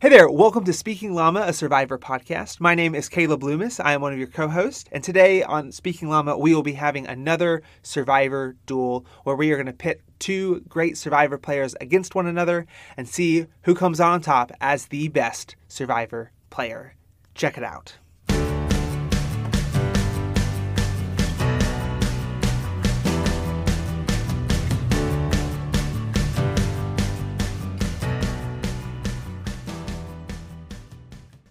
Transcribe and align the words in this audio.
Hey 0.00 0.10
there, 0.10 0.30
welcome 0.30 0.62
to 0.62 0.72
Speaking 0.72 1.12
Llama, 1.12 1.40
a 1.40 1.52
Survivor 1.52 1.98
podcast. 1.98 2.60
My 2.60 2.76
name 2.76 2.94
is 2.94 3.08
Kayla 3.08 3.42
Loomis. 3.42 3.80
I 3.80 3.94
am 3.94 4.00
one 4.00 4.12
of 4.12 4.18
your 4.20 4.28
co 4.28 4.46
hosts. 4.46 4.88
And 4.92 5.02
today 5.02 5.42
on 5.42 5.72
Speaking 5.72 6.08
Llama, 6.08 6.38
we 6.38 6.54
will 6.54 6.62
be 6.62 6.74
having 6.74 7.04
another 7.08 7.62
Survivor 7.82 8.54
duel 8.64 9.04
where 9.24 9.34
we 9.34 9.50
are 9.50 9.56
going 9.56 9.66
to 9.66 9.72
pit 9.72 10.00
two 10.20 10.60
great 10.68 10.96
Survivor 10.96 11.36
players 11.36 11.74
against 11.80 12.14
one 12.14 12.28
another 12.28 12.64
and 12.96 13.08
see 13.08 13.46
who 13.62 13.74
comes 13.74 13.98
on 13.98 14.20
top 14.20 14.52
as 14.60 14.86
the 14.86 15.08
best 15.08 15.56
Survivor 15.66 16.30
player. 16.48 16.94
Check 17.34 17.58
it 17.58 17.64
out. 17.64 17.96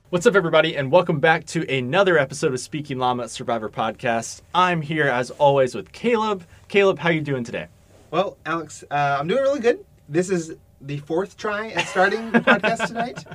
What's 0.09 0.25
up, 0.25 0.35
everybody, 0.35 0.77
and 0.77 0.89
welcome 0.89 1.19
back 1.19 1.45
to 1.47 1.69
another 1.73 2.17
episode 2.17 2.53
of 2.53 2.59
Speaking 2.61 2.97
Llama 2.97 3.27
Survivor 3.27 3.69
Podcast. 3.69 4.41
I'm 4.55 4.81
here 4.81 5.07
as 5.07 5.31
always 5.31 5.75
with 5.75 5.91
Caleb. 5.91 6.45
Caleb, 6.69 6.97
how 6.99 7.09
you 7.09 7.19
doing 7.21 7.43
today? 7.43 7.67
Well, 8.09 8.37
Alex, 8.45 8.85
uh, 8.89 9.17
I'm 9.19 9.27
doing 9.27 9.41
really 9.43 9.59
good. 9.59 9.83
This 10.07 10.29
is 10.29 10.53
the 10.79 10.97
fourth 10.99 11.35
try 11.35 11.69
at 11.71 11.87
starting 11.87 12.31
the 12.31 12.39
podcast 12.39 12.87
tonight. 12.87 13.25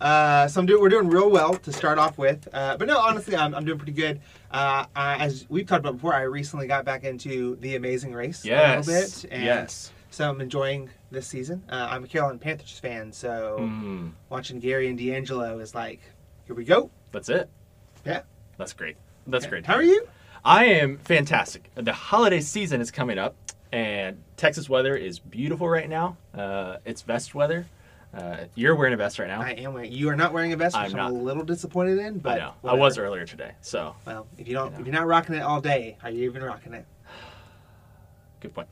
Uh, 0.00 0.46
so 0.46 0.60
I'm 0.60 0.66
doing, 0.66 0.80
we're 0.80 0.88
doing 0.88 1.08
real 1.08 1.30
well 1.30 1.54
to 1.54 1.72
start 1.72 1.98
off 1.98 2.16
with. 2.16 2.46
Uh, 2.52 2.76
but 2.76 2.86
no, 2.86 2.98
honestly, 2.98 3.34
I'm, 3.34 3.52
I'm 3.52 3.64
doing 3.64 3.78
pretty 3.78 3.92
good. 3.92 4.20
Uh, 4.52 4.84
I, 4.94 5.16
as 5.16 5.46
we've 5.48 5.66
talked 5.66 5.80
about 5.80 5.94
before, 5.94 6.14
I 6.14 6.22
recently 6.22 6.68
got 6.68 6.84
back 6.84 7.02
into 7.02 7.56
The 7.56 7.74
Amazing 7.74 8.12
Race 8.14 8.44
Yes. 8.44 8.86
a 8.86 8.90
little 8.90 9.02
bit. 9.02 9.32
And 9.34 9.44
yes. 9.44 9.92
So 10.12 10.28
I'm 10.28 10.40
enjoying 10.40 10.90
this 11.10 11.26
season. 11.26 11.64
Uh, 11.68 11.88
I'm 11.90 12.04
a 12.04 12.06
Carolina 12.06 12.38
Panthers 12.38 12.78
fan, 12.78 13.12
so 13.12 13.56
Mm, 13.60 14.12
watching 14.28 14.58
Gary 14.60 14.88
and 14.88 14.98
D'Angelo 14.98 15.58
is 15.58 15.74
like, 15.74 16.00
here 16.50 16.56
we 16.56 16.64
go. 16.64 16.90
that's 17.12 17.28
it. 17.28 17.48
Yeah. 18.04 18.22
That's 18.58 18.72
great. 18.72 18.96
That's 19.28 19.46
great. 19.46 19.64
How 19.64 19.74
are 19.74 19.84
you? 19.84 20.08
I 20.44 20.64
am 20.64 20.98
fantastic. 20.98 21.70
The 21.76 21.92
holiday 21.92 22.40
season 22.40 22.80
is 22.80 22.90
coming 22.90 23.18
up, 23.18 23.36
and 23.70 24.20
Texas 24.36 24.68
weather 24.68 24.96
is 24.96 25.20
beautiful 25.20 25.68
right 25.68 25.88
now. 25.88 26.16
Uh, 26.36 26.78
it's 26.84 27.02
vest 27.02 27.36
weather. 27.36 27.66
Uh, 28.12 28.38
you're 28.56 28.74
wearing 28.74 28.94
a 28.94 28.96
vest 28.96 29.20
right 29.20 29.28
now. 29.28 29.40
I 29.42 29.50
am 29.52 29.74
wearing. 29.74 29.92
You 29.92 30.08
are 30.08 30.16
not 30.16 30.32
wearing 30.32 30.52
a 30.52 30.56
vest, 30.56 30.74
which 30.76 30.92
I'm 30.92 30.98
I'm, 30.98 31.12
a 31.14 31.18
little 31.22 31.44
disappointed 31.44 31.98
in. 32.00 32.14
I 32.16 32.18
But 32.18 32.38
know. 32.38 32.54
I 32.64 32.74
was 32.74 32.98
earlier 32.98 33.24
today, 33.26 33.52
so 33.60 33.94
Well, 34.04 34.26
if 34.36 34.48
you 34.48 34.54
don't, 34.54 34.66
You 34.66 34.70
know. 34.72 34.80
if 34.80 34.86
you're 34.86 34.94
not 34.94 35.06
rocking 35.06 35.36
it 35.36 35.42
all 35.42 35.60
day, 35.60 35.98
are 36.02 36.10
you 36.10 36.24
even 36.24 36.42
rocking 36.42 36.74
it? 36.74 36.84
good 38.40 38.52
point. 38.52 38.66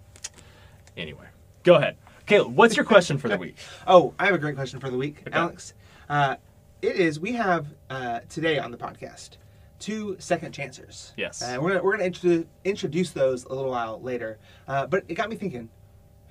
Anyway, 0.97 1.27
go 1.63 1.77
ahead. 1.77 1.97
Caleb, 2.27 2.57
what's 2.57 2.75
your 2.75 2.85
question 2.85 3.19
for 3.19 3.29
the 3.29 3.39
week? 3.47 3.57
Oh, 3.87 4.15
I 4.19 4.27
have 4.27 4.35
a 4.35 4.39
great 4.39 4.57
question 4.57 4.81
for 4.81 4.91
the 4.91 4.97
week, 4.99 5.23
Okay. 5.29 5.39
Alex. 5.39 5.75
Uh, 6.09 6.35
it 6.83 6.97
is 6.97 7.19
we 7.19 7.33
have 7.33 7.75
uh, 7.91 8.21
today 8.29 8.59
on 8.59 8.71
the 8.71 8.79
podcast 8.79 9.37
two 9.79 10.17
second 10.19 10.53
chancers. 10.53 11.13
Yes. 11.17 11.43
Uh, 11.43 11.59
we're 11.61 11.71
gonna, 11.71 11.83
we're 11.83 11.97
going 11.97 12.01
to 12.01 12.07
introduce, 12.07 12.47
introduce 12.65 13.11
those 13.11 13.45
a 13.45 13.55
little 13.55 13.71
while 13.71 14.01
later. 14.01 14.39
Uh, 14.67 14.87
but 14.87 15.05
it 15.09 15.15
got 15.15 15.31
me 15.31 15.37
thinking, 15.37 15.69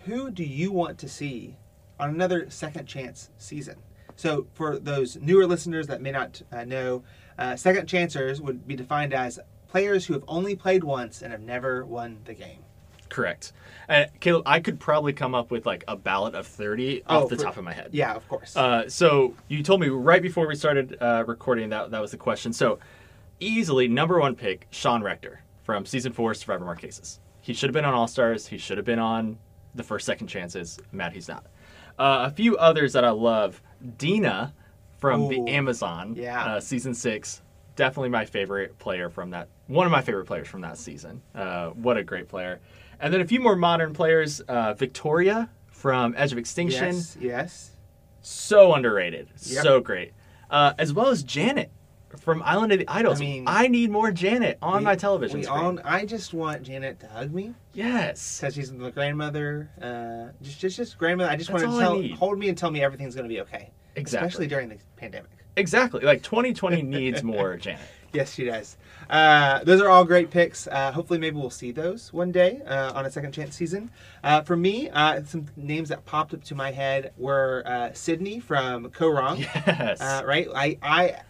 who 0.06 0.32
do 0.32 0.44
you 0.44 0.72
want 0.72 0.98
to 1.00 1.10
see 1.10 1.58
on 2.00 2.10
another 2.10 2.50
second 2.50 2.86
chance 2.86 3.30
season? 3.38 3.76
So 4.16 4.48
for 4.54 4.80
those 4.80 5.18
newer 5.18 5.46
listeners 5.46 5.88
that 5.88 6.02
may 6.02 6.12
not 6.12 6.42
uh, 6.52 6.66
know, 6.66 7.04
uh, 7.38 7.56
second 7.56 7.88
chancers 7.88 8.42
would 8.42 8.68
be 8.68 8.76
defined 8.76 9.14
as 9.14 9.40
players 9.68 10.06
who 10.06 10.14
have 10.14 10.24
only 10.28 10.56
played 10.56 10.84
once 10.84 11.22
and 11.22 11.32
have 11.32 11.42
never 11.42 11.86
won 11.86 12.20
the 12.26 12.34
game. 12.34 12.64
Correct. 13.10 13.52
And 13.90 14.10
Caleb, 14.20 14.44
I 14.46 14.60
could 14.60 14.80
probably 14.80 15.14
come 15.14 15.34
up 15.34 15.50
with 15.52 15.66
like 15.66 15.84
a 15.88 15.96
ballot 15.96 16.36
of 16.36 16.46
30 16.46 17.04
Oh, 17.08 17.24
off 17.24 17.30
the 17.30 17.38
for- 17.38 17.44
top 17.44 17.58
of 17.58 17.64
my 17.64 17.74
head. 17.74 17.90
Yeah, 17.94 18.14
of 18.14 18.28
course. 18.28 18.56
Uh, 18.56 18.90
so 18.90 19.34
you 19.48 19.64
told 19.64 19.80
me 19.82 19.88
right 19.90 20.22
before 20.22 20.46
we 20.48 20.56
started 20.56 20.98
uh, 21.02 21.24
recording 21.26 21.70
that 21.70 21.92
that 21.92 22.02
was 22.02 22.12
the 22.12 22.18
question. 22.18 22.52
So 22.54 22.80
easily 23.40 23.88
number 23.88 24.20
one 24.20 24.36
pick, 24.36 24.68
Sean 24.72 25.02
Rector 25.04 25.42
from 25.64 25.86
season 25.86 26.12
four 26.14 26.34
Survivor 26.34 26.66
Marquesas. 26.66 27.20
He 27.42 27.54
should 27.54 27.70
have 27.70 27.74
been 27.74 27.86
on 27.86 27.94
All 27.94 28.08
Stars. 28.08 28.48
He 28.48 28.58
should 28.58 28.78
have 28.78 28.86
been 28.86 29.00
on 29.00 29.38
the 29.76 29.84
first 29.84 30.06
second 30.06 30.28
chances. 30.28 30.80
Mad 30.92 31.14
he's 31.14 31.28
not. 31.28 31.46
Uh, 31.98 32.28
a 32.28 32.32
few 32.32 32.58
others 32.58 32.94
that 32.94 33.06
I 33.06 33.10
love. 33.12 33.62
Deena 33.98 34.54
from 34.98 35.24
Ooh, 35.24 35.30
the 35.30 35.52
Amazon. 35.52 36.16
yeah. 36.18 36.44
Uh, 36.56 36.60
season 36.60 36.94
six. 36.94 37.42
Definitely 37.76 38.10
my 38.10 38.26
favorite 38.26 38.78
player 38.80 39.10
from 39.10 39.30
that. 39.32 39.50
One 39.68 39.86
of 39.86 39.92
my 39.92 40.02
favorite 40.02 40.26
players 40.26 40.48
from 40.48 40.62
that 40.62 40.78
season. 40.78 41.22
Uh, 41.36 41.70
what 41.70 41.96
a 41.96 42.04
great 42.04 42.28
player. 42.28 42.60
And 43.00 43.14
then 43.14 43.22
a 43.22 43.26
few 43.26 43.40
more 43.40 43.56
modern 43.56 43.94
players. 43.94 44.42
Uh, 44.42 44.74
Victoria 44.74 45.50
from 45.68 46.14
Edge 46.18 46.32
of 46.32 46.38
Extinction 46.38 46.96
yes, 46.96 47.18
yes. 47.20 47.72
so 48.22 48.74
underrated, 48.74 49.28
Yep. 49.44 49.64
so 49.64 49.80
great. 49.80 50.14
Uh, 50.50 50.74
as 50.80 50.94
well 50.94 51.08
as 51.10 51.24
Janet 51.24 51.72
from 52.20 52.42
Island 52.44 52.72
of 52.72 52.80
the 52.80 52.88
Idols. 52.88 53.18
I 53.20 53.24
mean- 53.24 53.44
I 53.48 53.68
need 53.68 53.92
more 53.92 54.12
Janet 54.12 54.58
on 54.62 54.80
We- 54.80 54.86
my 54.86 54.96
television 54.96 55.44
screen. 55.44 55.60
all, 55.60 55.80
I 55.84 56.06
just 56.06 56.34
want 56.34 56.64
Janet 56.64 57.00
to 57.02 57.08
hug 57.08 57.32
me 57.34 57.54
yes, 57.74 58.40
because 58.40 58.56
she's 58.56 58.72
the 58.72 58.90
grandmother. 58.92 59.70
Uh, 59.80 60.32
just, 60.44 60.60
just, 60.60 60.78
just 60.78 60.98
grandmother. 60.98 61.30
I 61.30 61.36
just 61.36 61.52
That's 61.52 61.64
want 61.64 61.76
to 62.02 62.08
tell, 62.10 62.18
hold 62.18 62.40
me 62.40 62.50
and 62.50 62.58
tell 62.58 62.72
me 62.72 62.82
everything's 62.82 63.14
going 63.14 63.28
to 63.30 63.34
be 63.34 63.42
okay. 63.42 63.70
Exactly. 63.98 64.28
Especially 64.28 64.48
during 64.48 64.70
the 64.70 64.78
pandemic. 64.96 65.32
exactly. 65.56 66.02
Like 66.02 66.24
2020 66.24 66.82
needs 66.84 67.24
more 67.24 67.58
Janet. 67.58 67.82
Yes, 68.14 68.34
she 68.34 68.46
does. 68.46 68.78
Uh, 69.10 69.64
those 69.64 69.82
are 69.82 69.90
all 69.90 70.06
great 70.06 70.32
picks. 70.32 70.66
Uh, 70.68 70.92
hopefully, 70.92 71.20
maybe 71.20 71.36
we'll 71.38 71.50
see 71.50 71.72
those 71.72 72.14
one 72.14 72.32
day 72.32 72.62
uh, 72.66 72.94
on 72.94 73.06
a 73.06 73.12
second 73.12 73.34
chance 73.34 73.56
season. 73.56 73.92
Uh, 74.24 74.42
for 74.42 74.56
me, 74.56 74.90
uh, 74.90 75.22
some 75.24 75.46
names 75.58 75.90
that 75.90 76.06
popped 76.06 76.34
up 76.34 76.44
to 76.46 76.56
my 76.56 76.72
head 76.72 77.12
were 77.18 77.64
uh, 77.66 77.92
Sydney 77.94 78.40
from 78.40 78.90
Kaôh 78.90 79.20
Rōng. 79.20 79.40
Yes. 79.40 80.00
Uh, 80.02 80.24
right? 80.26 80.48
I, 80.56 80.78
I, 80.82 81.22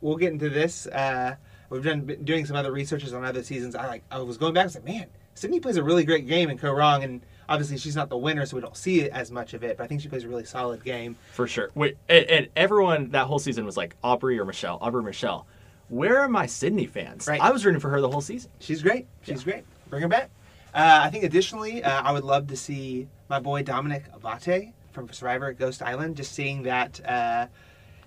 we'll 0.00 0.16
get 0.16 0.32
into 0.32 0.50
this. 0.50 0.86
Uh, 0.88 1.36
we've 1.70 1.84
done 1.84 2.00
been 2.02 2.24
doing 2.24 2.44
some 2.44 2.56
other 2.56 2.72
researches 2.72 3.14
on 3.14 3.24
other 3.24 3.42
seasons. 3.42 3.74
I 3.76 3.86
like, 3.86 4.02
I 4.10 4.18
was 4.18 4.36
going 4.36 4.54
back 4.54 4.64
and 4.64 4.72
said, 4.72 4.84
man, 4.84 5.06
Sydney 5.34 5.60
plays 5.60 5.76
a 5.76 5.82
really 5.82 6.04
great 6.04 6.26
game 6.26 6.50
in 6.50 6.58
Kaôh 6.58 6.74
Rōng, 6.74 7.04
and 7.04 7.24
obviously 7.48 7.78
she's 7.78 7.96
not 7.96 8.08
the 8.08 8.16
winner, 8.16 8.46
so 8.46 8.56
we 8.56 8.62
don't 8.62 8.76
see 8.76 9.08
as 9.10 9.30
much 9.30 9.54
of 9.54 9.62
it. 9.62 9.76
But 9.76 9.84
I 9.84 9.86
think 9.86 10.00
she 10.00 10.08
plays 10.08 10.24
a 10.24 10.28
really 10.28 10.44
solid 10.44 10.84
game. 10.84 11.16
For 11.32 11.46
sure. 11.46 11.70
Wait, 11.74 11.96
and, 12.08 12.24
and 12.26 12.48
everyone 12.56 13.10
that 13.10 13.26
whole 13.26 13.38
season 13.38 13.64
was 13.64 13.76
like 13.76 13.96
Aubry 14.02 14.38
or 14.38 14.44
Michele, 14.44 14.78
Aubry 14.80 14.94
or 14.94 15.02
Michele. 15.02 15.46
Where 15.88 16.18
are 16.20 16.28
my 16.28 16.46
Sydney 16.46 16.86
fans? 16.86 17.26
Right. 17.28 17.40
I 17.40 17.50
was 17.50 17.64
rooting 17.64 17.80
for 17.80 17.90
her 17.90 18.00
the 18.00 18.10
whole 18.10 18.20
season. 18.20 18.50
She's 18.58 18.82
great. 18.82 19.06
She's 19.22 19.44
great. 19.44 19.64
Bring 19.88 20.02
her 20.02 20.08
back. 20.08 20.30
Uh, 20.74 21.00
I 21.04 21.10
think 21.10 21.24
additionally, 21.24 21.82
uh, 21.82 22.02
I 22.02 22.12
would 22.12 22.24
love 22.24 22.48
to 22.48 22.56
see 22.56 23.08
my 23.30 23.38
boy 23.38 23.62
Domenick 23.62 24.10
Abbate 24.20 24.72
from 24.92 25.10
Survivor 25.12 25.52
Ghost 25.52 25.82
Island. 25.82 26.16
Just 26.16 26.32
seeing 26.32 26.64
that 26.64 27.00
uh, 27.08 27.46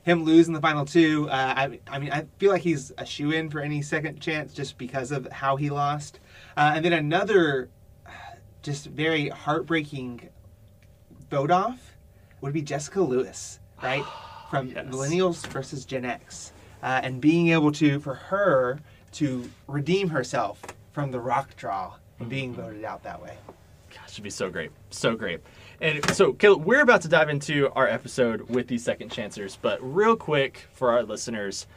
him 0.03 0.23
lose 0.23 0.47
in 0.47 0.53
the 0.53 0.61
final 0.61 0.85
two. 0.85 1.29
Uh, 1.29 1.53
I, 1.56 1.79
I 1.88 2.00
mean, 2.00 2.11
I 2.11 2.25
feel 2.38 2.51
like 2.51 2.61
he's 2.61 2.91
a 2.97 3.06
shoe 3.06 3.31
in 3.31 3.50
for 3.50 3.61
any 3.61 3.81
second 3.81 4.19
chance 4.19 4.53
just 4.53 4.77
because 4.77 5.11
of 5.11 5.27
how 5.31 5.56
he 5.56 5.69
lost. 5.69 6.19
Uh, 6.57 6.73
and 6.75 6.83
then 6.83 6.94
another, 6.94 7.69
just 8.61 8.85
very 8.87 9.29
heartbreaking 9.29 10.29
vote 11.29 11.51
off 11.51 11.93
would 12.41 12.53
be 12.53 12.61
Jessica 12.61 13.01
Lewis, 13.01 13.59
right? 13.83 14.03
From 14.49 14.67
Yes. 14.69 14.85
Millennials 14.87 15.45
versus 15.47 15.85
Gen 15.85 16.05
X. 16.05 16.53
Uh, 16.81 17.01
and 17.03 17.21
being 17.21 17.49
able 17.49 17.71
to, 17.73 17.99
for 17.99 18.15
her, 18.15 18.79
to 19.11 19.47
redeem 19.67 20.09
herself 20.09 20.61
from 20.91 21.11
the 21.11 21.19
rock 21.19 21.55
draw 21.55 21.93
and 22.19 22.29
being 22.29 22.53
voted 22.53 22.83
out 22.83 23.03
that 23.03 23.21
way. 23.21 23.37
Gosh, 23.93 24.13
it'd 24.13 24.23
be 24.23 24.29
so 24.31 24.49
great. 24.49 24.71
So 24.89 25.15
great. 25.15 25.41
And 25.81 26.03
so, 26.15 26.33
Caleb, 26.33 26.65
we're 26.65 26.81
about 26.81 27.01
to 27.01 27.07
dive 27.07 27.29
into 27.29 27.69
our 27.75 27.87
episode 27.87 28.49
with 28.49 28.67
these 28.67 28.83
second 28.83 29.11
chancers, 29.11 29.57
but 29.61 29.77
real 29.81 30.15
quick 30.15 30.67
for 30.73 30.91
our 30.91 31.03
listeners, 31.03 31.67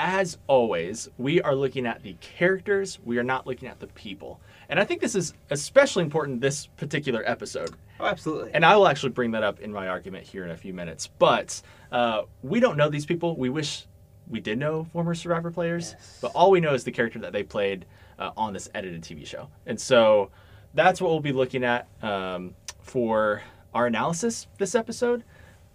as 0.00 0.38
always, 0.46 1.08
we 1.18 1.42
are 1.42 1.54
looking 1.54 1.84
at 1.86 2.02
the 2.02 2.14
characters, 2.22 2.98
we 3.04 3.18
are 3.18 3.22
not 3.22 3.46
looking 3.46 3.68
at 3.68 3.80
the 3.80 3.86
people. 3.88 4.40
And 4.70 4.80
I 4.80 4.84
think 4.84 5.02
this 5.02 5.14
is 5.14 5.34
especially 5.50 6.02
important 6.04 6.40
this 6.40 6.66
particular 6.66 7.22
episode. 7.28 7.74
Oh, 8.00 8.06
absolutely. 8.06 8.50
And 8.54 8.64
I 8.64 8.74
will 8.76 8.88
actually 8.88 9.10
bring 9.10 9.32
that 9.32 9.42
up 9.42 9.60
in 9.60 9.70
my 9.70 9.88
argument 9.88 10.26
here 10.26 10.42
in 10.44 10.52
a 10.52 10.56
few 10.56 10.72
minutes. 10.72 11.10
But 11.18 11.60
uh, 11.92 12.22
we 12.42 12.60
don't 12.60 12.78
know 12.78 12.88
these 12.88 13.04
people. 13.04 13.36
We 13.36 13.50
wish 13.50 13.86
we 14.26 14.40
did 14.40 14.58
know 14.58 14.84
former 14.84 15.14
Survivor 15.14 15.50
players, 15.50 15.94
Yes. 15.98 16.18
but 16.22 16.32
all 16.34 16.50
we 16.50 16.60
know 16.60 16.72
is 16.72 16.82
the 16.84 16.92
character 16.92 17.18
that 17.18 17.32
they 17.34 17.42
played 17.42 17.84
uh, 18.18 18.30
on 18.38 18.54
this 18.54 18.70
edited 18.74 19.02
TV 19.02 19.26
show. 19.26 19.48
And 19.66 19.78
so 19.78 20.30
that's 20.72 21.00
what 21.02 21.10
we'll 21.10 21.20
be 21.20 21.32
looking 21.32 21.62
at 21.62 21.88
um, 22.00 22.54
for 22.80 23.42
our 23.74 23.86
analysis 23.86 24.46
this 24.56 24.74
episode. 24.74 25.24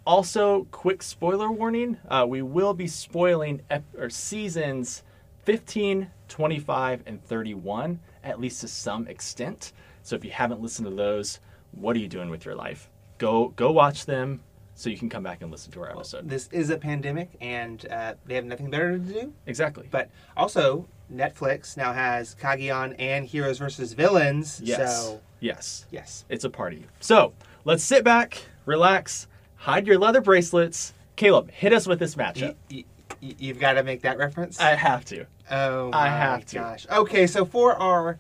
Also, 0.06 0.66
quick 0.72 1.02
spoiler 1.02 1.52
warning: 1.52 1.98
uh, 2.10 2.26
we 2.28 2.42
will 2.42 2.74
be 2.74 2.88
spoiling 2.88 3.62
ep- 3.72 3.84
or 3.98 4.10
seasons 4.10 5.04
15, 5.44 6.08
25, 6.28 7.04
and 7.06 7.24
31, 7.24 8.00
at 8.24 8.40
least 8.40 8.62
to 8.62 8.68
some 8.68 9.08
extent. 9.08 9.74
So 10.04 10.16
if 10.16 10.24
you 10.24 10.32
haven't 10.32 10.62
listened 10.62 10.88
to 10.88 10.96
those, 10.96 11.40
what 11.72 11.96
are 11.96 12.00
you 12.00 12.08
doing 12.08 12.30
with 12.30 12.46
your 12.46 12.56
life? 12.56 12.90
Go 13.18 13.50
go 13.56 13.72
watch 13.72 14.06
them 14.06 14.42
so 14.76 14.90
you 14.90 14.98
can 14.98 15.10
come 15.10 15.24
back 15.24 15.42
and 15.42 15.50
listen 15.52 15.72
to 15.72 15.82
our 15.82 15.90
episode. 15.92 16.28
this 16.30 16.50
is 16.52 16.70
a 16.70 16.78
pandemic, 16.78 17.30
and 17.42 17.88
uh, 17.90 18.14
they 18.26 18.36
have 18.36 18.46
nothing 18.46 18.70
better 18.70 18.92
to 18.98 19.00
do. 19.00 19.34
Exactly. 19.48 19.88
But 19.90 20.10
also, 20.38 20.86
Netflix 21.12 21.78
now 21.78 21.94
has 21.94 22.36
Cagayan 22.36 22.94
and 23.00 23.26
Heroes 23.26 23.58
versus 23.58 23.94
Villains. 23.94 24.62
Yes. 24.64 25.04
So, 25.06 25.22
Yes. 25.40 25.86
yes. 25.92 26.26
It's 26.30 26.44
a 26.44 26.50
party. 26.50 26.86
So 27.00 27.34
let's 27.64 27.84
sit 27.84 28.04
back, 28.04 28.42
relax, 28.66 29.28
hide 29.56 29.88
your 29.88 29.98
leather 29.98 30.22
bracelets, 30.22 30.94
Caleb, 31.16 31.52
hit 31.52 31.74
us 31.74 31.88
with 31.88 32.00
this 32.00 32.16
matchup. 32.16 32.56
You, 32.70 32.84
you, 33.22 33.36
you've 33.40 33.60
got 33.60 33.74
to 33.74 33.84
make 33.84 34.02
that 34.02 34.18
reference. 34.18 34.60
I 34.60 34.76
have 34.76 35.06
to. 35.06 35.26
Oh 35.50 35.88
I 35.88 36.06
my 36.06 36.08
have 36.08 36.46
to. 36.48 36.56
gosh. 36.56 36.88
Okay, 36.92 37.28
so 37.28 37.46
for 37.46 37.76
our 37.76 38.18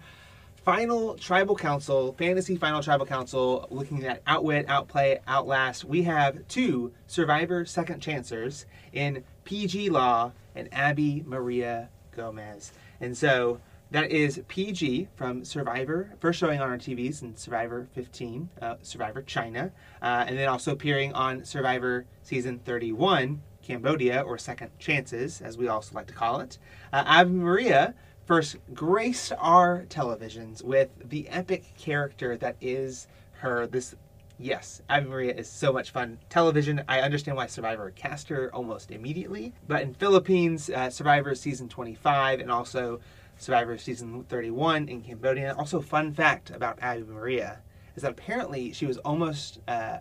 final 0.64 1.16
tribal 1.16 1.56
council, 1.56 2.14
fantasy 2.14 2.56
final 2.56 2.82
tribal 2.82 3.06
council, 3.06 3.68
looking 3.70 4.04
at 4.06 4.22
outwit, 4.26 4.66
outplay, 4.68 5.20
outlast, 5.28 5.86
we 5.86 6.04
have 6.04 6.48
two 6.48 6.92
survivor 7.08 7.66
second 7.66 8.00
chancers 8.00 8.66
in 8.94 9.24
Peih-Gee 9.46 9.90
Law 9.90 10.32
and 10.56 10.70
Abi 10.74 11.24
Maria 11.26 11.90
Gomes. 12.16 12.72
And 13.00 13.16
so 13.16 13.60
that 13.92 14.12
is 14.12 14.40
Peih-Gee 14.50 15.08
from 15.16 15.46
Survivor, 15.46 16.14
first 16.20 16.40
showing 16.40 16.60
on 16.60 16.70
our 16.70 16.78
TVs 16.78 17.22
in 17.22 17.36
Survivor 17.36 17.88
15, 17.94 18.50
uh, 18.62 18.76
Survivor 18.82 19.22
China, 19.22 19.72
uh, 20.02 20.26
and 20.28 20.38
then 20.38 20.50
also 20.50 20.72
appearing 20.72 21.14
on 21.14 21.46
Survivor 21.46 22.06
Season 22.24 22.60
31, 22.66 23.42
Cambodia, 23.62 24.22
or 24.22 24.38
Second 24.38 24.72
Chances, 24.80 25.42
as 25.42 25.58
we 25.58 25.68
also 25.68 25.96
like 25.96 26.08
to 26.08 26.14
call 26.14 26.40
it. 26.40 26.58
Uh, 26.92 27.04
Abi 27.06 27.32
Maria 27.32 27.94
first 28.26 28.58
graced 28.74 29.32
our 29.38 29.86
televisions 29.88 30.64
with 30.64 30.90
the 31.10 31.30
epic 31.30 31.64
character 31.78 32.38
that 32.38 32.56
is 32.60 33.08
her. 33.34 33.68
This, 33.68 33.96
yes, 34.40 34.82
Abi 34.90 35.08
Maria 35.08 35.34
is 35.36 35.48
so 35.48 35.72
much 35.72 35.92
fun. 35.92 36.18
Television, 36.30 36.84
I 36.88 37.02
understand 37.02 37.38
why 37.38 37.46
Survivor 37.46 37.92
cast 37.92 38.30
her 38.30 38.54
almost 38.54 38.90
immediately, 38.90 39.54
but 39.68 39.84
in 39.84 39.94
Philippines, 39.94 40.72
uh, 40.72 40.90
Survivor 40.90 41.36
Season 41.36 41.70
25, 41.70 42.40
and 42.40 42.52
also 42.52 43.00
Survivor 43.38 43.78
Season 43.78 44.24
31 44.30 44.88
in 44.90 45.02
Cambodia. 45.02 45.56
Also, 45.58 45.82
fun 45.82 46.14
fact 46.14 46.50
about 46.52 46.82
Abi 46.82 47.04
Maria 47.04 47.60
is 47.96 48.04
that 48.04 48.12
apparently 48.12 48.74
she 48.74 48.86
was 48.86 48.98
almost 49.00 49.60
uh, 49.68 49.98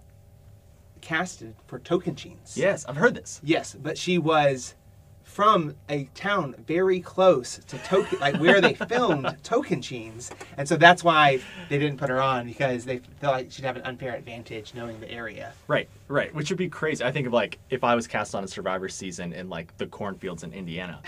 casted 1.01 1.55
for 1.67 1.79
Tocantins. 1.79 2.57
Yes, 2.57 2.85
I've 2.87 2.97
heard 2.97 3.15
this. 3.15 3.41
Yes, 3.45 3.77
but 3.81 3.97
she 3.97 4.19
was 4.19 4.75
from 5.23 5.75
a 5.89 6.05
town 6.15 6.55
very 6.67 7.01
close 7.01 7.59
to 7.67 7.79
Token, 7.79 8.19
like 8.21 8.37
where 8.37 8.61
they 8.61 8.75
filmed 8.89 9.27
Tocantins, 9.43 10.31
and 10.57 10.69
so 10.69 10.77
that's 10.77 11.03
why 11.03 11.41
they 11.69 11.79
didn't 11.79 11.99
put 11.99 12.11
her 12.11 12.21
on 12.21 12.47
because 12.47 12.85
they 12.85 12.99
felt 13.21 13.35
like 13.35 13.51
she'd 13.51 13.65
have 13.65 13.77
an 13.77 13.83
unfair 13.83 14.15
advantage 14.15 14.75
knowing 14.75 15.01
the 15.01 15.11
area. 15.11 15.53
Right, 15.67 15.89
right. 16.09 16.33
Which 16.35 16.51
would 16.51 16.59
be 16.59 16.69
crazy. 16.69 17.03
I 17.03 17.11
think 17.11 17.27
of 17.27 17.33
like 17.33 17.59
if 17.71 17.83
I 17.85 17.95
was 17.95 18.07
cast 18.07 18.35
on 18.35 18.45
a 18.45 18.49
Survivor 18.49 18.89
season 18.89 19.33
in 19.33 19.49
like 19.49 19.77
the 19.79 19.87
cornfields 19.87 20.43
in 20.43 20.53
Indiana. 20.53 21.01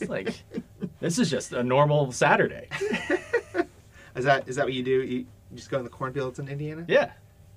It's 0.00 0.10
like 0.10 0.34
this 1.00 1.18
is 1.18 1.30
just 1.30 1.52
a 1.52 1.62
normal 1.62 2.12
Saturday. 2.12 2.68
Is 4.16 4.24
that 4.24 4.48
is 4.48 4.56
that 4.56 4.64
what 4.64 4.74
you 4.74 4.82
do? 4.82 5.02
You 5.02 5.26
just 5.54 5.70
go 5.70 5.78
in 5.78 5.84
the 5.84 5.90
cornfields 5.90 6.40
in 6.40 6.48
Indiana? 6.48 6.84
Yeah. 6.88 7.12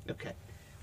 Okay. 0.08 0.34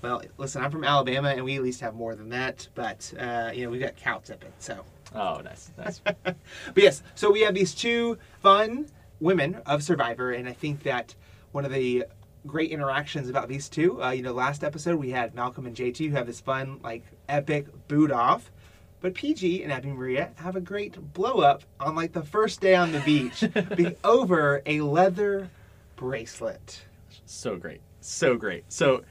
Well, 0.01 0.21
listen, 0.37 0.61
I'm 0.61 0.71
from 0.71 0.83
Alabama, 0.83 1.29
and 1.29 1.45
we 1.45 1.55
at 1.55 1.63
least 1.63 1.79
have 1.79 1.93
more 1.93 2.15
than 2.15 2.27
that. 2.29 2.67
But 2.75 3.13
uh, 3.17 3.51
you 3.53 3.63
know, 3.63 3.69
we've 3.69 3.79
got 3.79 3.95
cow 3.95 4.17
tipping, 4.17 4.51
so. 4.59 4.83
Oh, 5.15 5.41
nice, 5.41 5.71
nice. 5.77 6.01
But 6.25 6.35
yes, 6.75 7.01
so 7.15 7.31
we 7.31 7.41
have 7.41 7.55
these 7.55 7.73
two 7.73 8.17
fun 8.41 8.87
women 9.21 9.55
of 9.65 9.81
Survivor, 9.81 10.31
and 10.31 10.49
I 10.49 10.53
think 10.53 10.83
that 10.83 11.15
one 11.51 11.63
of 11.65 11.71
the 11.71 12.05
great 12.45 12.71
interactions 12.71 13.29
about 13.29 13.47
these 13.47 13.69
two, 13.69 14.01
uh, 14.03 14.11
you 14.11 14.21
know, 14.21 14.33
last 14.33 14.63
episode 14.63 14.97
we 14.97 15.09
had 15.09 15.33
Malcolm 15.33 15.65
and 15.65 15.75
JT 15.75 16.09
who 16.09 16.15
have 16.15 16.27
this 16.27 16.39
fun, 16.39 16.79
like, 16.83 17.03
epic 17.27 17.65
boot 17.87 18.11
off. 18.11 18.51
But 19.01 19.13
Peih-Gee 19.13 19.63
and 19.63 19.71
Abi 19.71 19.89
Maria 19.89 20.31
have 20.35 20.55
a 20.57 20.61
great 20.61 21.13
blow 21.13 21.39
up 21.39 21.63
on 21.79 21.95
like 21.95 22.11
the 22.11 22.23
first 22.23 22.59
day 22.59 22.75
on 22.75 22.91
the 22.91 22.99
beach 23.01 23.43
be 23.77 23.95
over 24.03 24.61
a 24.65 24.81
leather 24.81 25.49
bracelet. 25.95 26.81
so 27.25 27.55
great, 27.57 27.81
so 28.01 28.35
great. 28.35 28.63
So, 28.69 29.03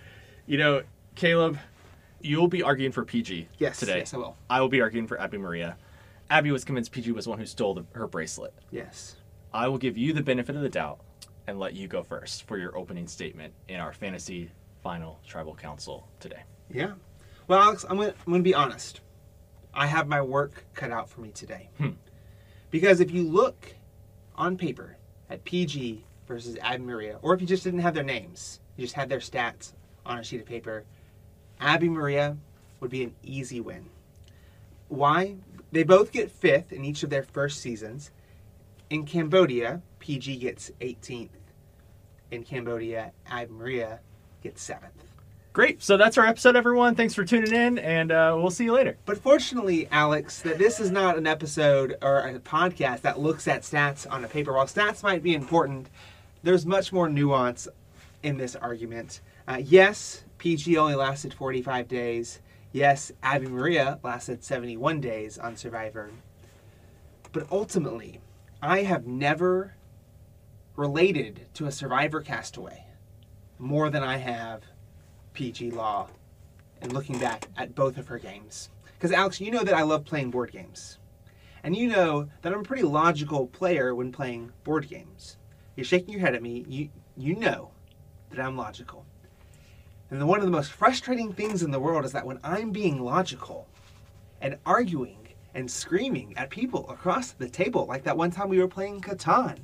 you 0.46 0.58
know, 0.58 0.82
Caleb, 1.14 1.58
you'll 2.20 2.48
be 2.48 2.62
arguing 2.62 2.92
for 2.92 3.04
Peih-Gee 3.04 3.48
Yes, 3.58 3.78
today. 3.78 3.98
yes, 3.98 4.12
I 4.14 4.18
will. 4.18 4.36
I 4.50 4.60
will 4.60 4.68
be 4.68 4.80
arguing 4.80 5.06
for 5.06 5.20
Abi 5.20 5.38
Maria. 5.38 5.76
Abi 6.30 6.50
was 6.50 6.64
convinced 6.64 6.92
Peih-Gee 6.92 7.12
was 7.12 7.24
the 7.24 7.30
one 7.30 7.38
who 7.38 7.46
stole 7.46 7.74
the, 7.74 7.84
her 7.92 8.06
bracelet. 8.06 8.52
Yes. 8.70 9.16
I 9.54 9.68
will 9.68 9.78
give 9.78 9.96
you 9.96 10.12
the 10.12 10.22
benefit 10.22 10.54
of 10.56 10.60
the 10.62 10.68
doubt 10.68 11.00
and 11.46 11.58
let 11.58 11.72
you 11.72 11.88
go 11.88 12.02
first 12.02 12.46
for 12.46 12.58
your 12.58 12.76
opening 12.76 13.06
statement 13.06 13.54
in 13.68 13.80
our 13.80 13.94
fantasy 13.94 14.50
final 14.82 15.18
tribal 15.26 15.54
council 15.54 16.06
today. 16.20 16.42
Yeah. 16.70 16.92
Well, 17.46 17.60
Alex, 17.62 17.86
I'm 17.88 17.96
gonna, 17.96 18.12
I'm 18.26 18.32
gonna 18.32 18.42
be 18.42 18.52
honest. 18.54 19.00
I 19.78 19.86
have 19.86 20.08
my 20.08 20.20
work 20.20 20.64
cut 20.74 20.90
out 20.90 21.08
for 21.08 21.20
me 21.20 21.30
today. 21.30 21.70
Hmm. 21.78 21.90
Because 22.72 22.98
if 22.98 23.12
you 23.12 23.22
look 23.22 23.76
on 24.34 24.56
paper 24.56 24.96
at 25.30 25.44
Peih-Gee 25.44 26.04
versus 26.26 26.58
Abi 26.60 26.82
Maria, 26.82 27.20
or 27.22 27.32
if 27.32 27.40
you 27.40 27.46
just 27.46 27.62
didn't 27.62 27.78
have 27.78 27.94
their 27.94 28.02
names, 28.02 28.58
you 28.76 28.82
just 28.82 28.96
had 28.96 29.08
their 29.08 29.20
stats 29.20 29.74
on 30.04 30.18
a 30.18 30.24
sheet 30.24 30.40
of 30.40 30.46
paper, 30.46 30.84
Abi 31.60 31.88
Maria 31.88 32.36
would 32.80 32.90
be 32.90 33.04
an 33.04 33.14
easy 33.22 33.60
win. 33.60 33.88
Why? 34.88 35.36
They 35.70 35.84
both 35.84 36.10
get 36.10 36.32
fifth 36.32 36.72
in 36.72 36.84
each 36.84 37.04
of 37.04 37.10
their 37.10 37.22
first 37.22 37.60
seasons. 37.60 38.10
In 38.90 39.06
Cambodia, 39.06 39.80
Peih-Gee 40.00 40.38
gets 40.38 40.72
18th. 40.80 41.28
In 42.32 42.42
Cambodia, 42.42 43.12
Abi 43.30 43.52
Maria 43.52 44.00
gets 44.42 44.60
seventh. 44.60 45.07
Great. 45.52 45.82
So 45.82 45.96
that's 45.96 46.16
our 46.18 46.26
episode, 46.26 46.54
everyone. 46.56 46.94
Thanks 46.94 47.14
for 47.14 47.24
tuning 47.24 47.52
in, 47.52 47.78
and 47.78 48.12
uh, 48.12 48.34
we'll 48.36 48.50
see 48.50 48.64
you 48.64 48.72
later. 48.72 48.96
But 49.06 49.18
fortunately, 49.18 49.88
Alex, 49.90 50.40
that 50.42 50.58
this 50.58 50.78
is 50.78 50.90
not 50.90 51.18
an 51.18 51.26
episode 51.26 51.96
or 52.00 52.20
a 52.20 52.38
podcast 52.38 53.00
that 53.00 53.18
looks 53.18 53.48
at 53.48 53.62
stats 53.62 54.06
on 54.08 54.24
a 54.24 54.28
paper. 54.28 54.52
While 54.52 54.66
stats 54.66 55.02
might 55.02 55.22
be 55.22 55.34
important, 55.34 55.88
there's 56.42 56.64
much 56.64 56.92
more 56.92 57.08
nuance 57.08 57.66
in 58.22 58.36
this 58.36 58.54
argument. 58.54 59.20
Uh, 59.48 59.60
yes, 59.64 60.22
Peih-Gee 60.38 60.76
only 60.76 60.94
lasted 60.94 61.34
45 61.34 61.88
days. 61.88 62.40
Yes, 62.70 63.10
Abi 63.22 63.46
Maria 63.46 63.98
lasted 64.04 64.44
71 64.44 65.00
days 65.00 65.38
on 65.38 65.56
Survivor. 65.56 66.10
But 67.32 67.46
ultimately, 67.50 68.20
I 68.62 68.82
have 68.82 69.06
never 69.06 69.74
related 70.76 71.46
to 71.54 71.66
a 71.66 71.72
Survivor 71.72 72.20
castaway 72.20 72.84
more 73.58 73.90
than 73.90 74.04
I 74.04 74.18
have 74.18 74.62
Peih-Gee 75.38 75.70
Law 75.70 76.08
and 76.82 76.92
looking 76.92 77.18
back 77.18 77.46
at 77.56 77.74
both 77.74 77.96
of 77.96 78.08
her 78.08 78.18
games. 78.18 78.70
Because, 78.96 79.12
Alex, 79.12 79.40
you 79.40 79.52
know 79.52 79.62
that 79.62 79.74
I 79.74 79.82
love 79.82 80.04
playing 80.04 80.32
board 80.32 80.50
games. 80.50 80.98
And 81.62 81.76
you 81.76 81.88
know 81.88 82.28
that 82.42 82.52
I'm 82.52 82.60
a 82.60 82.64
pretty 82.64 82.82
logical 82.82 83.46
player 83.46 83.94
when 83.94 84.10
playing 84.10 84.52
board 84.64 84.88
games. 84.88 85.36
You're 85.76 85.84
shaking 85.84 86.10
your 86.10 86.20
head 86.20 86.34
at 86.34 86.42
me. 86.42 86.64
You, 86.68 86.88
you 87.16 87.36
know 87.36 87.70
that 88.30 88.40
I'm 88.40 88.56
logical. 88.56 89.06
And 90.10 90.26
one 90.26 90.40
of 90.40 90.44
the 90.44 90.50
most 90.50 90.72
frustrating 90.72 91.32
things 91.32 91.62
in 91.62 91.70
the 91.70 91.78
world 91.78 92.04
is 92.04 92.12
that 92.12 92.26
when 92.26 92.40
I'm 92.42 92.72
being 92.72 93.00
logical 93.00 93.68
and 94.40 94.56
arguing 94.66 95.28
and 95.54 95.70
screaming 95.70 96.36
at 96.36 96.50
people 96.50 96.88
across 96.90 97.32
the 97.32 97.48
table, 97.48 97.86
like 97.86 98.02
that 98.04 98.16
one 98.16 98.30
time 98.32 98.48
we 98.48 98.58
were 98.58 98.68
playing 98.68 99.00
Catan, 99.02 99.58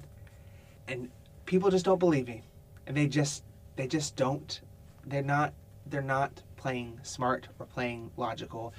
and 0.87 1.11
people 1.47 1.71
just 1.71 1.85
don't 1.85 1.99
believe 1.99 2.29
me. 2.29 2.43
And 2.87 2.97
they 2.97 3.09
just, 3.09 3.43
they 3.77 3.89
just 3.89 4.15
don't, 4.15 4.61
they're 5.07 5.23
not 5.23 5.55
they're 5.87 6.03
not 6.03 6.43
playing 6.57 6.99
smart 7.03 7.49
or 7.59 7.67
playing 7.67 8.11
logical. 8.17 8.73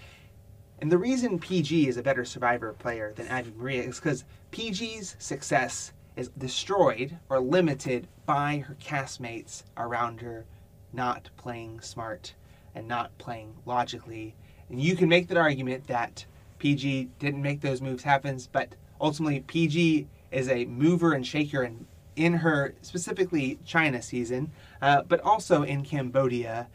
And 0.79 0.91
the 0.91 0.97
reason 0.97 1.39
Peih-Gee 1.39 1.87
is 1.87 1.97
a 1.97 2.03
better 2.03 2.25
survivor 2.25 2.73
player 2.73 3.13
than 3.15 3.29
Abi 3.29 3.53
Maria 3.55 3.83
is 3.83 3.99
because 3.99 4.25
Peih-Gee's 4.51 5.15
success 5.19 5.93
is 6.15 6.29
destroyed 6.37 7.17
or 7.29 7.39
limited 7.39 8.07
by 8.25 8.63
her 8.67 8.75
castmates 8.75 9.63
around 9.77 10.21
her 10.21 10.45
not 10.91 11.29
playing 11.37 11.81
smart 11.81 12.33
and 12.73 12.87
not 12.87 13.17
playing 13.17 13.53
logically. 13.65 14.35
And 14.69 14.81
you 14.81 14.95
can 14.95 15.09
make 15.09 15.27
that 15.27 15.37
argument 15.37 15.87
that 15.87 16.25
Peih-Gee 16.59 17.09
didn't 17.19 17.41
make 17.41 17.61
those 17.61 17.81
moves 17.81 18.03
happen, 18.03 18.39
but 18.51 18.75
ultimately 18.99 19.41
Peih-Gee 19.41 20.07
is 20.31 20.49
a 20.49 20.65
mover 20.65 21.13
and 21.13 21.25
shaker 21.25 21.63
in, 21.63 21.85
in 22.15 22.33
her 22.33 22.73
specifically 22.81 23.59
China 23.65 24.01
season, 24.01 24.51
uh, 24.81 25.03
but 25.03 25.21
also 25.21 25.63
in 25.63 25.83
Cambodia 25.83 26.67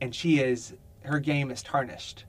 and 0.00 0.14
she 0.14 0.38
is 0.38 0.74
her 1.02 1.18
game 1.18 1.50
is 1.50 1.62
tarnished 1.62 2.24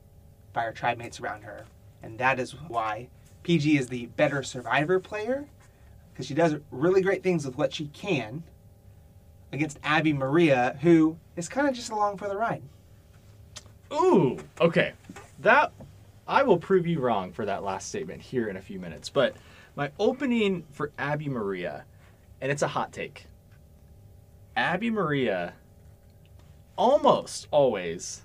by 0.53 0.63
her 0.63 0.71
tribe 0.71 0.97
mates 0.97 1.19
around 1.19 1.43
her 1.43 1.65
and 2.03 2.17
that 2.17 2.39
is 2.39 2.51
why 2.67 3.07
pg 3.43 3.77
is 3.77 3.87
the 3.87 4.05
better 4.07 4.43
survivor 4.43 4.99
player 4.99 5.45
because 6.11 6.25
she 6.25 6.33
does 6.33 6.55
really 6.71 7.01
great 7.01 7.23
things 7.23 7.45
with 7.45 7.57
what 7.57 7.73
she 7.73 7.87
can 7.87 8.43
against 9.51 9.79
abby 9.83 10.13
maria 10.13 10.77
who 10.81 11.17
is 11.35 11.47
kind 11.49 11.67
of 11.67 11.73
just 11.73 11.91
along 11.91 12.17
for 12.17 12.27
the 12.27 12.37
ride 12.37 12.61
Ooh, 13.93 14.37
okay. 14.59 14.93
That 15.39 15.71
I 16.27 16.43
will 16.43 16.57
prove 16.57 16.87
you 16.87 16.99
wrong 16.99 17.31
for 17.31 17.45
that 17.45 17.63
last 17.63 17.89
statement 17.89 18.21
here 18.21 18.47
in 18.47 18.57
a 18.57 18.61
few 18.61 18.79
minutes. 18.79 19.09
But 19.09 19.35
my 19.75 19.91
opening 19.99 20.65
for 20.71 20.91
Abi 20.97 21.29
Maria, 21.29 21.85
and 22.41 22.51
it's 22.51 22.61
a 22.61 22.67
hot 22.67 22.91
take. 22.91 23.25
Abi 24.57 24.89
Maria 24.89 25.53
almost 26.77 27.47
always 27.51 28.23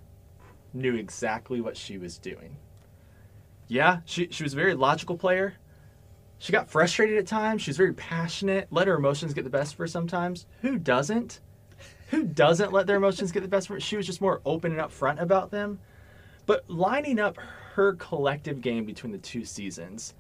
knew 0.72 0.94
exactly 0.94 1.60
what 1.60 1.76
she 1.76 1.98
was 1.98 2.18
doing. 2.18 2.56
Yeah, 3.68 4.00
she, 4.04 4.28
she 4.30 4.42
was 4.42 4.52
a 4.52 4.56
very 4.56 4.74
logical 4.74 5.16
player. 5.16 5.54
She 6.38 6.52
got 6.52 6.70
frustrated 6.70 7.18
at 7.18 7.26
times. 7.26 7.62
She 7.62 7.70
was 7.70 7.76
very 7.76 7.92
passionate, 7.92 8.68
let 8.70 8.88
her 8.88 8.94
emotions 8.94 9.34
get 9.34 9.44
the 9.44 9.50
best 9.50 9.72
of 9.74 9.78
her 9.78 9.86
sometimes. 9.86 10.46
Who 10.62 10.78
doesn't? 10.78 11.40
Who 12.10 12.24
doesn't 12.24 12.72
let 12.72 12.86
their 12.86 12.96
emotions 12.96 13.30
get 13.30 13.42
the 13.42 13.48
best 13.48 13.68
of 13.68 13.74
her? 13.74 13.80
She 13.80 13.96
was 13.96 14.06
just 14.06 14.20
more 14.20 14.40
open 14.44 14.72
and 14.72 14.80
upfront 14.80 15.20
about 15.20 15.50
them. 15.50 15.78
But 16.46 16.68
lining 16.68 17.20
up 17.20 17.36
her 17.74 17.92
collective 17.94 18.60
game 18.60 18.84
between 18.84 19.12
the 19.12 19.18
two 19.18 19.44
seasons, 19.44 20.14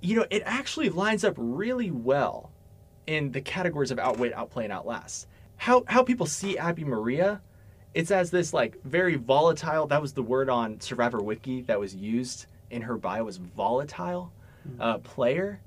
you 0.00 0.16
know, 0.16 0.26
it 0.30 0.42
actually 0.46 0.88
lines 0.88 1.24
up 1.24 1.34
really 1.36 1.90
well 1.90 2.50
in 3.06 3.32
the 3.32 3.40
categories 3.40 3.90
of 3.90 3.98
outwit, 3.98 4.32
outplay, 4.32 4.64
and 4.64 4.72
outlast. 4.72 5.26
How 5.56 5.84
how 5.86 6.02
people 6.02 6.26
see 6.26 6.58
Abi 6.58 6.84
Maria, 6.84 7.40
it's 7.94 8.10
as 8.10 8.30
this 8.30 8.52
like 8.52 8.82
very 8.84 9.16
volatile. 9.16 9.86
That 9.86 10.02
was 10.02 10.12
the 10.12 10.22
word 10.22 10.48
on 10.48 10.80
Survivor 10.80 11.22
Wiki 11.22 11.62
that 11.62 11.78
was 11.78 11.94
used 11.94 12.46
in 12.70 12.82
her 12.82 12.96
bio 12.96 13.24
was 13.24 13.36
volatile 13.36 14.32
uh, 14.80 14.98
player. 14.98 15.60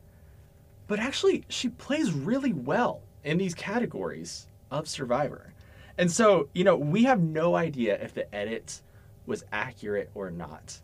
But 0.88 1.00
actually, 1.00 1.44
she 1.50 1.70
plays 1.70 2.12
really 2.12 2.54
well 2.54 3.02
in 3.24 3.38
these 3.38 3.54
categories 3.54 4.48
of 4.72 4.88
Survivor. 4.88 5.54
And 5.98 6.12
so, 6.12 6.50
you 6.54 6.64
know, 6.64 6.76
we 6.76 7.04
have 7.04 7.20
no 7.20 7.56
idea 7.56 8.02
if 8.02 8.14
the 8.14 8.34
edit 8.34 8.82
was 9.26 9.44
accurate 9.52 10.10
or 10.16 10.30
not. 10.32 10.80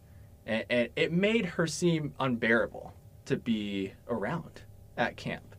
And, 0.45 0.65
and 0.69 0.89
it 0.95 1.11
made 1.11 1.45
her 1.45 1.67
seem 1.67 2.13
unbearable 2.19 2.93
to 3.25 3.37
be 3.37 3.93
around 4.09 4.61
at 4.97 5.15
camp. 5.15 5.55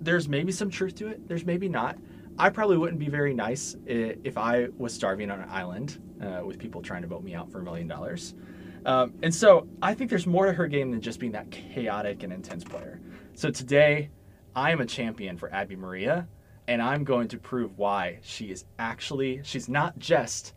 There's 0.00 0.28
maybe 0.28 0.52
some 0.52 0.70
truth 0.70 0.96
to 0.96 1.08
it, 1.08 1.28
there's 1.28 1.44
maybe 1.44 1.68
not. 1.68 1.96
I 2.38 2.50
probably 2.50 2.76
wouldn't 2.76 2.98
be 2.98 3.08
very 3.08 3.32
nice 3.32 3.76
if 3.86 4.36
I 4.36 4.68
was 4.76 4.92
starving 4.92 5.30
on 5.30 5.40
an 5.40 5.48
island 5.48 6.02
uh, 6.22 6.42
with 6.44 6.58
people 6.58 6.82
trying 6.82 7.02
to 7.02 7.08
vote 7.08 7.22
me 7.22 7.34
out 7.34 7.50
for 7.50 7.60
a 7.60 7.62
million 7.62 7.88
dollars. 7.88 8.34
Um, 8.84 9.14
and 9.22 9.34
so 9.34 9.66
I 9.80 9.94
think 9.94 10.10
there's 10.10 10.26
more 10.26 10.46
to 10.46 10.52
her 10.52 10.66
game 10.66 10.90
than 10.90 11.00
just 11.00 11.18
being 11.18 11.32
that 11.32 11.50
chaotic 11.50 12.22
and 12.22 12.32
intense 12.32 12.62
player. 12.62 13.00
So 13.34 13.50
today, 13.50 14.10
I 14.54 14.70
am 14.70 14.80
a 14.80 14.86
champion 14.86 15.36
for 15.36 15.52
Abi 15.54 15.76
Maria, 15.76 16.28
and 16.68 16.82
I'm 16.82 17.04
going 17.04 17.28
to 17.28 17.38
prove 17.38 17.78
why 17.78 18.18
she 18.22 18.50
is 18.50 18.64
actually, 18.78 19.40
she's 19.42 19.68
not 19.68 19.98
just 19.98 20.54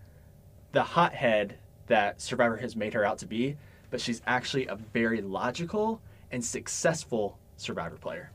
the 0.74 0.84
hothead 0.84 1.58
that 1.88 2.22
Survivor 2.22 2.58
has 2.58 2.76
made 2.76 2.94
her 2.94 3.06
out 3.06 3.18
to 3.20 3.26
be, 3.26 3.58
but 3.90 4.02
she's 4.02 4.22
actually 4.28 4.68
a 4.68 4.76
very 4.76 5.22
logical 5.22 6.02
and 6.32 6.44
successful 6.44 7.40
Survivor 7.58 7.98
player. 7.98 8.32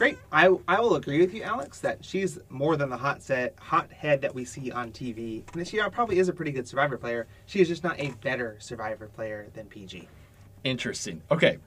Great. 0.00 0.16
I, 0.32 0.48
I 0.66 0.80
will 0.80 0.94
agree 0.94 1.18
with 1.18 1.34
you, 1.34 1.42
Alex, 1.42 1.78
that 1.80 2.02
she's 2.02 2.38
more 2.48 2.74
than 2.78 2.88
the 2.88 2.96
hot 2.96 3.22
set 3.22 3.54
hot 3.60 3.92
head 3.92 4.22
that 4.22 4.34
we 4.34 4.46
see 4.46 4.72
on 4.72 4.92
TV. 4.92 5.42
And 5.54 5.68
she 5.68 5.78
probably 5.92 6.18
is 6.18 6.30
a 6.30 6.32
pretty 6.32 6.52
good 6.52 6.66
Survivor 6.66 6.96
player. 6.96 7.26
She 7.44 7.60
is 7.60 7.68
just 7.68 7.84
not 7.84 8.00
a 8.00 8.08
better 8.22 8.56
Survivor 8.60 9.08
player 9.08 9.48
than 9.52 9.66
Peih-Gee. 9.66 10.08
Interesting. 10.64 11.20
Okay, 11.30 11.58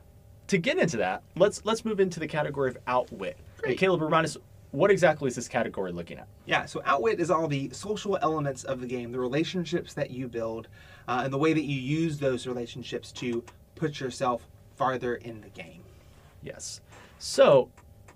to 0.48 0.58
get 0.58 0.80
into 0.80 0.98
that, 0.98 1.22
let's 1.36 1.64
let's 1.64 1.86
move 1.86 2.00
into 2.00 2.20
the 2.20 2.26
category 2.28 2.72
of 2.72 2.78
outwit. 2.88 3.38
Great. 3.58 3.70
And 3.70 3.80
Caleb, 3.80 4.02
remind 4.02 4.26
us 4.26 4.36
what 4.72 4.90
exactly 4.90 5.28
is 5.28 5.36
this 5.36 5.48
category 5.48 5.92
looking 5.92 6.18
at? 6.18 6.28
Yeah, 6.48 6.66
so 6.66 6.82
outwit 6.86 7.20
is 7.20 7.30
all 7.30 7.48
the 7.48 7.70
social 7.70 8.18
elements 8.24 8.64
of 8.64 8.82
the 8.82 8.88
game, 8.88 9.12
the 9.12 9.20
relationships 9.20 9.94
that 9.94 10.10
you 10.10 10.28
build, 10.28 10.70
uh, 11.08 11.22
and 11.24 11.32
the 11.32 11.38
way 11.38 11.54
that 11.54 11.66
you 11.66 11.80
use 11.80 12.18
those 12.18 12.48
relationships 12.48 13.12
to 13.12 13.44
put 13.76 14.00
yourself 14.00 14.48
farther 14.76 15.18
in 15.18 15.40
the 15.42 15.50
game. 15.50 15.84
Yes. 16.42 16.82
So, 17.20 17.70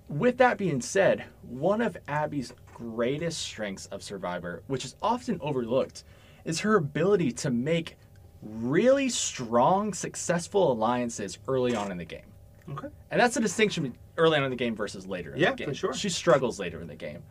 with 0.09 0.37
that 0.37 0.57
being 0.57 0.81
said, 0.81 1.25
one 1.43 1.81
of 1.81 1.97
Abi's 2.07 2.53
greatest 2.73 3.39
strengths 3.39 3.87
of 3.87 4.03
Survivor, 4.03 4.63
which 4.67 4.85
is 4.85 4.95
often 5.01 5.37
overlooked, 5.41 6.03
is 6.45 6.59
her 6.61 6.75
ability 6.75 7.31
to 7.31 7.49
make 7.49 7.97
really 8.41 9.09
strong, 9.09 9.93
successful 9.93 10.71
alliances 10.71 11.39
early 11.47 11.75
on 11.75 11.91
in 11.91 11.97
the 11.97 12.05
game. 12.05 12.21
Okay. 12.69 12.87
And 13.11 13.19
that's 13.19 13.35
a 13.37 13.41
distinction 13.41 13.95
early 14.17 14.37
on 14.37 14.43
in 14.43 14.49
the 14.49 14.55
game 14.55 14.75
versus 14.75 15.07
later 15.07 15.33
in 15.33 15.39
Yeah, 15.39 15.51
the 15.51 15.55
game. 15.57 15.67
Yeah, 15.69 15.71
for 15.73 15.77
sure. 15.77 15.93
She 15.93 16.09
struggles 16.09 16.59
later 16.59 16.81
in 16.81 16.87
the 16.87 16.95
game. 16.95 17.23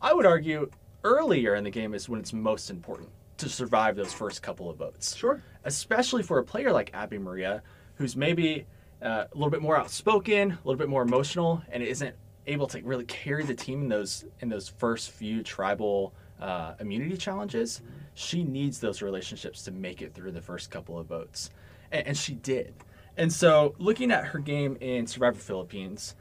I 0.00 0.12
would 0.12 0.26
argue 0.26 0.70
earlier 1.04 1.54
in 1.54 1.64
the 1.64 1.70
game 1.70 1.94
is 1.94 2.08
when 2.08 2.20
it's 2.20 2.32
most 2.32 2.70
important 2.70 3.08
to 3.38 3.48
survive 3.48 3.96
those 3.96 4.12
first 4.12 4.42
couple 4.42 4.70
of 4.70 4.76
votes 4.76 5.16
Sure. 5.16 5.42
especially 5.64 6.22
for 6.22 6.38
a 6.38 6.44
player 6.44 6.70
like 6.70 6.90
Abi 6.94 7.18
Maria, 7.18 7.62
who's 7.94 8.14
maybe 8.16 8.66
uh, 9.02 9.24
a 9.30 9.34
little 9.34 9.50
bit 9.50 9.62
more 9.62 9.76
outspoken, 9.76 10.52
a 10.52 10.58
little 10.64 10.78
bit 10.78 10.88
more 10.88 11.02
emotional, 11.02 11.62
and 11.70 11.82
isn't 11.82 12.14
able 12.46 12.66
to 12.66 12.80
really 12.82 13.04
carry 13.04 13.44
the 13.44 13.54
team 13.54 13.82
in 13.82 13.88
those 13.88 14.24
in 14.40 14.48
those 14.48 14.68
first 14.68 15.10
few 15.10 15.42
tribal 15.42 16.12
uh, 16.40 16.74
immunity 16.80 17.16
challenges. 17.16 17.82
She 18.14 18.44
needs 18.44 18.80
those 18.80 19.02
relationships 19.02 19.62
to 19.64 19.70
make 19.70 20.02
it 20.02 20.14
through 20.14 20.32
the 20.32 20.40
first 20.40 20.70
couple 20.70 20.98
of 20.98 21.06
votes, 21.06 21.50
and, 21.90 22.06
and 22.08 22.16
she 22.16 22.34
did. 22.34 22.74
And 23.16 23.32
so, 23.32 23.74
looking 23.78 24.10
at 24.10 24.26
her 24.26 24.38
game 24.38 24.76
in 24.80 25.06
Survivor 25.06 25.38
Philippines, 25.38 26.14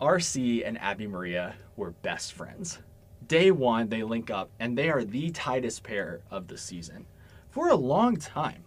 RC 0.00 0.66
and 0.66 0.78
Abi 0.78 1.06
Maria 1.06 1.54
were 1.76 1.90
best 1.90 2.32
friends. 2.32 2.78
Day 3.26 3.50
one, 3.50 3.88
they 3.88 4.02
link 4.02 4.30
up, 4.30 4.50
and 4.58 4.76
they 4.76 4.90
are 4.90 5.04
the 5.04 5.30
tightest 5.30 5.82
pair 5.82 6.20
of 6.30 6.48
the 6.48 6.58
season 6.58 7.06
for 7.48 7.68
a 7.68 7.76
long 7.76 8.16
time. 8.16 8.63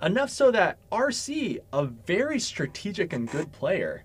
Enough 0.00 0.30
so 0.30 0.50
that 0.52 0.78
RC, 0.92 1.58
a 1.72 1.84
very 1.84 2.38
strategic 2.38 3.12
and 3.12 3.28
good 3.28 3.50
player, 3.50 4.04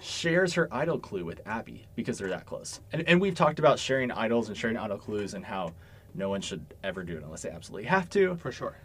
shares 0.00 0.52
her 0.54 0.68
idol 0.70 0.98
clue 0.98 1.24
with 1.24 1.40
Abi 1.46 1.86
because 1.94 2.18
they're 2.18 2.28
that 2.28 2.44
close. 2.44 2.80
And, 2.92 3.08
and 3.08 3.18
we've 3.18 3.34
talked 3.34 3.58
about 3.58 3.78
sharing 3.78 4.10
idols 4.10 4.48
and 4.48 4.56
sharing 4.56 4.76
idol 4.76 4.98
clues 4.98 5.32
and 5.32 5.44
how 5.44 5.72
no 6.14 6.28
one 6.28 6.42
should 6.42 6.66
ever 6.84 7.02
do 7.02 7.16
it 7.16 7.22
unless 7.22 7.42
they 7.42 7.50
absolutely 7.50 7.88
have 7.88 8.10
to. 8.10 8.36
For 8.36 8.52
sure. 8.52 8.76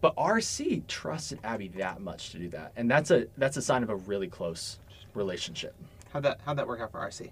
But 0.00 0.16
RC 0.16 0.86
trusted 0.86 1.40
Abi 1.44 1.68
that 1.68 2.00
much 2.00 2.30
to 2.30 2.38
do 2.38 2.48
that, 2.50 2.72
and 2.76 2.88
that's 2.90 3.10
a 3.10 3.26
that's 3.36 3.56
a 3.56 3.62
sign 3.62 3.82
of 3.82 3.90
a 3.90 3.96
really 3.96 4.28
close 4.28 4.78
relationship. 5.12 5.74
How'd 6.12 6.22
that 6.22 6.40
how'd 6.46 6.56
that 6.56 6.68
work 6.68 6.80
out 6.80 6.92
for 6.92 7.00
RC? 7.00 7.30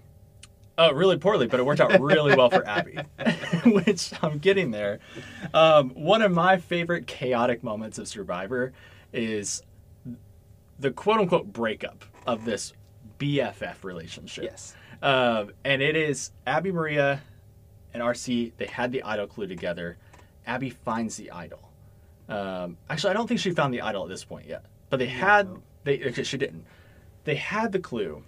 Oh, 0.79 0.91
really 0.91 1.17
poorly, 1.17 1.47
but 1.47 1.59
it 1.59 1.63
worked 1.65 1.81
out 1.81 1.99
really 1.99 2.35
well 2.35 2.51
for 2.51 2.67
Abi, 2.67 2.99
which 3.65 4.11
I'm 4.21 4.37
getting 4.37 4.69
there. 4.69 4.99
Um, 5.53 5.89
one 5.91 6.21
of 6.21 6.31
my 6.31 6.57
favorite 6.57 7.07
chaotic 7.07 7.63
moments 7.63 7.97
of 7.97 8.07
Survivor 8.07 8.73
is 9.11 9.63
the 10.79 10.91
quote 10.91 11.19
unquote 11.19 11.51
breakup 11.51 12.05
of 12.27 12.45
this 12.45 12.73
BFF 13.17 13.83
relationship. 13.83 14.43
Yes. 14.43 14.75
Um, 15.01 15.51
and 15.63 15.81
it 15.81 15.95
is 15.95 16.31
Abi 16.45 16.71
Maria 16.71 17.21
and 17.93 18.03
RC, 18.03 18.51
they 18.57 18.67
had 18.67 18.91
the 18.91 19.01
idol 19.03 19.25
clue 19.27 19.47
together. 19.47 19.97
Abi 20.45 20.69
finds 20.69 21.17
the 21.17 21.31
idol. 21.31 21.71
Um, 22.29 22.77
actually, 22.89 23.11
I 23.11 23.13
don't 23.13 23.27
think 23.27 23.39
she 23.39 23.51
found 23.51 23.73
the 23.73 23.81
idol 23.81 24.03
at 24.03 24.09
this 24.09 24.23
point 24.23 24.47
yet, 24.47 24.65
but 24.89 24.97
they 24.97 25.07
had, 25.07 25.49
they, 25.83 26.03
okay, 26.03 26.23
she 26.23 26.37
didn't. 26.37 26.65
They 27.23 27.35
had 27.35 27.71
the 27.71 27.79
clue, 27.79 28.23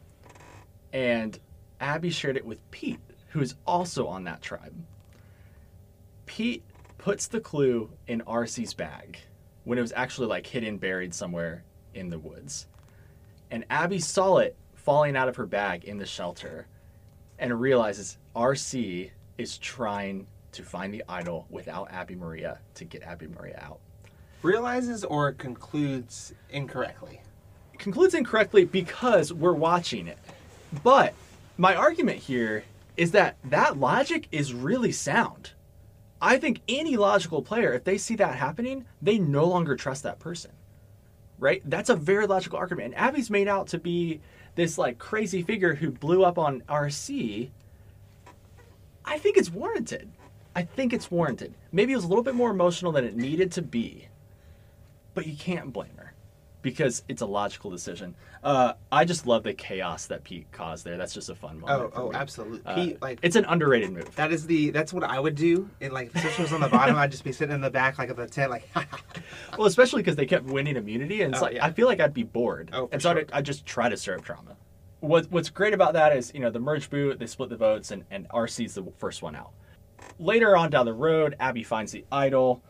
and 0.91 1.37
Abi 1.81 2.09
shared 2.09 2.37
it 2.37 2.45
with 2.45 2.69
Pete, 2.71 2.99
who 3.29 3.41
is 3.41 3.55
also 3.65 4.07
on 4.07 4.23
that 4.25 4.41
tribe. 4.41 4.73
Pete 6.25 6.63
puts 6.97 7.27
the 7.27 7.39
clue 7.39 7.89
in 8.07 8.21
RC's 8.21 8.73
bag 8.73 9.17
when 9.63 9.77
it 9.77 9.81
was 9.81 9.93
actually 9.95 10.27
like 10.27 10.45
hidden, 10.45 10.77
buried 10.77 11.13
somewhere 11.13 11.63
in 11.93 12.09
the 12.09 12.19
woods. 12.19 12.67
And 13.51 13.65
Abi 13.69 13.99
saw 13.99 14.37
it 14.37 14.55
falling 14.75 15.15
out 15.15 15.29
of 15.29 15.35
her 15.35 15.45
bag 15.45 15.85
in 15.85 15.97
the 15.97 16.05
shelter 16.05 16.67
and 17.37 17.59
realizes 17.59 18.17
RC 18.35 19.11
is 19.37 19.57
trying 19.57 20.27
to 20.51 20.63
find 20.63 20.93
the 20.93 21.03
idol 21.07 21.45
without 21.49 21.91
Abi 21.93 22.15
Maria 22.15 22.59
to 22.75 22.85
get 22.85 23.07
Abi 23.07 23.27
Maria 23.27 23.59
out. 23.61 23.79
Realizes 24.41 25.03
or 25.03 25.31
concludes 25.33 26.33
incorrectly. 26.49 27.21
concludes 27.77 28.13
incorrectly 28.13 28.65
because 28.65 29.31
we're 29.31 29.53
watching 29.53 30.07
it. 30.07 30.17
But 30.83 31.13
my 31.59 31.75
argument 31.75 32.19
here 32.19 32.63
is 32.95 33.11
that 33.11 33.35
that 33.43 33.77
logic 33.77 34.29
is 34.31 34.53
really 34.53 34.93
sound. 34.93 35.51
I 36.21 36.37
think 36.37 36.61
any 36.69 36.95
logical 36.95 37.41
player, 37.41 37.73
if 37.73 37.83
they 37.83 37.97
see 37.97 38.15
that 38.15 38.35
happening, 38.35 38.85
they 39.01 39.19
no 39.19 39.43
longer 39.43 39.75
trust 39.75 40.03
that 40.03 40.19
person. 40.19 40.51
Right? 41.37 41.61
That's 41.65 41.89
a 41.89 41.97
very 41.97 42.27
logical 42.27 42.57
argument. 42.57 42.93
And 42.95 43.09
Abi's 43.09 43.29
made 43.29 43.49
out 43.49 43.67
to 43.67 43.77
be 43.77 44.21
this 44.55 44.77
like 44.77 44.99
crazy 44.99 45.41
figure 45.41 45.75
who 45.75 45.91
blew 45.91 46.23
up 46.23 46.37
on 46.37 46.63
RC. 46.69 47.49
I 49.03 49.17
think 49.17 49.35
it's 49.35 49.51
warranted. 49.51 50.09
I 50.55 50.63
think 50.63 50.93
it's 50.93 51.11
warranted. 51.11 51.53
Maybe 51.73 51.91
it 51.91 51.97
was 51.97 52.05
a 52.05 52.09
little 52.09 52.23
bit 52.23 52.35
more 52.35 52.51
emotional 52.51 52.93
than 52.93 53.03
it 53.03 53.17
needed 53.17 53.51
to 53.53 53.61
be. 53.61 54.07
But 55.13 55.27
you 55.27 55.35
can't 55.35 55.73
blame 55.73 55.97
her 55.97 56.08
because 56.61 57.03
it's 57.07 57.21
a 57.21 57.25
logical 57.25 57.71
decision. 57.71 58.15
Uh, 58.43 58.73
I 58.91 59.05
just 59.05 59.25
love 59.25 59.43
the 59.43 59.53
chaos 59.53 60.07
that 60.07 60.23
Pete 60.23 60.51
caused 60.51 60.85
there. 60.85 60.97
That's 60.97 61.13
just 61.13 61.29
a 61.29 61.35
fun 61.35 61.59
moment. 61.59 61.91
Oh, 61.95 62.01
oh, 62.03 62.09
me. 62.09 62.15
absolutely. 62.15 62.61
Uh, 62.65 62.75
Pete, 62.75 63.01
like 63.01 63.19
it's 63.21 63.35
an 63.35 63.45
underrated 63.45 63.91
move. 63.91 64.13
that 64.15 64.31
is 64.31 64.45
the 64.45 64.69
that's 64.71 64.91
what 64.93 65.03
I 65.03 65.19
would 65.19 65.35
do. 65.35 65.69
And 65.81 65.93
like 65.93 66.11
if 66.15 66.35
the 66.37 66.41
was 66.43 66.53
on 66.53 66.61
the 66.61 66.67
bottom, 66.69 66.95
I'd 66.97 67.11
just 67.11 67.23
be 67.23 67.31
sitting 67.31 67.55
in 67.55 67.61
the 67.61 67.69
back 67.69 67.97
like 67.97 68.09
of 68.09 68.17
the 68.17 68.27
tent, 68.27 68.51
like 68.51 68.67
Well, 69.57 69.67
especially 69.67 70.01
because 70.01 70.15
they 70.15 70.25
kept 70.25 70.45
winning 70.45 70.75
immunity, 70.75 71.21
and 71.21 71.33
it's 71.33 71.41
Oh, 71.41 71.45
like 71.45 71.55
yeah. 71.55 71.65
I 71.65 71.71
feel 71.71 71.87
like 71.87 71.99
I'd 71.99 72.13
be 72.13 72.23
bored, 72.23 72.69
Oh, 72.73 72.87
for 72.87 72.93
and 72.93 73.01
so 73.01 73.11
sure. 73.11 73.19
I'd, 73.21 73.31
I'd 73.31 73.45
just 73.45 73.65
try 73.65 73.89
to 73.89 73.97
stir 73.97 74.15
up 74.15 74.23
drama. 74.23 74.55
What 75.01 75.31
What's 75.31 75.49
great 75.49 75.73
about 75.73 75.93
that 75.93 76.15
is 76.15 76.31
you 76.33 76.41
know 76.41 76.49
the 76.49 76.59
merge 76.59 76.89
boot, 76.89 77.19
they 77.19 77.25
split 77.27 77.49
the 77.49 77.57
votes, 77.57 77.91
and 77.91 78.03
and 78.11 78.27
RC's 78.29 78.73
the 78.75 78.83
first 78.97 79.21
one 79.21 79.35
out. 79.35 79.51
Later 80.17 80.55
on 80.57 80.69
down 80.69 80.85
the 80.85 80.93
road, 80.93 81.35
Abi 81.39 81.63
finds 81.63 81.91
the 81.91 82.03
idol, 82.11 82.61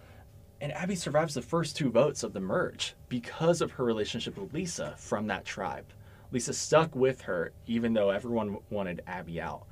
and 0.62 0.74
Abi 0.74 0.96
survives 0.96 1.34
the 1.34 1.42
first 1.42 1.78
two 1.78 1.90
votes 1.90 2.24
of 2.24 2.34
the 2.34 2.40
merge 2.40 2.96
because 3.08 3.62
of 3.62 3.72
her 3.72 3.84
relationship 3.84 4.38
with 4.38 4.54
Lisa 4.54 4.94
from 4.98 5.28
that 5.28 5.46
tribe. 5.46 5.86
Lisa 6.32 6.54
stuck 6.54 6.96
with 6.96 7.22
her 7.22 7.52
even 7.66 7.94
though 7.94 8.10
everyone 8.10 8.58
wanted 8.70 9.02
Abi 9.08 9.42
out, 9.42 9.64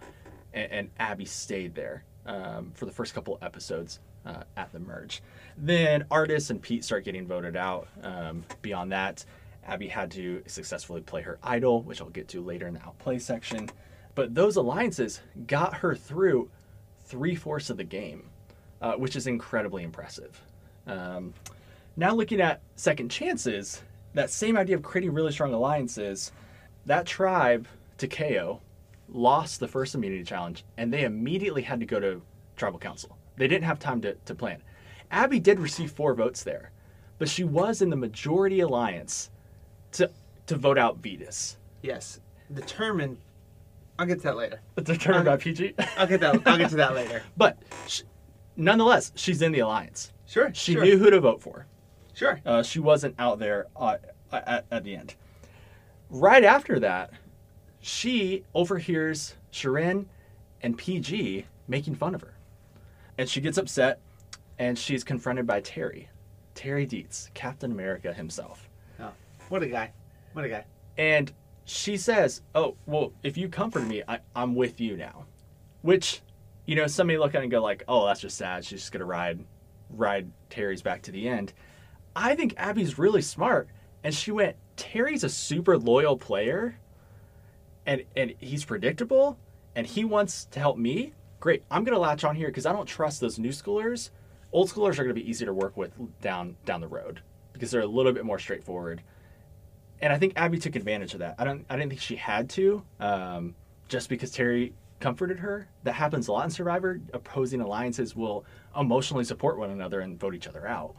and, 0.53 0.71
and 0.71 0.89
Abi 0.99 1.25
stayed 1.25 1.75
there 1.75 2.03
um, 2.25 2.71
for 2.73 2.85
the 2.85 2.91
first 2.91 3.13
couple 3.13 3.37
episodes 3.41 3.99
uh, 4.25 4.43
at 4.55 4.71
the 4.71 4.79
merge. 4.79 5.21
Then 5.57 6.05
Artis 6.11 6.49
and 6.49 6.61
Pete 6.61 6.83
start 6.83 7.05
getting 7.05 7.27
voted 7.27 7.55
out. 7.55 7.87
Um, 8.03 8.43
beyond 8.61 8.91
that, 8.91 9.23
Abi 9.67 9.87
had 9.87 10.11
to 10.11 10.41
successfully 10.47 11.01
play 11.01 11.21
her 11.21 11.37
idol, 11.43 11.81
which 11.81 12.01
I'll 12.01 12.09
get 12.09 12.27
to 12.29 12.41
later 12.41 12.67
in 12.67 12.73
the 12.73 12.83
outplay 12.83 13.19
section. 13.19 13.69
But 14.15 14.33
those 14.33 14.55
alliances 14.55 15.21
got 15.45 15.75
her 15.75 15.95
through 15.95 16.49
three 17.05 17.35
fourths 17.35 17.69
of 17.69 17.77
the 17.77 17.83
game, 17.83 18.29
uh, 18.81 18.93
which 18.93 19.15
is 19.15 19.27
incredibly 19.27 19.83
impressive. 19.83 20.41
Um, 20.87 21.33
now, 21.95 22.13
looking 22.13 22.41
at 22.41 22.61
second 22.75 23.09
chances, 23.09 23.81
that 24.13 24.29
same 24.29 24.57
idea 24.57 24.75
of 24.75 24.83
creating 24.83 25.13
really 25.13 25.31
strong 25.31 25.53
alliances, 25.53 26.31
that 26.85 27.05
tribe, 27.05 27.67
Ta 27.97 28.07
Keo, 28.07 28.61
lost 29.09 29.59
the 29.59 29.67
first 29.67 29.95
immunity 29.95 30.23
challenge 30.23 30.65
and 30.77 30.91
they 30.93 31.03
immediately 31.03 31.61
had 31.61 31.79
to 31.79 31.85
go 31.85 31.99
to 31.99 32.21
tribal 32.55 32.79
council. 32.79 33.17
They 33.37 33.47
didn't 33.47 33.65
have 33.65 33.79
time 33.79 34.01
to, 34.01 34.13
to 34.13 34.35
plan. 34.35 34.61
Abi 35.11 35.39
did 35.39 35.59
receive 35.59 35.91
four 35.91 36.13
votes 36.13 36.43
there, 36.43 36.71
but 37.17 37.29
she 37.29 37.43
was 37.43 37.81
in 37.81 37.89
the 37.89 37.95
majority 37.95 38.59
alliance 38.59 39.29
to 39.93 40.09
to 40.47 40.55
vote 40.55 40.77
out 40.77 41.01
Vytas. 41.01 41.57
Yes, 41.81 42.19
determined. 42.53 43.17
I'll 43.99 44.05
get 44.05 44.17
to 44.19 44.23
that 44.23 44.37
later. 44.37 44.61
Determined 44.83 45.25
by 45.25 45.33
Um, 45.33 45.39
Peih-Gee. 45.39 45.73
I'll 45.97 46.07
get 46.07 46.19
that. 46.21 46.41
I'll 46.47 46.57
get 46.57 46.69
to 46.69 46.75
that 46.77 46.93
later. 46.93 47.23
but 47.37 47.57
sh 47.87 48.01
nonetheless, 48.55 49.11
she's 49.15 49.41
in 49.41 49.51
the 49.51 49.59
alliance. 49.59 50.11
Sure. 50.27 50.51
She 50.53 50.73
sure, 50.73 50.83
knew 50.83 50.97
who 50.97 51.09
to 51.09 51.19
vote 51.19 51.41
for. 51.41 51.65
Sure. 52.13 52.39
Uh, 52.45 52.61
she 52.61 52.79
wasn't 52.79 53.15
out 53.17 53.39
there 53.39 53.67
uh, 53.75 53.97
at, 54.31 54.65
at 54.69 54.83
the 54.83 54.95
end. 54.95 55.15
Right 56.09 56.43
after 56.43 56.79
that, 56.79 57.11
she 57.79 58.43
overhears 58.53 59.35
Shirin 59.51 60.05
and 60.61 60.77
Peih-Gee 60.77 61.45
making 61.67 61.95
fun 61.95 62.13
of 62.13 62.21
her. 62.21 62.33
And 63.17 63.29
she 63.29 63.41
gets 63.41 63.57
upset 63.57 63.99
and 64.59 64.77
she's 64.77 65.03
confronted 65.03 65.47
by 65.47 65.61
Terry. 65.61 66.09
Terry 66.55 66.85
Deitz, 66.85 67.33
Captain 67.33 67.71
America 67.71 68.11
himself. 68.11 68.67
Oh, 68.99 69.11
what 69.49 69.63
a 69.63 69.67
guy. 69.67 69.91
What 70.33 70.43
a 70.43 70.49
guy. 70.49 70.65
And 70.97 71.31
she 71.65 71.97
says, 71.97 72.41
Oh, 72.55 72.75
well, 72.85 73.13
if 73.23 73.37
you 73.37 73.47
comfort 73.47 73.85
me, 73.85 74.03
I, 74.07 74.19
I'm 74.35 74.55
with 74.55 74.81
you 74.81 74.97
now. 74.97 75.25
Which, 75.83 76.21
you 76.65 76.75
know, 76.75 76.87
somebody 76.87 77.17
look 77.17 77.35
at 77.35 77.39
it 77.39 77.43
and 77.43 77.51
go 77.51 77.61
like, 77.61 77.83
oh, 77.87 78.07
that's 78.07 78.21
just 78.21 78.37
sad. 78.37 78.65
She's 78.65 78.81
just 78.81 78.91
gonna 78.91 79.05
ride 79.05 79.39
ride 79.89 80.31
Terry's 80.49 80.81
back 80.81 81.01
to 81.03 81.11
the 81.11 81.27
end. 81.27 81.53
I 82.15 82.35
think 82.35 82.53
Abi's 82.57 82.97
really 82.97 83.21
smart. 83.21 83.69
And 84.03 84.13
she 84.13 84.31
went, 84.31 84.55
Terry's 84.75 85.23
a 85.23 85.29
super 85.29 85.77
loyal 85.77 86.17
player 86.17 86.79
and 87.85 88.03
and 88.15 88.33
he's 88.39 88.65
predictable 88.65 89.37
and 89.75 89.87
he 89.87 90.05
wants 90.05 90.45
to 90.45 90.59
help 90.59 90.77
me. 90.77 91.13
Great. 91.39 91.63
I'm 91.71 91.83
gonna 91.83 91.99
latch 91.99 92.23
on 92.23 92.35
here 92.35 92.47
because 92.47 92.65
I 92.65 92.73
don't 92.73 92.85
trust 92.85 93.21
those 93.21 93.39
new 93.39 93.49
schoolers. 93.49 94.11
Old 94.51 94.69
schoolers 94.69 94.99
are 94.99 95.03
gonna 95.03 95.13
be 95.13 95.29
easy 95.29 95.45
to 95.45 95.53
work 95.53 95.77
with 95.77 95.91
down 96.21 96.57
down 96.65 96.81
the 96.81 96.87
road 96.87 97.21
because 97.53 97.71
they're 97.71 97.81
a 97.81 97.87
little 97.87 98.13
bit 98.13 98.25
more 98.25 98.39
straightforward 98.39 99.01
and 100.01 100.13
I 100.13 100.17
think 100.17 100.39
Abi 100.39 100.59
took 100.59 100.75
advantage 100.75 101.13
of 101.13 101.19
that. 101.19 101.35
I 101.37 101.43
don't. 101.43 101.65
I 101.69 101.75
didn't 101.75 101.89
think 101.89 102.01
she 102.01 102.15
had 102.15 102.49
to, 102.51 102.83
um, 102.99 103.55
just 103.87 104.09
because 104.09 104.31
Terry 104.31 104.73
comforted 104.99 105.39
her. 105.39 105.67
That 105.83 105.93
happens 105.93 106.27
a 106.27 106.31
lot 106.31 106.45
in 106.45 106.51
Survivor. 106.51 106.99
Opposing 107.13 107.61
alliances 107.61 108.15
will 108.15 108.45
emotionally 108.77 109.23
support 109.23 109.57
one 109.57 109.69
another 109.69 109.99
and 109.99 110.19
vote 110.19 110.35
each 110.35 110.47
other 110.47 110.67
out. 110.67 110.95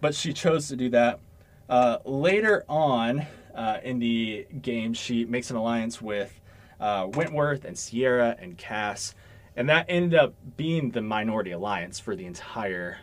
But 0.00 0.14
she 0.14 0.32
chose 0.32 0.68
to 0.68 0.76
do 0.76 0.88
that. 0.90 1.20
Uh, 1.68 1.98
later 2.04 2.64
on 2.68 3.26
uh, 3.54 3.78
in 3.82 3.98
the 3.98 4.46
game, 4.60 4.94
she 4.94 5.24
makes 5.24 5.50
an 5.50 5.56
alliance 5.56 6.02
with 6.02 6.40
uh, 6.80 7.06
Wentworth 7.12 7.64
and 7.64 7.76
Ciera 7.76 8.36
and 8.42 8.58
Kass, 8.58 9.14
and 9.56 9.68
that 9.68 9.86
ended 9.88 10.18
up 10.18 10.34
being 10.56 10.90
the 10.90 11.02
minority 11.02 11.52
alliance 11.52 12.00
for 12.00 12.16
the 12.16 12.26
entire 12.26 12.98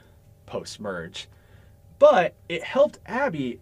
post 0.46 0.80
merge. 0.80 1.30
But 2.00 2.36
it 2.50 2.64
helped 2.64 3.00
Abi 3.08 3.62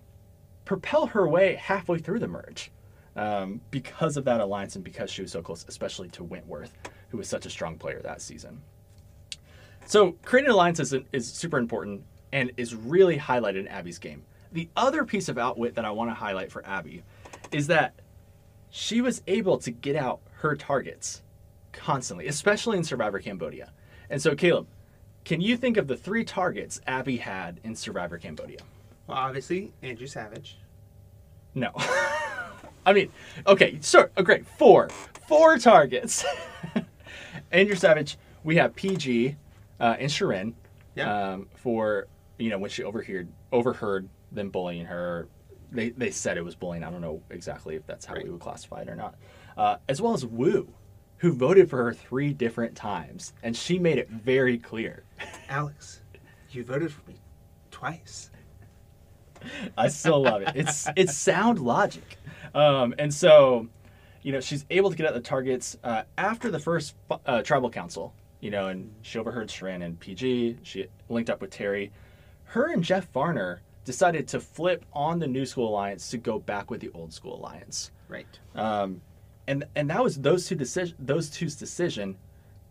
propel 0.66 1.08
her 1.08 1.28
way 1.28 1.56
halfway 1.56 2.00
through 2.00 2.20
the 2.20 2.28
merge 2.28 2.72
um, 3.18 3.60
because 3.72 4.16
of 4.16 4.26
that 4.26 4.40
alliance 4.40 4.76
and 4.76 4.84
because 4.84 5.10
she 5.12 5.22
was 5.22 5.32
so 5.32 5.42
close, 5.42 5.66
especially 5.68 6.08
to 6.10 6.24
Wentworth, 6.24 6.72
who 7.10 7.18
was 7.18 7.28
such 7.28 7.46
a 7.46 7.50
strong 7.50 7.78
player 7.78 8.00
that 8.04 8.22
season. 8.22 8.62
So 9.86 10.14
creating 10.24 10.52
alliances 10.52 10.94
is, 10.94 11.04
is 11.12 11.28
super 11.32 11.58
important 11.58 12.04
and 12.32 12.52
is 12.58 12.76
really 12.76 13.18
highlighted 13.18 13.60
in 13.60 13.68
Abi's 13.70 13.98
game. 13.98 14.24
The 14.52 14.70
other 14.76 15.04
piece 15.04 15.30
of 15.30 15.38
outwit 15.38 15.76
that 15.76 15.86
I 15.86 15.92
want 15.92 16.10
to 16.10 16.14
highlight 16.14 16.52
for 16.52 16.66
Abi 16.68 17.04
is 17.52 17.68
that 17.68 18.00
she 18.70 19.02
was 19.02 19.22
able 19.28 19.58
to 19.60 19.72
get 19.72 19.96
out 19.96 20.20
her 20.40 20.56
targets 20.56 21.24
constantly, 21.72 22.28
especially 22.28 22.78
in 22.78 22.84
Survivor 22.84 23.20
Cambodia. 23.20 23.72
And 24.10 24.22
so, 24.22 24.36
Caleb, 24.36 24.68
can 25.26 25.42
you 25.42 25.58
think 25.58 25.78
of 25.78 25.88
the 25.88 25.98
three 25.98 26.24
targets 26.24 26.80
Abi 26.88 27.18
had 27.18 27.60
in 27.64 27.76
Survivor 27.76 28.18
Cambodia? 28.18 28.60
Well, 29.08 29.18
obviously, 29.18 29.74
Andrew 29.82 30.08
Savage. 30.08 30.58
No. 31.56 31.72
I 32.88 32.94
mean, 32.94 33.10
okay, 33.46 33.78
sure. 33.84 34.12
Oh, 34.16 34.24
great. 34.24 34.46
Four. 34.48 34.88
Four 35.28 35.58
targets. 35.58 36.24
Andrew 37.52 37.76
Savage, 37.76 38.18
we 38.46 38.56
have 38.56 38.74
Peih-Gee 38.78 39.36
uh, 39.82 39.98
and 40.00 40.10
Shirin 40.10 40.54
Yeah. 40.96 41.32
um, 41.34 41.50
for, 41.56 42.08
you 42.38 42.50
know, 42.50 42.58
when 42.58 42.70
she 42.70 42.84
overheard, 42.86 43.28
overheard 43.52 44.08
them 44.32 44.50
bullying 44.52 44.86
her. 44.86 45.28
They, 45.70 45.90
they 45.90 46.12
said 46.12 46.38
it 46.38 46.46
was 46.46 46.56
bullying. 46.56 46.86
I 46.86 46.90
don't 46.90 47.02
know 47.02 47.22
exactly 47.30 47.76
if 47.76 47.86
that's 47.86 48.06
how 48.06 48.14
Right. 48.14 48.24
we 48.24 48.30
would 48.30 48.40
classify 48.40 48.84
it 48.84 48.88
or 48.90 48.96
not. 48.96 49.16
Uh, 49.58 49.76
as 49.90 50.02
well 50.02 50.14
as 50.14 50.26
Woo, 50.26 50.74
who 51.18 51.34
voted 51.34 51.70
for 51.70 51.84
her 51.84 51.94
three 51.94 52.32
different 52.32 52.74
times. 52.74 53.34
And 53.44 53.54
she 53.56 53.80
made 53.80 53.98
it 53.98 54.10
very 54.10 54.58
clear. 54.58 55.04
Alex, 55.50 56.00
you 56.52 56.64
voted 56.64 56.94
for 56.94 57.06
me 57.10 57.18
twice. 57.70 58.32
I 59.78 59.88
still 59.88 60.22
love 60.22 60.42
it. 60.42 60.50
It's 60.56 60.88
it's 60.96 61.16
sound 61.16 61.60
logic, 61.60 62.18
um, 62.54 62.96
and 62.98 63.14
so, 63.14 63.68
you 64.22 64.32
know, 64.32 64.40
she's 64.40 64.66
able 64.70 64.90
to 64.90 64.96
get 64.96 65.06
at 65.06 65.14
the 65.14 65.22
targets 65.22 65.78
uh, 65.84 66.04
after 66.18 66.52
the 66.52 66.60
first 66.60 66.96
uh, 67.26 67.42
tribal 67.42 67.70
council. 67.70 68.14
You 68.40 68.52
know, 68.52 68.68
and 68.68 68.94
she 69.02 69.18
overheard 69.18 69.50
Sharon 69.50 69.82
and 69.82 70.00
Peih-Gee. 70.00 70.58
She 70.62 70.86
linked 71.10 71.30
up 71.32 71.42
with 71.42 71.50
Terry. 71.50 71.92
Her 72.44 72.72
and 72.72 72.84
Jeff 72.84 73.12
Varner 73.12 73.62
decided 73.84 74.28
to 74.28 74.40
flip 74.40 74.86
on 74.94 75.18
the 75.18 75.26
new 75.26 75.46
school 75.46 75.70
alliance 75.70 76.12
to 76.12 76.18
go 76.18 76.38
back 76.38 76.70
with 76.70 76.82
the 76.82 76.92
old 76.94 77.12
school 77.12 77.36
alliance. 77.36 77.92
Right. 78.08 78.28
Um, 78.54 79.02
and 79.48 79.64
and 79.76 79.90
that 79.90 80.04
was 80.04 80.18
those 80.18 80.48
two 80.48 80.56
decision 80.56 80.96
those 81.00 81.30
two's 81.30 81.56
decision, 81.56 82.18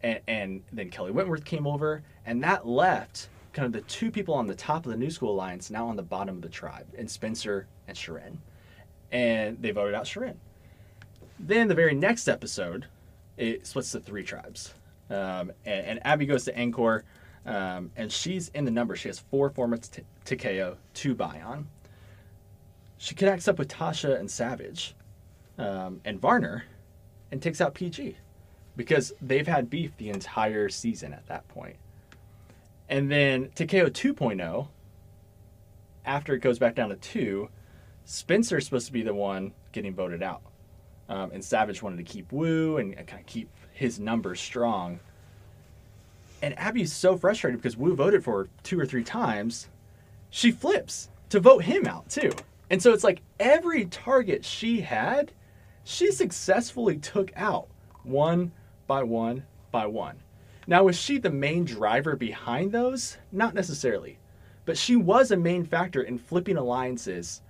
and, 0.03 0.21
and 0.29 0.63
then 0.73 0.91
Kelly 0.91 1.11
Wentworth 1.11 1.45
came 1.45 1.67
over, 1.67 2.03
and 2.27 2.43
that 2.45 2.67
left 2.67 3.29
kind 3.57 3.65
of 3.65 3.73
the 3.73 3.81
two 3.89 4.11
people 4.11 4.35
on 4.35 4.47
the 4.47 4.55
top 4.55 4.85
of 4.85 4.93
the 4.93 4.99
New 4.99 5.11
School 5.11 5.33
Alliance 5.33 5.71
now 5.71 5.89
on 5.89 5.97
the 5.97 6.03
bottom 6.03 6.37
of 6.37 6.43
the 6.43 6.49
tribe, 6.49 6.87
and 6.99 7.11
Spencer 7.11 7.67
and 7.89 7.97
Sharon, 7.97 8.39
and 9.11 9.61
they 9.63 9.71
voted 9.71 9.95
out 9.95 10.07
Sharon. 10.07 10.39
Then 11.39 11.67
the 11.67 11.75
very 11.75 11.95
next 11.95 12.29
episode, 12.29 12.85
it 13.39 13.67
splits 13.67 13.93
the 13.93 14.01
three 14.01 14.25
tribes, 14.25 14.75
um, 15.09 15.53
and, 15.65 15.87
and 15.87 16.01
Abi 16.05 16.27
goes 16.27 16.45
to 16.45 16.53
Angkor, 16.53 17.05
um, 17.47 17.91
and 17.97 18.13
she's 18.13 18.49
in 18.51 18.67
the 18.67 18.71
number. 18.71 18.95
She 18.95 19.09
has 19.09 19.21
four 19.21 19.49
former 19.49 19.79
t- 19.79 20.03
two 20.27 21.15
Bayon. 21.15 21.65
She 22.99 23.15
connects 23.15 23.49
up 23.49 23.59
with 23.59 23.69
Tasha 23.69 24.21
and 24.21 24.31
Savage 24.31 24.95
um, 25.57 26.03
and 26.05 26.21
Varner 26.21 26.65
and 27.33 27.41
takes 27.41 27.63
out 27.63 27.75
Peih-Gee 27.75 28.17
because 28.77 29.15
they've 29.23 29.47
had 29.47 29.71
beef 29.71 29.97
the 29.97 30.11
entire 30.11 30.69
season 30.69 31.15
at 31.15 31.27
that 31.29 31.49
point. 31.49 31.77
And 32.89 33.11
then 33.11 33.51
Ta 33.55 33.65
Keo 33.67 33.89
2.0, 33.89 34.69
after 36.05 36.35
it 36.35 36.41
goes 36.41 36.59
back 36.59 36.75
down 36.75 36.91
to 36.91 36.97
two, 36.97 37.49
Spencer's 38.05 38.65
supposed 38.65 38.87
to 38.87 38.93
be 38.93 39.03
the 39.03 39.15
one 39.15 39.53
getting 39.73 39.95
voted 39.95 40.23
out. 40.23 40.43
Um, 41.09 41.31
and 41.33 41.45
Savage 41.45 41.83
wanted 41.83 41.99
to 41.99 42.05
keep 42.05 42.33
Woo 42.33 42.79
and, 42.79 42.97
kind 43.07 43.21
of 43.21 43.27
keep 43.27 43.49
his 43.73 43.99
numbers 43.99 44.41
strong. 44.41 45.01
And 46.43 46.55
Abi's 46.59 46.93
so 46.93 47.17
frustrated 47.17 47.61
because 47.61 47.77
Woo 47.77 47.95
voted 47.95 48.23
for 48.23 48.45
her 48.45 48.49
two 48.63 48.79
or 48.79 48.87
three 48.87 49.05
times, 49.05 49.69
she 50.31 50.53
flips 50.53 51.09
to 51.31 51.41
vote 51.41 51.65
him 51.65 51.87
out 51.87 52.09
too. 52.09 52.33
And 52.71 52.83
so 52.83 52.93
it's 52.93 53.05
like 53.05 53.23
every 53.39 53.87
target 53.87 54.45
she 54.45 54.81
had, 54.81 55.33
she 55.85 56.11
successfully 56.11 56.99
took 56.99 57.33
out 57.37 57.69
one 58.03 58.53
by 58.87 59.03
one 59.03 59.45
by 59.71 59.87
one. 59.87 60.19
Now, 60.67 60.85
was 60.85 60.99
she 60.99 61.19
the 61.19 61.31
main 61.31 61.65
driver 61.65 62.17
behind 62.17 62.73
those? 62.73 63.19
Not 63.31 63.55
necessarily. 63.55 64.19
But 64.65 64.77
she 64.77 64.97
was 64.97 65.31
a 65.31 65.37
main 65.37 65.65
factor 65.65 66.03
in 66.03 66.19
flipping 66.19 66.57
alliances 66.57 67.41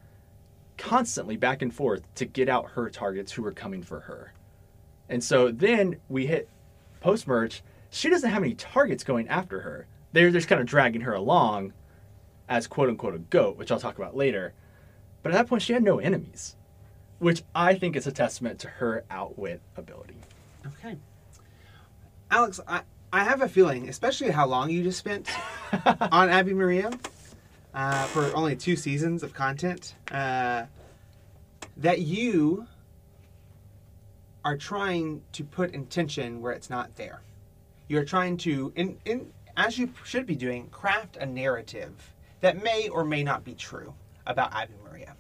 constantly 0.77 1.37
back 1.37 1.63
and 1.63 1.75
forth 1.75 2.03
to 2.17 2.27
get 2.27 2.49
out 2.49 2.71
her 2.73 2.91
targets 2.91 3.33
who 3.33 3.43
were 3.43 3.53
coming 3.53 3.83
for 3.83 4.01
her. 4.01 4.35
And 5.09 5.23
so 5.25 5.51
then 5.51 5.97
we 6.09 6.27
hit 6.27 6.49
post 7.01 7.27
merge. 7.27 7.63
She 7.89 8.11
doesn't 8.11 8.29
have 8.29 8.43
any 8.43 8.55
targets 8.55 9.05
going 9.05 9.29
after 9.29 9.61
her. 9.61 9.87
They're 10.13 10.31
just 10.31 10.49
kind 10.49 10.61
of 10.61 10.67
dragging 10.67 11.03
her 11.03 11.15
along 11.15 11.73
as 12.49 12.67
quote 12.67 12.89
unquote 12.89 13.15
a 13.15 13.19
goat, 13.19 13.57
which 13.57 13.73
I'll 13.73 13.81
talk 13.81 13.97
about 13.97 14.17
later. 14.17 14.53
But 15.23 15.33
at 15.33 15.39
that 15.39 15.49
point, 15.49 15.63
she 15.63 15.73
had 15.73 15.83
no 15.83 15.99
enemies, 15.99 16.57
which 17.19 17.43
I 17.55 17.75
think 17.75 17.97
is 17.97 18.07
a 18.07 18.13
testament 18.13 18.59
to 18.61 18.69
her 18.69 19.05
outwit 19.11 19.63
ability. 19.77 20.17
Okay. 20.67 20.97
Alex, 22.31 22.61
I, 22.67 22.83
I 23.13 23.25
have 23.25 23.43
a 23.43 23.49
feeling, 23.49 23.89
especially 23.89 24.31
how 24.31 24.47
long 24.47 24.71
you 24.71 24.83
just 24.83 24.99
spent 24.99 25.31
on 26.13 26.31
Abi 26.31 26.53
Maria 26.53 26.91
uh, 27.75 28.05
for 28.07 28.35
only 28.35 28.57
two 28.57 28.77
seasons 28.77 29.23
of 29.23 29.33
content, 29.33 29.95
uh, 30.11 30.65
that 31.77 32.01
you 32.01 32.67
are 34.45 34.57
trying 34.57 35.23
to 35.33 35.45
put 35.45 35.73
intention 35.73 36.41
where 36.41 36.53
it's 36.53 36.71
not 36.71 36.95
there. 36.97 37.21
You're 37.89 38.05
trying 38.05 38.37
to, 38.39 38.73
in, 38.77 38.99
in, 39.05 39.33
as 39.57 39.79
you 39.79 39.93
should 40.05 40.27
be 40.27 40.35
doing, 40.35 40.69
craft 40.69 41.17
a 41.17 41.27
narrative 41.27 42.15
that 42.41 42.63
may 42.63 42.89
or 42.89 43.05
may 43.05 43.23
not 43.23 43.45
be 43.45 43.55
true 43.55 43.95
about 44.27 44.53
Abi 44.55 44.75
Maria. 44.85 45.15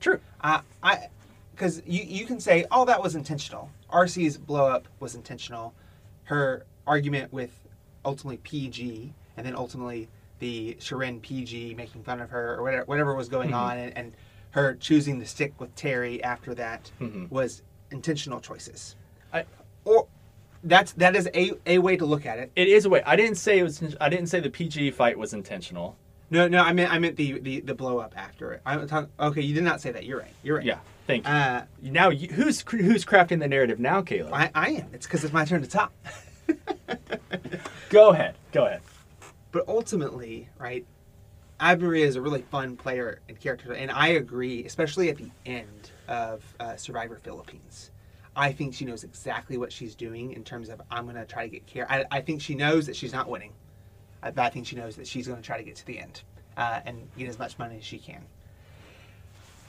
True. 0.00 0.20
Uh, 0.40 0.60
I, 0.82 1.08
because 1.52 1.82
you 1.86 2.02
you 2.02 2.26
can 2.26 2.40
say, 2.40 2.64
oh, 2.70 2.84
that 2.86 3.00
was 3.00 3.14
intentional. 3.14 3.70
RC's 3.92 4.36
blow 4.38 4.66
up 4.66 4.88
was 4.98 5.14
intentional. 5.14 5.74
Her 6.24 6.66
argument 6.86 7.32
with 7.32 7.50
ultimately 8.04 8.38
Peih-Gee, 8.38 9.12
and 9.36 9.46
then 9.46 9.54
ultimately 9.56 10.08
the 10.40 10.76
Sharon 10.80 11.20
Peih-Gee 11.20 11.74
making 11.74 12.02
fun 12.02 12.20
of 12.20 12.30
her 12.30 12.56
or 12.56 12.62
whatever 12.62 12.84
whatever 12.84 13.14
was 13.14 13.28
going 13.28 13.50
Mhm. 13.50 13.56
on, 13.56 13.78
and, 13.78 13.96
and 13.96 14.12
her 14.50 14.74
choosing 14.74 15.20
to 15.20 15.26
stick 15.26 15.52
with 15.58 15.74
Terry 15.76 16.22
after 16.22 16.54
that 16.54 16.90
Mhm. 17.00 17.30
was 17.30 17.62
intentional 17.90 18.40
choices. 18.40 18.96
I- 19.32 19.44
or 19.84 20.06
that's 20.64 20.92
that 20.92 21.16
is 21.16 21.28
a, 21.34 21.52
a 21.66 21.78
way 21.78 21.96
to 21.96 22.04
look 22.04 22.26
at 22.26 22.38
it. 22.38 22.50
It 22.56 22.68
is 22.68 22.84
a 22.84 22.90
way. 22.90 23.02
I 23.04 23.16
didn't 23.16 23.36
say 23.36 23.58
it 23.58 23.62
was. 23.62 23.96
I 24.00 24.08
didn't 24.08 24.26
say 24.26 24.40
the 24.40 24.50
Peih-Gee 24.50 24.90
fight 24.90 25.18
was 25.18 25.32
intentional. 25.32 25.96
No, 26.30 26.48
no, 26.48 26.62
I 26.62 26.72
meant 26.72 26.92
I 26.92 26.98
meant 26.98 27.16
the 27.16 27.38
the, 27.40 27.60
the 27.60 27.74
blow 27.74 27.98
up 27.98 28.14
after 28.16 28.52
it. 28.52 28.62
I'm 28.66 28.86
talking. 28.88 29.10
Okay, 29.20 29.40
you 29.42 29.54
did 29.54 29.64
not 29.64 29.80
say 29.80 29.92
that. 29.92 30.04
You're 30.06 30.18
right. 30.20 30.32
You're 30.42 30.56
right. 30.56 30.64
Yeah. 30.66 30.78
Thank 31.06 31.26
you. 31.26 31.32
Uh, 31.32 31.64
now, 31.82 32.10
you, 32.10 32.28
who's 32.28 32.62
who's 32.62 33.04
crafting 33.04 33.38
the 33.40 33.48
narrative 33.48 33.78
now, 33.80 34.02
Caleb? 34.02 34.32
I, 34.32 34.50
I 34.54 34.68
am. 34.70 34.86
It's 34.92 35.06
because 35.06 35.24
it's 35.24 35.32
my 35.32 35.44
turn 35.44 35.62
to 35.62 35.68
talk. 35.68 35.92
Go 37.90 38.10
ahead. 38.10 38.36
Go 38.52 38.66
ahead. 38.66 38.80
But 39.50 39.68
ultimately, 39.68 40.48
right, 40.58 40.86
Maria 41.60 42.06
is 42.06 42.16
a 42.16 42.22
really 42.22 42.42
fun 42.42 42.76
player 42.76 43.20
and 43.28 43.38
character, 43.38 43.72
and 43.72 43.90
I 43.90 44.08
agree, 44.08 44.64
especially 44.64 45.10
at 45.10 45.16
the 45.16 45.30
end 45.46 45.90
of 46.08 46.42
uh, 46.58 46.76
Survivor 46.76 47.20
Philippines. 47.22 47.90
I 48.34 48.50
think 48.50 48.74
she 48.74 48.84
knows 48.84 49.04
exactly 49.04 49.58
what 49.58 49.72
she's 49.72 49.94
doing 49.94 50.32
in 50.32 50.42
terms 50.42 50.70
of 50.70 50.80
I'm 50.90 51.04
going 51.04 51.16
to 51.16 51.26
try 51.26 51.44
to 51.44 51.50
get 51.50 51.66
care. 51.66 51.86
I, 51.90 52.04
I 52.10 52.20
think 52.22 52.40
she 52.40 52.54
knows 52.54 52.86
that 52.86 52.96
she's 52.96 53.12
not 53.12 53.28
winning, 53.28 53.52
I, 54.22 54.30
but 54.30 54.42
I 54.42 54.48
think 54.48 54.66
she 54.66 54.74
knows 54.74 54.96
that 54.96 55.06
she's 55.06 55.26
going 55.26 55.40
to 55.40 55.46
try 55.46 55.58
to 55.58 55.62
get 55.62 55.76
to 55.76 55.86
the 55.86 55.98
end 55.98 56.22
uh, 56.56 56.80
and 56.86 57.08
get 57.16 57.28
as 57.28 57.38
much 57.38 57.58
money 57.58 57.76
as 57.76 57.84
she 57.84 57.98
can. 57.98 58.24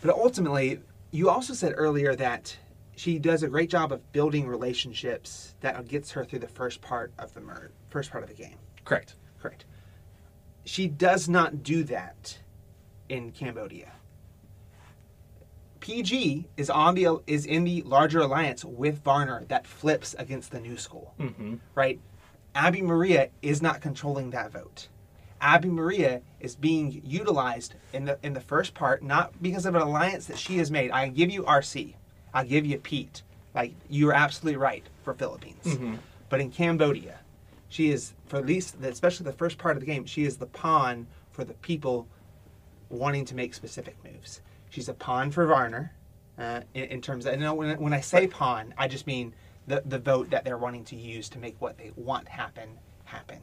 But 0.01 0.15
ultimately, 0.15 0.79
you 1.11 1.29
also 1.29 1.53
said 1.53 1.73
earlier 1.75 2.15
that 2.15 2.57
she 2.95 3.17
does 3.19 3.43
a 3.43 3.47
great 3.47 3.69
job 3.69 3.91
of 3.91 4.11
building 4.11 4.47
relationships 4.47 5.55
that 5.61 5.87
gets 5.87 6.11
her 6.11 6.23
through 6.25 6.39
the 6.39 6.47
first 6.47 6.81
part 6.81 7.11
of 7.17 7.33
the 7.33 7.41
mer- 7.41 7.71
first 7.89 8.11
part 8.11 8.23
of 8.23 8.29
the 8.29 8.35
game. 8.35 8.57
Correct. 8.85 9.15
Correct. 9.39 9.65
She 10.65 10.87
does 10.87 11.27
not 11.27 11.63
do 11.63 11.83
that 11.85 12.37
in 13.09 13.31
Cambodia. 13.31 13.91
Peih-Gee 15.81 16.47
is 16.55 16.69
on 16.69 16.95
the 16.95 17.19
is 17.27 17.45
in 17.45 17.65
the 17.65 17.81
larger 17.81 18.19
alliance 18.19 18.63
with 18.63 19.03
Varner 19.03 19.43
that 19.49 19.67
flips 19.67 20.15
against 20.17 20.51
the 20.51 20.59
new 20.61 20.77
school, 20.77 21.13
Mm-hmm. 21.19 21.55
right? 21.75 21.99
Abi 22.55 22.81
Maria 22.81 23.29
is 23.41 23.61
not 23.61 23.81
controlling 23.81 24.29
that 24.29 24.51
vote. 24.51 24.87
Abi 25.41 25.67
Maria 25.67 26.21
is 26.39 26.55
being 26.55 27.01
utilized 27.03 27.73
in 27.91 28.05
the 28.05 28.17
in 28.23 28.31
the 28.33 28.39
first 28.39 28.73
part 28.73 29.03
not 29.03 29.33
because 29.41 29.65
of 29.65 29.75
an 29.75 29.81
alliance 29.81 30.27
that 30.27 30.37
she 30.37 30.57
has 30.59 30.71
made. 30.71 30.89
I 30.91 31.09
give 31.09 31.29
you 31.29 31.43
RC. 31.43 31.95
I'll 32.33 32.45
give 32.45 32.65
you 32.65 32.77
Pete. 32.79 33.21
Like 33.53 33.73
you 33.89 34.09
are 34.09 34.13
absolutely 34.13 34.57
right 34.57 34.83
for 35.03 35.13
Philippines. 35.13 35.65
Mhm. 35.65 35.99
But 36.29 36.41
in 36.41 36.49
Cambodia, 36.51 37.19
she 37.69 37.89
is 37.91 38.13
for 38.25 38.37
at 38.37 38.45
least 38.45 38.75
especially 38.81 39.25
the 39.25 39.33
first 39.33 39.57
part 39.57 39.75
of 39.77 39.81
the 39.81 39.85
game, 39.85 40.05
she 40.05 40.23
is 40.25 40.37
the 40.37 40.47
pawn 40.47 41.07
for 41.31 41.43
the 41.43 41.53
people 41.55 42.07
wanting 42.89 43.25
to 43.25 43.35
make 43.35 43.53
specific 43.53 43.95
moves. 44.03 44.41
She's 44.69 44.89
a 44.89 44.93
pawn 44.93 45.29
for 45.31 45.45
Varner, 45.45 45.93
uh, 46.37 46.61
in, 46.73 46.85
in 46.85 47.01
terms 47.01 47.25
of. 47.25 47.33
And 47.33 47.57
when, 47.57 47.79
when 47.79 47.93
I 47.93 47.99
say 48.01 48.27
pawn, 48.27 48.73
I 48.77 48.87
just 48.87 49.05
mean 49.05 49.33
the 49.67 49.83
the 49.85 49.99
vote 49.99 50.29
that 50.31 50.43
they're 50.43 50.57
wanting 50.57 50.83
to 50.85 50.95
use 50.95 51.29
to 51.29 51.39
make 51.39 51.55
what 51.61 51.77
they 51.77 51.91
want 51.95 52.27
happen 52.27 52.79
happen. 53.05 53.39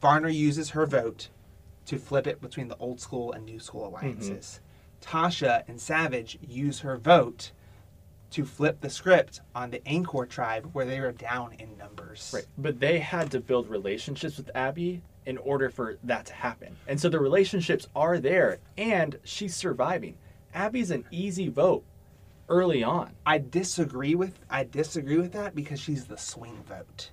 Varner 0.00 0.28
uses 0.28 0.70
her 0.70 0.86
vote 0.86 1.28
to 1.86 1.98
flip 1.98 2.26
it 2.26 2.40
between 2.40 2.68
the 2.68 2.76
old 2.78 3.00
school 3.00 3.32
and 3.32 3.44
new 3.44 3.58
school 3.58 3.88
alliances. 3.88 4.60
Tasha 5.02 5.62
and 5.68 5.80
Savage 5.80 6.38
use 6.46 6.80
her 6.80 6.96
vote 6.96 7.52
to 8.30 8.44
flip 8.44 8.80
the 8.80 8.90
script 8.90 9.40
on 9.54 9.70
the 9.70 9.78
Angkor 9.80 10.28
tribe 10.28 10.68
where 10.72 10.84
they 10.84 11.00
were 11.00 11.12
down 11.12 11.54
in 11.58 11.76
numbers. 11.78 12.32
Right. 12.34 12.46
But 12.58 12.80
they 12.80 12.98
had 12.98 13.30
to 13.30 13.40
build 13.40 13.68
relationships 13.68 14.36
with 14.36 14.50
Abi 14.54 15.02
in 15.26 15.38
order 15.38 15.70
for 15.70 15.98
that 16.04 16.26
to 16.26 16.32
happen. 16.32 16.76
And 16.86 17.00
so 17.00 17.08
the 17.08 17.18
relationships 17.18 17.88
are 17.94 18.18
there 18.18 18.58
and 18.76 19.18
she's 19.24 19.54
surviving. 19.54 20.16
Abi's 20.54 20.90
an 20.90 21.04
easy 21.10 21.48
vote 21.48 21.84
early 22.48 22.82
on. 22.82 23.12
I 23.24 23.38
disagree 23.38 24.14
with 24.14 24.38
I 24.48 24.64
disagree 24.64 25.18
with 25.18 25.32
that 25.32 25.54
because 25.54 25.80
she's 25.80 26.06
the 26.06 26.16
swing 26.16 26.62
vote 26.68 27.10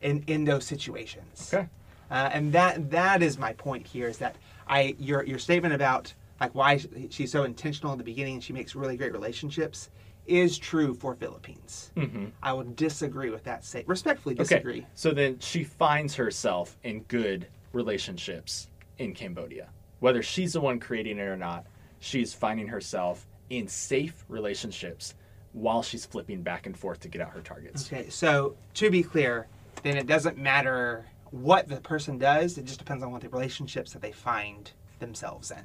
in 0.00 0.24
in 0.26 0.44
those 0.44 0.64
situations. 0.64 1.50
Okay. 1.52 1.68
Uh, 2.10 2.30
and 2.32 2.52
that 2.52 2.90
that 2.90 3.22
is 3.22 3.38
my 3.38 3.52
point 3.54 3.86
here 3.86 4.08
is 4.08 4.18
that 4.18 4.36
I 4.66 4.96
your 4.98 5.24
your 5.24 5.38
statement 5.38 5.74
about 5.74 6.12
like 6.40 6.54
why 6.54 6.80
she's 7.10 7.30
so 7.30 7.44
intentional 7.44 7.92
in 7.92 7.98
the 7.98 8.04
beginning 8.04 8.34
and 8.34 8.44
she 8.44 8.52
makes 8.52 8.74
really 8.74 8.96
great 8.96 9.12
relationships 9.12 9.90
is 10.26 10.56
true 10.58 10.94
for 10.94 11.14
Philippines. 11.14 11.90
Mm-hmm. 11.96 12.26
I 12.42 12.52
will 12.52 12.64
disagree 12.64 13.30
with 13.30 13.44
that. 13.44 13.64
Say 13.64 13.84
respectfully 13.86 14.34
Okay. 14.36 14.42
disagree. 14.44 14.86
So 14.94 15.10
then 15.10 15.38
she 15.40 15.64
finds 15.64 16.14
herself 16.14 16.76
in 16.84 17.00
good 17.02 17.46
relationships 17.72 18.68
in 18.98 19.14
Cambodia. 19.14 19.68
Whether 20.00 20.22
she's 20.22 20.52
the 20.52 20.60
one 20.60 20.78
creating 20.80 21.18
it 21.18 21.22
or 21.22 21.36
not, 21.36 21.66
she's 22.00 22.34
finding 22.34 22.68
herself 22.68 23.26
in 23.50 23.66
safe 23.68 24.24
relationships 24.28 25.14
while 25.52 25.82
she's 25.82 26.06
flipping 26.06 26.42
back 26.42 26.66
and 26.66 26.76
forth 26.76 27.00
to 27.00 27.08
get 27.08 27.20
out 27.20 27.30
her 27.30 27.40
targets. 27.42 27.86
Okay, 27.92 28.08
so 28.08 28.56
to 28.74 28.90
be 28.90 29.02
clear, 29.02 29.46
then 29.82 29.96
it 29.96 30.06
doesn't 30.06 30.38
matter 30.38 31.04
what 31.30 31.68
the 31.68 31.76
person 31.80 32.16
does. 32.18 32.58
It 32.58 32.64
just 32.64 32.78
depends 32.78 33.02
on 33.02 33.10
what 33.10 33.20
the 33.22 33.28
relationships 33.28 33.92
that 33.92 34.02
they 34.02 34.12
find 34.12 34.70
themselves 34.98 35.50
in. 35.50 35.64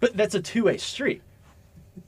But 0.00 0.16
that's 0.16 0.34
a 0.34 0.42
two-way 0.42 0.76
street. 0.76 1.22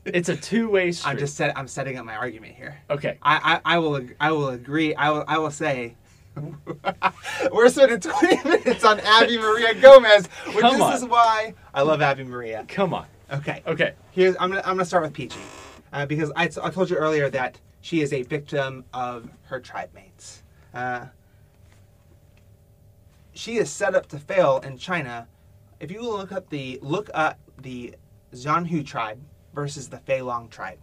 It's 0.05 0.29
a 0.29 0.37
two-way 0.37 0.93
street. 0.93 1.11
I'm 1.11 1.19
just 1.19 1.37
set, 1.37 1.57
I'm 1.57 1.69
setting 1.69 1.97
up 1.99 2.05
my 2.05 2.17
argument 2.17 2.55
here. 2.55 2.79
okay. 2.91 3.19
I, 3.23 3.61
I, 3.65 3.75
I 3.75 3.79
will 3.79 4.01
I 4.21 4.33
will 4.33 4.49
agree. 4.51 4.95
I 4.95 5.11
will 5.11 5.25
I 5.29 5.39
will 5.39 5.51
say 5.51 5.97
we're 7.53 7.69
spending 7.69 8.01
20 8.01 8.49
minutes 8.49 8.85
on 8.85 9.01
Abi 9.01 9.39
Maria 9.39 9.75
Gomes, 9.75 10.27
which 10.47 10.59
Come 10.61 10.75
this 10.75 10.83
on. 10.83 10.93
is 10.95 11.05
why 11.05 11.55
I 11.75 11.83
love 11.83 12.01
Abi 12.03 12.25
Maria. 12.25 12.65
Come 12.69 12.95
on. 12.95 13.07
Okay. 13.33 13.63
Okay. 13.67 13.95
Here's 14.13 14.37
I'm 14.39 14.51
gonna 14.51 14.61
I'm 14.65 14.75
gonna 14.77 14.85
start 14.85 15.03
with 15.03 15.13
Peih-Gee, 15.13 15.39
uh, 15.93 16.07
because 16.07 16.31
I, 16.37 16.45
I 16.63 16.71
told 16.71 16.91
you 16.91 16.97
earlier 16.97 17.29
that 17.31 17.59
she 17.81 18.01
is 18.03 18.13
a 18.13 18.23
victim 18.23 18.85
of 18.93 19.29
her 19.45 19.61
tribe 19.61 19.91
mates. 19.95 20.43
Uh, 20.75 21.07
she 23.33 23.57
is 23.57 23.71
set 23.71 23.95
up 23.95 24.07
to 24.09 24.19
fail 24.19 24.59
in 24.65 24.77
China. 24.79 25.27
If 25.81 25.91
you 25.91 26.03
look 26.03 26.33
up 26.33 26.49
the 26.51 26.79
look 26.83 27.11
at 27.15 27.39
the 27.61 27.95
Zhan 28.33 28.67
Hu 28.67 28.83
tribe 28.83 29.21
versus 29.59 29.89
the 29.89 29.99
Fei 29.99 30.23
Long 30.23 30.49
tribe, 30.49 30.79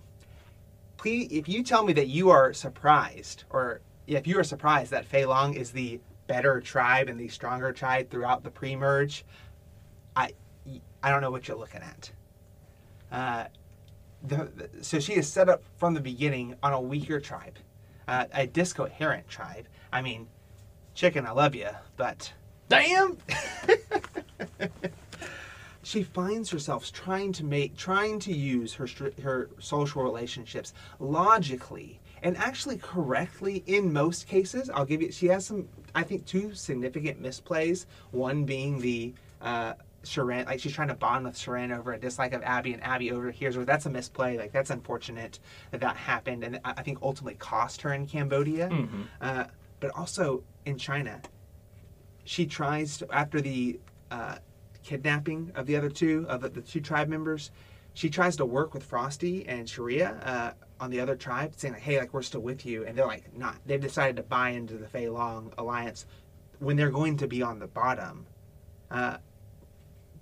please, 0.97 1.29
if 1.31 1.47
you 1.47 1.63
tell 1.63 1.85
me 1.85 1.93
that 1.93 2.07
you 2.07 2.29
are 2.29 2.51
surprised, 2.51 3.45
or 3.49 3.79
if 4.05 4.27
you 4.27 4.38
are 4.38 4.43
surprised 4.43 4.91
that 4.91 5.05
Fei 5.05 5.25
Long 5.25 5.53
is 5.53 5.71
the 5.71 6.01
better 6.27 6.59
tribe 6.59 7.07
and 7.07 7.17
the 7.17 7.29
stronger 7.29 7.71
tribe 7.71 8.09
throughout 8.09 8.43
the 8.43 8.51
pre-merge, 8.51 9.23
I 10.13 10.33
I 11.01 11.09
don't 11.09 11.21
know 11.21 11.31
what 11.31 11.47
you're 11.47 11.55
looking 11.57 11.83
at. 11.83 12.11
Uh, 13.11 13.45
the, 14.23 14.51
the- 14.57 14.83
so 14.83 14.99
she 14.99 15.13
is 15.13 15.31
set 15.31 15.47
up 15.47 15.63
from 15.77 15.93
the 15.93 16.01
beginning 16.01 16.55
on 16.61 16.73
a 16.73 16.81
weaker 16.81 17.21
tribe, 17.21 17.57
uh, 18.09 18.25
a 18.33 18.45
discoherent 18.45 19.25
tribe. 19.29 19.67
I 19.93 20.01
mean, 20.01 20.27
chicken, 20.95 21.25
I 21.25 21.31
love 21.31 21.55
you, 21.55 21.69
but 21.95 22.33
Damn. 22.67 23.17
she 25.85 26.01
finds 26.01 26.49
herself 26.49 26.91
trying 26.91 27.31
to 27.33 27.45
make, 27.45 27.77
trying 27.77 28.17
to 28.19 28.33
use 28.33 28.73
her 28.73 28.87
her 29.21 29.49
social 29.59 30.01
relationships 30.03 30.73
logically 30.99 31.99
and 32.23 32.35
actually 32.37 32.77
correctly 32.77 33.63
in 33.67 33.93
most 33.93 34.27
cases. 34.27 34.69
I'll 34.71 34.85
give 34.85 35.01
you. 35.01 35.11
She 35.11 35.27
has 35.27 35.45
some, 35.45 35.67
I 35.93 36.01
think, 36.01 36.25
two 36.25 36.55
significant 36.55 37.21
misplays. 37.21 37.85
One 38.11 38.45
being 38.45 38.79
the. 38.81 39.13
Uh, 39.41 39.73
Sharon, 40.03 40.45
like 40.45 40.59
she's 40.59 40.73
trying 40.73 40.89
to 40.89 40.93
bond 40.93 41.25
with 41.25 41.35
Sharon 41.35 41.71
over 41.71 41.93
a 41.93 41.97
dislike 41.99 42.33
of 42.33 42.43
Abi, 42.43 42.73
and 42.73 42.83
Abi 42.83 43.11
overhears 43.11 43.55
her. 43.55 43.65
That's 43.65 43.87
a 43.87 43.89
misplay. 43.89 44.37
Like 44.37 44.51
that's 44.51 44.69
unfortunate 44.69 45.39
that 45.71 45.81
that 45.81 45.97
happened, 45.97 46.43
and 46.43 46.59
I 46.63 46.83
think 46.83 46.99
ultimately 47.01 47.33
cost 47.35 47.81
her 47.81 47.91
in 47.93 48.05
Cambodia. 48.05 48.69
Mhm. 48.69 49.05
Uh, 49.19 49.45
but 49.79 49.89
also 49.95 50.43
in 50.65 50.77
China, 50.77 51.21
she 52.23 52.45
tries 52.45 52.97
to 52.99 53.11
after 53.11 53.41
the 53.41 53.79
uh, 54.11 54.37
kidnapping 54.85 55.51
of 55.55 55.65
the 55.65 55.75
other 55.75 55.89
two 55.89 56.25
of 56.29 56.41
the, 56.41 56.49
the 56.49 56.61
two 56.61 56.79
tribe 56.79 57.09
members. 57.09 57.51
She 57.93 58.09
tries 58.09 58.35
to 58.37 58.45
work 58.45 58.73
with 58.73 58.89
Frosti 58.89 59.45
and 59.47 59.67
Sherea, 59.67 60.25
uh, 60.25 60.51
on 60.79 60.91
the 60.91 60.99
other 60.99 61.15
tribe, 61.15 61.53
saying 61.55 61.73
like, 61.73 61.83
"Hey, 61.83 61.97
like 61.99 62.13
we're 62.13 62.21
still 62.21 62.41
with 62.41 62.65
you," 62.65 62.85
and 62.85 62.97
they're 62.97 63.07
like, 63.07 63.35
"Not." 63.35 63.57
They've 63.65 63.81
decided 63.81 64.17
to 64.17 64.23
buy 64.23 64.49
into 64.49 64.77
the 64.77 64.87
Fei 64.87 65.09
Long 65.09 65.53
alliance 65.57 66.05
when 66.59 66.75
they're 66.75 66.91
going 66.91 67.17
to 67.17 67.27
be 67.27 67.41
on 67.41 67.59
the 67.59 67.67
bottom. 67.67 68.25
Uh, 68.91 69.17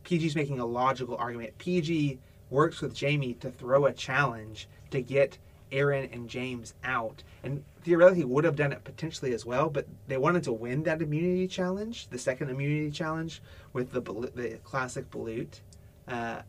Peih-Gee's 0.03 0.35
making 0.35 0.59
a 0.59 0.65
logical 0.65 1.15
argument. 1.15 1.57
PG 1.57 2.19
works 2.49 2.81
with 2.81 2.93
Jamie 2.93 3.33
to 3.35 3.49
throw 3.49 3.85
a 3.85 3.93
challenge 3.93 4.67
to 4.91 5.01
get 5.01 5.37
Aaron 5.73 6.09
and 6.13 6.29
James 6.29 6.73
out, 6.83 7.23
and 7.43 7.63
theoretically 7.81 8.23
would 8.23 8.45
have 8.45 8.55
done 8.55 8.71
it 8.71 8.83
potentially 8.83 9.33
as 9.33 9.45
well. 9.45 9.69
But 9.69 9.87
they 10.07 10.17
wanted 10.17 10.43
to 10.43 10.53
win 10.53 10.83
that 10.83 11.01
immunity 11.01 11.47
challenge, 11.47 12.07
the 12.09 12.17
second 12.17 12.49
immunity 12.49 12.91
challenge 12.91 13.41
with 13.73 13.91
the 13.91 14.01
the 14.01 14.59
classic 14.63 15.09
Balut. 15.11 15.59
Uh, 16.07 16.43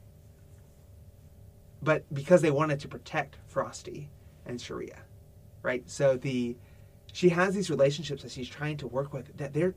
but 1.82 2.04
because 2.14 2.42
they 2.42 2.50
wanted 2.50 2.80
to 2.80 2.88
protect 2.88 3.36
Frosti 3.52 4.06
and 4.46 4.58
Sherea, 4.58 5.00
right? 5.62 5.88
So 5.88 6.16
the 6.16 6.56
she 7.12 7.28
has 7.30 7.54
these 7.54 7.70
relationships 7.70 8.22
that 8.22 8.32
she's 8.32 8.48
trying 8.48 8.76
to 8.78 8.86
work 8.86 9.12
with 9.12 9.36
that 9.36 9.52
they're 9.54 9.74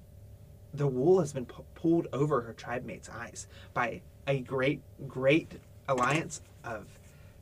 the 0.74 0.88
wool 0.88 1.20
has 1.20 1.34
been 1.34 1.46
pu- 1.46 1.64
pulled 1.76 2.08
over 2.14 2.42
her 2.42 2.54
tribe 2.54 2.86
mates' 2.86 3.10
eyes 3.10 3.48
by 3.74 4.02
a 4.28 4.40
great, 4.42 4.82
great 5.08 5.54
alliance 5.88 6.42
of 6.64 6.86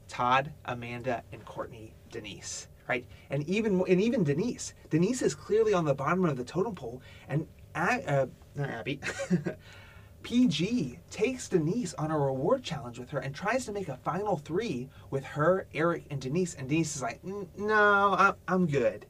Todd, 0.08 0.52
Amanda, 0.66 1.24
and 1.32 1.44
Courtney 1.46 1.94
Denise, 2.12 2.68
right? 2.88 3.06
And 3.30 3.48
even 3.50 3.84
and 3.88 4.02
even 4.02 4.24
Denise, 4.24 4.74
Denise 4.90 5.22
is 5.22 5.36
clearly 5.36 5.74
on 5.74 5.86
the 5.86 5.94
bottom 5.94 6.26
of 6.26 6.38
the 6.38 6.44
totem 6.44 6.76
pole, 6.76 7.02
and 7.28 7.48
uh, 7.76 8.28
not 8.56 8.70
Abi. 8.70 9.00
Peih-Gee 10.24 10.98
takes 11.12 11.50
Denise 11.50 11.94
on 11.96 12.10
a 12.10 12.18
reward 12.18 12.64
challenge 12.64 12.98
with 12.98 13.12
her 13.12 13.20
and 13.20 13.36
tries 13.36 13.66
to 13.66 13.72
make 13.72 13.90
a 13.90 13.98
final 13.98 14.38
three 14.38 14.90
with 15.12 15.24
her, 15.24 15.68
Erik, 15.76 16.06
and 16.10 16.20
Denise. 16.20 16.56
And 16.56 16.68
Denise 16.68 16.96
is 16.96 17.02
like, 17.02 17.24
"No, 17.58 18.36
I'm 18.48 18.66
good." 18.66 19.06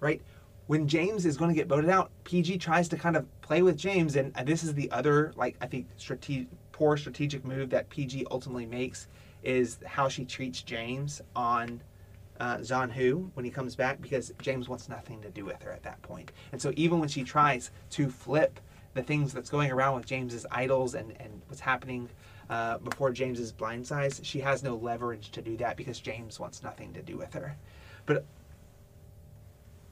Right? 0.00 0.22
When 0.68 0.86
James 0.86 1.26
is 1.26 1.36
going 1.36 1.50
to 1.50 1.54
get 1.54 1.66
voted 1.66 1.90
out, 1.90 2.10
Peih-Gee 2.24 2.58
tries 2.58 2.88
to 2.88 2.96
kind 2.96 3.16
of 3.16 3.26
play 3.40 3.62
with 3.62 3.76
James, 3.76 4.14
and 4.16 4.32
this 4.46 4.62
is 4.62 4.74
the 4.74 4.90
other, 4.92 5.32
like 5.36 5.56
I 5.60 5.66
think, 5.66 5.88
strate- 5.96 6.48
poor 6.70 6.96
strategic 6.96 7.44
move 7.44 7.70
that 7.70 7.88
PG 7.90 8.26
ultimately 8.30 8.66
makes 8.66 9.06
is 9.42 9.78
how 9.84 10.08
she 10.08 10.24
treats 10.24 10.62
James 10.62 11.20
on 11.34 11.82
uh, 12.40 12.56
Zhan 12.58 12.90
Hu 12.90 13.30
when 13.34 13.44
he 13.44 13.50
comes 13.50 13.76
back 13.76 14.00
because 14.00 14.32
James 14.40 14.68
wants 14.68 14.88
nothing 14.88 15.20
to 15.22 15.30
do 15.30 15.44
with 15.44 15.62
her 15.62 15.72
at 15.72 15.82
that 15.84 16.00
point. 16.02 16.32
And 16.52 16.60
so 16.60 16.72
even 16.76 16.98
when 16.98 17.08
she 17.08 17.22
tries 17.22 17.70
to 17.90 18.08
flip 18.08 18.58
the 18.94 19.02
things 19.02 19.32
that's 19.32 19.50
going 19.50 19.70
around 19.70 19.96
with 19.96 20.06
James's 20.06 20.46
idols 20.50 20.94
and, 20.94 21.14
and 21.20 21.40
what's 21.46 21.60
happening 21.60 22.08
uh, 22.50 22.78
before 22.78 23.10
James's 23.12 23.52
blind 23.52 23.86
sides, 23.86 24.20
she 24.24 24.40
has 24.40 24.62
no 24.62 24.76
leverage 24.76 25.30
to 25.30 25.42
do 25.42 25.56
that 25.58 25.76
because 25.76 26.00
James 26.00 26.38
wants 26.40 26.62
nothing 26.62 26.92
to 26.92 27.02
do 27.02 27.16
with 27.16 27.32
her. 27.34 27.56
But 28.06 28.24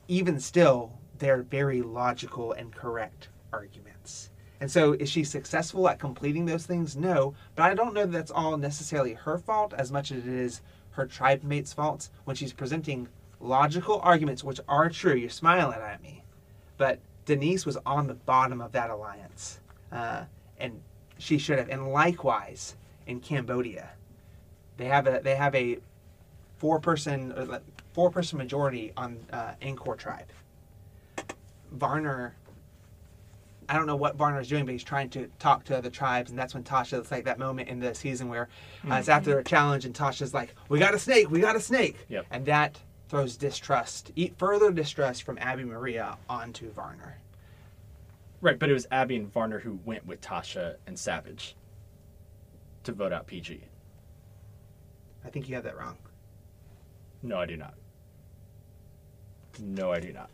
even 0.08 0.40
still, 0.40 0.92
they're 1.18 1.42
very 1.42 1.82
logical 1.82 2.52
and 2.52 2.74
correct 2.74 3.28
arguments. 3.52 4.30
And 4.60 4.70
so, 4.70 4.92
is 4.92 5.08
she 5.08 5.24
successful 5.24 5.88
at 5.88 5.98
completing 5.98 6.44
those 6.44 6.66
things? 6.66 6.96
No, 6.96 7.34
but 7.56 7.62
I 7.62 7.74
don't 7.74 7.94
know 7.94 8.02
that 8.02 8.12
that's 8.12 8.30
all 8.30 8.56
necessarily 8.58 9.14
her 9.14 9.38
fault 9.38 9.72
as 9.72 9.90
much 9.90 10.12
as 10.12 10.26
it 10.26 10.32
is 10.32 10.60
her 10.90 11.06
tribe 11.06 11.42
mates' 11.42 11.72
faults 11.72 12.10
when 12.24 12.36
she's 12.36 12.52
presenting 12.52 13.08
logical 13.40 14.00
arguments, 14.02 14.44
which 14.44 14.60
are 14.68 14.90
true. 14.90 15.14
You're 15.14 15.30
smiling 15.30 15.78
at 15.80 16.02
me, 16.02 16.24
but 16.76 17.00
Denise 17.24 17.64
was 17.64 17.78
on 17.86 18.06
the 18.06 18.14
bottom 18.14 18.60
of 18.60 18.72
that 18.72 18.90
alliance, 18.90 19.60
uh, 19.92 20.24
and 20.58 20.82
she 21.18 21.38
should 21.38 21.58
have. 21.58 21.70
And 21.70 21.88
likewise 21.92 22.76
in 23.06 23.20
Cambodia, 23.20 23.90
they 24.76 24.86
have 24.86 25.06
a 25.06 25.20
they 25.22 25.36
have 25.36 25.54
a 25.54 25.78
four 26.58 26.80
person 26.80 27.60
four 27.92 28.10
person 28.10 28.36
majority 28.36 28.92
on 28.96 29.18
uh, 29.32 29.52
Angkor 29.62 29.96
tribe. 29.96 30.26
Varner, 31.72 32.34
I 33.70 33.74
don't 33.74 33.86
know 33.86 33.94
what 33.94 34.16
Varner's 34.16 34.48
doing, 34.48 34.64
but 34.64 34.72
he's 34.72 34.82
trying 34.82 35.10
to 35.10 35.30
talk 35.38 35.62
to 35.66 35.78
other 35.78 35.90
tribes, 35.90 36.30
and 36.30 36.38
that's 36.38 36.54
when 36.54 36.64
Tasha. 36.64 36.98
It's 36.98 37.12
like 37.12 37.24
that 37.26 37.38
moment 37.38 37.68
in 37.68 37.78
the 37.78 37.94
season 37.94 38.28
where 38.28 38.48
uh, 38.90 38.94
it's 38.94 39.08
after 39.08 39.38
a 39.38 39.44
challenge, 39.44 39.84
and 39.84 39.94
Tasha's 39.94 40.34
like, 40.34 40.56
"We 40.68 40.80
got 40.80 40.92
a 40.92 40.98
snake, 40.98 41.30
we 41.30 41.38
got 41.38 41.54
a 41.54 41.60
snake," 41.60 41.96
Yep. 42.08 42.26
and 42.32 42.44
that 42.46 42.80
throws 43.08 43.36
distrust, 43.36 44.10
further 44.38 44.72
distrust 44.72 45.22
from 45.22 45.38
Abi 45.40 45.62
Maria 45.62 46.18
onto 46.28 46.68
Varner. 46.72 47.18
Right, 48.40 48.58
but 48.58 48.70
it 48.70 48.72
was 48.72 48.88
Abi 48.90 49.14
and 49.14 49.32
Varner 49.32 49.60
who 49.60 49.78
went 49.84 50.04
with 50.04 50.20
Tasha 50.20 50.74
and 50.88 50.98
Savage 50.98 51.54
to 52.82 52.92
vote 52.92 53.12
out 53.12 53.28
Peih-Gee. 53.28 53.62
I 55.24 55.28
think 55.28 55.48
you 55.48 55.54
have 55.54 55.64
that 55.64 55.78
wrong. 55.78 55.96
No, 57.22 57.38
I 57.38 57.46
do 57.46 57.56
not. 57.56 57.74
No, 59.60 59.92
I 59.92 60.00
do 60.00 60.12
not. 60.12 60.30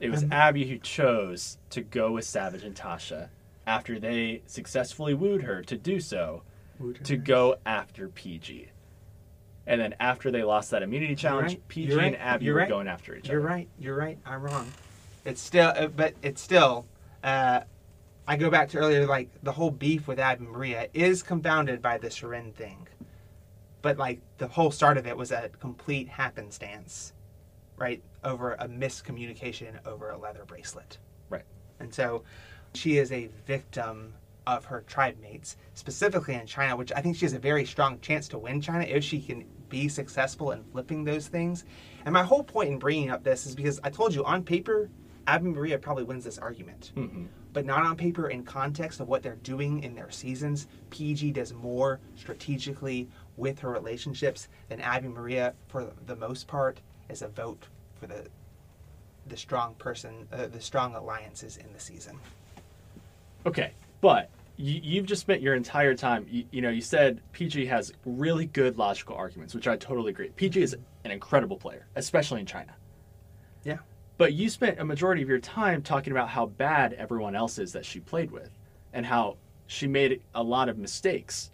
It 0.00 0.10
was 0.10 0.24
Um, 0.24 0.32
Abi 0.32 0.68
who 0.68 0.78
chose 0.78 1.58
to 1.70 1.80
go 1.80 2.12
with 2.12 2.24
Savage 2.24 2.64
and 2.64 2.74
Tasha 2.74 3.28
after 3.66 3.98
they 3.98 4.42
successfully 4.46 5.14
wooed 5.14 5.42
her 5.42 5.62
to 5.62 5.76
do 5.76 6.00
so 6.00 6.42
to 7.04 7.16
go 7.16 7.56
after 7.64 8.08
Peih-Gee. 8.08 8.68
And 9.66 9.80
then 9.80 9.94
after 9.98 10.30
they 10.30 10.42
lost 10.42 10.70
that 10.72 10.82
immunity 10.82 11.14
challenge, 11.14 11.52
right. 11.52 11.68
Peih-Gee 11.68 11.84
You're 11.84 12.00
and. 12.00 12.16
Abi 12.16 12.50
were 12.50 12.58
right. 12.58 12.68
going 12.68 12.86
after 12.88 13.14
each 13.14 13.24
other. 13.24 13.34
You're 13.34 13.40
right. 13.42 13.68
You're 13.78 13.96
right. 13.96 14.18
I'm 14.26 14.42
wrong. 14.42 14.70
It's 15.24 15.40
still, 15.40 15.72
uh, 15.74 15.86
but 15.86 16.12
it's 16.22 16.42
still. 16.42 16.84
Uh, 17.22 17.60
I 18.28 18.36
go 18.36 18.50
back 18.50 18.68
to 18.70 18.78
earlier, 18.78 19.06
like 19.06 19.30
the 19.42 19.52
whole 19.52 19.70
beef 19.70 20.06
with 20.06 20.18
Abi 20.18 20.44
Maria 20.44 20.88
is 20.92 21.22
confounded 21.22 21.80
by 21.80 21.96
the 21.96 22.10
Sharon 22.10 22.52
thing, 22.52 22.88
but 23.80 23.96
like 23.96 24.20
the 24.36 24.48
whole 24.48 24.70
start 24.70 24.98
of 24.98 25.06
it 25.06 25.16
was 25.16 25.32
a 25.32 25.48
complete 25.60 26.08
happenstance, 26.08 27.13
right? 27.84 28.02
Over 28.24 28.54
a 28.54 28.66
miscommunication 28.66 29.74
over 29.84 30.08
a 30.10 30.16
leather 30.16 30.44
bracelet. 30.46 30.96
Right. 31.28 31.44
And 31.80 31.92
so 31.92 32.24
she 32.72 32.96
is 32.96 33.12
a 33.12 33.28
victim 33.46 34.14
of 34.46 34.64
her 34.64 34.82
tribe 34.86 35.16
mates, 35.20 35.58
specifically 35.74 36.34
in 36.34 36.46
China, 36.46 36.76
which 36.76 36.92
I 36.96 37.02
think 37.02 37.14
she 37.16 37.26
has 37.26 37.34
a 37.34 37.38
very 37.38 37.66
strong 37.66 38.00
chance 38.00 38.26
to 38.28 38.38
win 38.38 38.62
China 38.62 38.84
if 38.84 39.04
she 39.04 39.20
can 39.20 39.44
be 39.68 39.88
successful 39.88 40.52
in 40.52 40.64
flipping 40.64 41.04
those 41.04 41.28
things. 41.28 41.66
And 42.06 42.14
my 42.14 42.22
whole 42.22 42.42
point 42.42 42.70
in 42.70 42.78
bringing 42.78 43.10
up 43.10 43.22
this 43.22 43.44
is 43.44 43.54
because 43.54 43.80
I 43.84 43.90
told 43.90 44.14
you 44.14 44.24
on 44.24 44.44
paper, 44.44 44.88
Abi 45.26 45.48
Maria 45.48 45.78
probably 45.78 46.04
wins 46.04 46.24
this 46.24 46.38
argument. 46.38 46.92
Mhm. 46.96 47.28
But 47.52 47.66
not 47.66 47.84
on 47.84 47.96
paper 47.96 48.28
in 48.28 48.44
context 48.44 48.98
of 49.00 49.08
what 49.08 49.22
they're 49.22 49.36
doing 49.36 49.82
in 49.82 49.94
their 49.94 50.10
seasons. 50.10 50.68
Peih-Gee 50.90 51.32
does 51.32 51.52
more 51.52 52.00
strategically 52.16 53.08
with 53.36 53.58
her 53.60 53.70
relationships 53.70 54.48
than 54.68 54.80
Abi 54.80 55.08
Maria, 55.08 55.54
for 55.68 55.92
the 56.06 56.16
most 56.16 56.46
part, 56.46 56.80
is 57.08 57.22
a 57.22 57.28
vote 57.28 57.68
for 58.04 58.14
the 58.14 58.28
the 59.26 59.36
strong 59.36 59.74
person, 59.76 60.28
uh, 60.32 60.46
the 60.48 60.60
strong 60.60 60.94
alliances 60.94 61.56
in 61.56 61.72
the 61.72 61.80
season. 61.80 62.18
Okay, 63.46 63.72
but 64.02 64.28
you, 64.58 64.80
you've 64.82 65.06
just 65.06 65.22
spent 65.22 65.40
your 65.40 65.54
entire 65.54 65.94
time. 65.94 66.26
You, 66.28 66.44
you 66.50 66.60
know, 66.60 66.68
you 66.68 66.82
said 66.82 67.22
Peih-Gee 67.32 67.64
has 67.64 67.90
really 68.04 68.44
good 68.44 68.76
logical 68.76 69.16
arguments, 69.16 69.54
which 69.54 69.66
I 69.66 69.76
totally 69.76 70.10
agree. 70.10 70.28
Peih-Gee 70.36 70.60
is 70.60 70.76
an 71.04 71.10
incredible 71.10 71.56
player, 71.56 71.86
especially 71.96 72.40
in 72.40 72.46
China. 72.46 72.74
Yeah. 73.64 73.78
But 74.18 74.34
you 74.34 74.50
spent 74.50 74.78
a 74.78 74.84
majority 74.84 75.22
of 75.22 75.28
your 75.30 75.38
time 75.38 75.80
talking 75.80 76.10
about 76.10 76.28
how 76.28 76.44
bad 76.44 76.92
everyone 76.92 77.34
else 77.34 77.58
is 77.58 77.72
that 77.72 77.86
she 77.86 78.00
played 78.00 78.30
with, 78.30 78.50
and 78.92 79.06
how 79.06 79.38
she 79.68 79.86
made 79.86 80.20
a 80.34 80.42
lot 80.42 80.68
of 80.68 80.76
mistakes. 80.76 81.50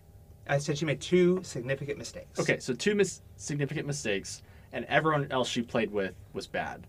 I 0.48 0.58
said 0.58 0.76
she 0.76 0.86
made 0.86 1.00
two 1.00 1.40
significant 1.44 1.98
mistakes. 1.98 2.40
Okay, 2.40 2.58
so 2.58 2.74
two 2.74 2.96
mis- 2.96 3.22
significant 3.36 3.86
mistakes, 3.86 4.42
and 4.72 4.84
everyone 4.86 5.26
else 5.30 5.48
she 5.48 5.62
played 5.62 5.90
with 5.92 6.14
was 6.32 6.46
bad. 6.46 6.86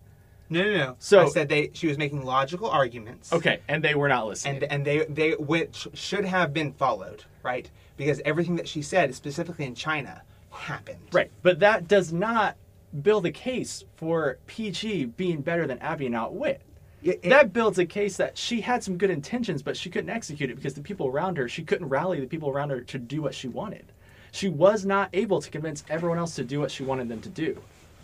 No, 0.50 0.62
no, 0.62 0.76
no. 0.76 0.96
So- 0.98 1.20
I 1.22 1.28
said 1.28 1.48
they 1.48 1.70
she 1.72 1.86
was 1.86 1.98
making 1.98 2.24
logical 2.24 2.68
arguments. 2.68 3.32
Okay, 3.32 3.60
and 3.68 3.82
they 3.82 3.94
were 3.94 4.08
not 4.08 4.26
listening. 4.26 4.62
And 4.62 4.72
and 4.72 4.84
they 4.84 5.04
they 5.06 5.30
which 5.32 5.88
should 5.94 6.24
have 6.24 6.52
been 6.52 6.72
followed, 6.72 7.24
right? 7.42 7.70
Because 7.96 8.20
everything 8.24 8.56
that 8.56 8.68
she 8.68 8.82
said, 8.82 9.14
specifically 9.14 9.64
in 9.64 9.74
China, 9.74 10.22
happened. 10.50 10.98
Right, 11.12 11.30
but 11.42 11.60
that 11.60 11.88
does 11.88 12.12
not 12.12 12.56
build 13.02 13.24
a 13.24 13.32
case 13.32 13.84
for 13.96 14.36
Peih-Gee 14.46 15.06
being 15.06 15.40
better 15.40 15.66
than 15.66 15.78
Abi 15.80 16.04
and 16.06 16.14
Outwit. 16.14 16.60
It- 17.02 17.20
it- 17.22 17.30
that 17.30 17.52
builds 17.54 17.78
a 17.78 17.86
case 17.86 18.18
that 18.18 18.36
she 18.36 18.60
had 18.60 18.84
some 18.84 18.98
good 18.98 19.10
intentions, 19.10 19.62
but 19.62 19.76
she 19.78 19.88
couldn't 19.88 20.10
execute 20.10 20.50
it 20.50 20.56
because 20.56 20.74
the 20.74 20.82
people 20.82 21.06
around 21.06 21.38
her, 21.38 21.48
she 21.48 21.62
couldn't 21.64 21.88
rally 21.88 22.20
the 22.20 22.26
people 22.26 22.50
around 22.50 22.68
her 22.70 22.80
to 22.82 22.98
do 22.98 23.22
what 23.22 23.34
she 23.34 23.48
wanted. 23.48 23.86
She 24.30 24.48
was 24.48 24.84
not 24.84 25.08
able 25.14 25.40
to 25.40 25.50
convince 25.50 25.84
everyone 25.88 26.18
else 26.18 26.34
to 26.36 26.44
do 26.44 26.60
what 26.60 26.70
she 26.70 26.84
wanted 26.84 27.08
them 27.08 27.20
to 27.22 27.28
do. 27.30 27.62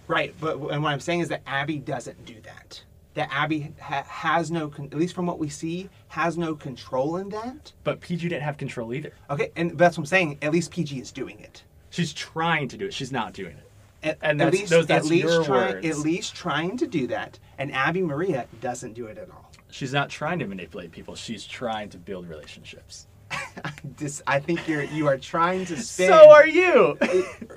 Right, 0.08 0.34
but 0.40 0.56
and 0.56 0.82
what 0.82 0.92
I'm 0.92 1.00
saying 1.00 1.20
is 1.20 1.28
that 1.28 1.42
Abi 1.46 1.78
doesn't 1.78 2.24
do 2.24 2.34
that. 2.42 2.82
That 3.14 3.30
Abi 3.32 3.72
ha- 3.80 4.04
has 4.08 4.50
no, 4.50 4.68
con- 4.68 4.86
at 4.86 4.94
least 4.98 5.14
from 5.14 5.26
what 5.26 5.38
we 5.38 5.48
see, 5.48 5.88
has 6.08 6.38
no 6.38 6.54
control 6.54 7.16
in 7.16 7.28
that. 7.30 7.72
But 7.84 8.00
Peih-Gee 8.00 8.28
didn't 8.28 8.42
have 8.42 8.56
control 8.56 8.94
either. 8.94 9.12
Okay, 9.28 9.50
and 9.56 9.76
that's 9.76 9.96
what 9.98 10.02
I'm 10.02 10.06
saying. 10.06 10.38
At 10.42 10.52
least 10.52 10.70
Peih-Gee 10.72 11.00
is 11.00 11.12
doing 11.12 11.38
it. 11.40 11.62
She's 11.90 12.12
trying 12.12 12.68
to 12.68 12.76
do 12.76 12.86
it. 12.86 12.94
She's 12.94 13.12
not 13.12 13.32
doing 13.32 13.56
it. 13.56 13.64
At, 14.02 14.18
And 14.22 14.40
at 14.40 14.44
that's- 14.46 14.60
least, 14.60 14.70
those- 14.70 14.90
at 14.90 15.04
least 15.04 15.48
words. 15.48 15.84
at 15.86 15.98
least 15.98 16.34
trying 16.34 16.76
to 16.78 16.86
do 16.86 17.06
that. 17.08 17.38
And 17.58 17.72
Abi 17.74 18.02
Maria 18.02 18.46
doesn't 18.60 18.92
do 18.94 19.06
it 19.06 19.18
at 19.18 19.28
all. 19.30 19.50
She's 19.70 19.92
not 19.92 20.08
trying 20.10 20.38
to 20.38 20.46
manipulate 20.46 20.92
people. 20.92 21.14
She's 21.16 21.44
trying 21.44 21.88
to 21.90 21.98
build 21.98 22.28
relationships. 22.28 23.06
I 24.26 24.40
think 24.40 24.68
you're 24.68 24.82
you 24.84 25.06
are 25.08 25.18
trying 25.18 25.64
to 25.66 25.76
spin. 25.76 26.08
So 26.08 26.30
are 26.30 26.46
you. 26.46 26.98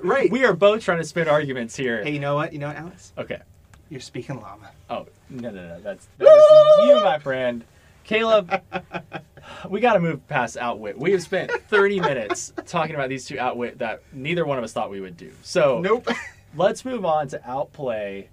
right. 0.02 0.30
we 0.30 0.44
are 0.44 0.52
both 0.52 0.82
trying 0.82 0.98
to 0.98 1.04
spin 1.04 1.28
arguments 1.28 1.76
here. 1.76 2.02
Hey, 2.02 2.10
you 2.12 2.20
know 2.20 2.34
what? 2.34 2.52
You 2.52 2.58
know 2.58 2.68
what, 2.68 2.76
Alex? 2.76 3.12
Okay. 3.16 3.40
You're 3.88 4.00
speaking 4.00 4.40
llama. 4.40 4.70
Oh 4.88 5.06
no 5.28 5.50
no 5.50 5.68
no! 5.68 5.80
That's 5.80 6.08
that 6.18 6.26
is 6.26 6.88
you, 6.88 7.04
my 7.04 7.18
friend, 7.18 7.64
Caleb. 8.04 8.62
We 9.68 9.80
got 9.80 9.94
to 9.94 10.00
move 10.00 10.26
past 10.28 10.56
outwit. 10.56 10.98
We 10.98 11.12
have 11.12 11.22
spent 11.22 11.50
30 11.50 12.00
minutes 12.00 12.52
talking 12.64 12.94
about 12.94 13.08
these 13.08 13.26
two 13.26 13.38
outwit 13.38 13.78
that 13.78 14.02
neither 14.12 14.44
one 14.44 14.56
of 14.58 14.64
us 14.64 14.72
thought 14.72 14.90
we 14.90 15.00
would 15.00 15.16
do. 15.16 15.32
So 15.42 15.80
Nope. 15.80 16.08
let's 16.56 16.84
move 16.84 17.04
on 17.04 17.28
to 17.28 17.48
outplay. 17.50 18.28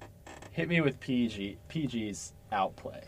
Hit 0.51 0.69
me 0.69 0.81
with 0.81 0.99
Peih-Gee. 0.99 1.57
Peih-Gee's 1.69 2.33
outplay. 2.51 3.01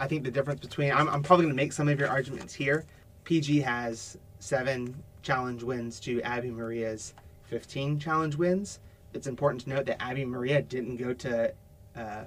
I 0.00 0.06
think 0.06 0.24
the 0.24 0.30
difference 0.30 0.60
between 0.60 0.92
I'm, 0.92 1.08
I'm 1.08 1.22
probably 1.22 1.46
going 1.46 1.56
to 1.56 1.62
make 1.62 1.72
some 1.72 1.88
of 1.88 1.98
your 1.98 2.08
arguments 2.08 2.54
here. 2.54 2.84
PG 3.28 3.60
has 3.60 4.16
seven 4.38 5.02
challenge 5.20 5.62
wins 5.62 6.00
to 6.00 6.22
Abi 6.22 6.50
Maria's 6.50 7.12
15 7.50 7.98
challenge 7.98 8.36
wins. 8.36 8.80
It's 9.12 9.26
important 9.26 9.64
to 9.64 9.68
note 9.68 9.84
that 9.84 10.02
Abi 10.02 10.24
Maria 10.24 10.62
didn't 10.62 10.96
go 10.96 11.12
to 11.12 11.52
uh, 11.94 12.24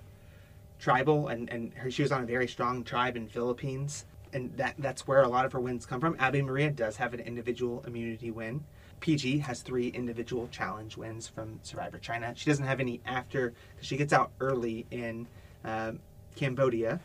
tribal, 0.78 1.30
and 1.30 1.50
and 1.50 1.74
her, 1.74 1.90
she 1.90 2.04
was 2.04 2.12
on 2.12 2.22
a 2.22 2.28
very 2.28 2.48
strong 2.48 2.84
tribe 2.84 3.18
in 3.18 3.28
Philippines, 3.28 4.06
and 4.32 4.56
that 4.58 4.76
that's 4.78 5.08
where 5.08 5.24
a 5.24 5.28
lot 5.28 5.44
of 5.44 5.52
her 5.54 5.60
wins 5.60 5.88
come 5.88 6.00
from. 6.00 6.16
Abi 6.20 6.44
Maria 6.44 6.70
does 6.70 6.98
have 6.98 7.16
an 7.16 7.20
individual 7.20 7.84
immunity 7.88 8.30
win. 8.30 8.64
PG 9.00 9.40
has 9.40 9.64
three 9.64 9.88
individual 9.88 10.50
challenge 10.52 10.98
wins 10.98 11.28
from 11.28 11.60
Survivor 11.64 11.98
China. 11.98 12.32
She 12.36 12.46
doesn't 12.46 12.66
have 12.66 12.80
any 12.80 13.02
after 13.08 13.54
because 13.74 13.88
she 13.88 13.98
gets 13.98 14.14
out 14.14 14.30
early 14.40 14.86
in 14.92 15.26
um, 15.66 15.98
Cambodia. 16.36 17.00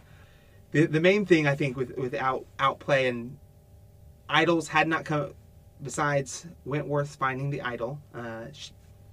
The 0.72 0.84
the 0.84 1.00
main 1.00 1.24
thing 1.24 1.46
I 1.46 1.54
think 1.54 1.78
with 1.78 1.96
with 1.96 2.12
out 2.12 2.44
outplay 2.58 3.08
and 3.08 3.38
idols 4.28 4.68
had 4.68 4.88
not 4.88 5.04
come 5.04 5.34
besides 5.82 6.46
Wentworth 6.64 7.16
finding 7.16 7.50
the 7.50 7.60
idol. 7.62 7.98
Uh, 8.14 8.46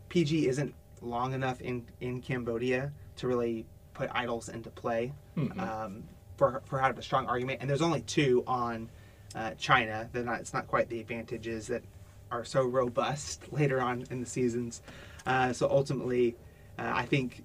PG 0.10 0.47
isn't 0.47 0.73
long 1.02 1.34
enough 1.34 1.60
in 1.62 1.86
in 2.02 2.21
Cambodia 2.21 2.91
to 3.17 3.28
really 3.28 3.65
put 3.93 4.10
idols 4.13 4.49
into 4.49 4.69
play 4.69 5.12
Mhm. 5.38 5.60
um, 5.60 6.04
for 6.38 6.62
for 6.65 6.80
have 6.80 6.97
a 6.97 7.02
strong 7.02 7.28
argument. 7.28 7.60
And 7.62 7.69
there's 7.69 7.82
only 7.82 8.02
two 8.02 8.43
on 8.47 8.89
uh, 9.36 9.52
China. 9.58 10.08
They're 10.12 10.23
not. 10.23 10.39
It's 10.39 10.54
not 10.54 10.67
quite 10.67 10.89
the 10.89 10.99
advantages 10.99 11.67
that 11.67 11.84
are 12.32 12.45
so 12.45 12.63
robust 12.65 13.41
later 13.52 13.82
on 13.82 14.06
in 14.10 14.19
the 14.19 14.26
seasons. 14.26 14.82
Uh, 15.26 15.52
so 15.54 15.69
ultimately, 15.69 16.36
uh, 16.78 16.91
I 16.93 17.06
think 17.06 17.43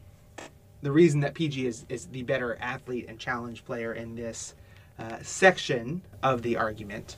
the 0.82 0.92
reason 0.92 1.20
that 1.20 1.34
PG 1.34 1.66
is 1.66 1.86
is 1.88 2.06
the 2.06 2.22
better 2.22 2.56
athlete 2.60 3.06
and 3.08 3.18
challenge 3.18 3.64
player 3.64 3.94
in 3.94 4.14
this 4.14 4.54
uh, 4.98 5.18
section 5.22 6.02
of 6.22 6.42
the 6.42 6.56
argument 6.56 7.16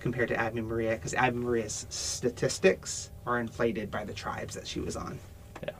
compared 0.00 0.28
to 0.28 0.42
Abi 0.42 0.60
Maria, 0.60 0.92
because 0.92 1.14
Abi 1.14 1.36
Maria's 1.36 1.86
statistics 1.90 3.10
are 3.26 3.38
inflated 3.38 3.90
by 3.90 4.04
the 4.04 4.12
tribes 4.12 4.54
that 4.54 4.66
she 4.66 4.80
was 4.80 4.96
on. 4.96 5.18
Yeah. 5.62 5.70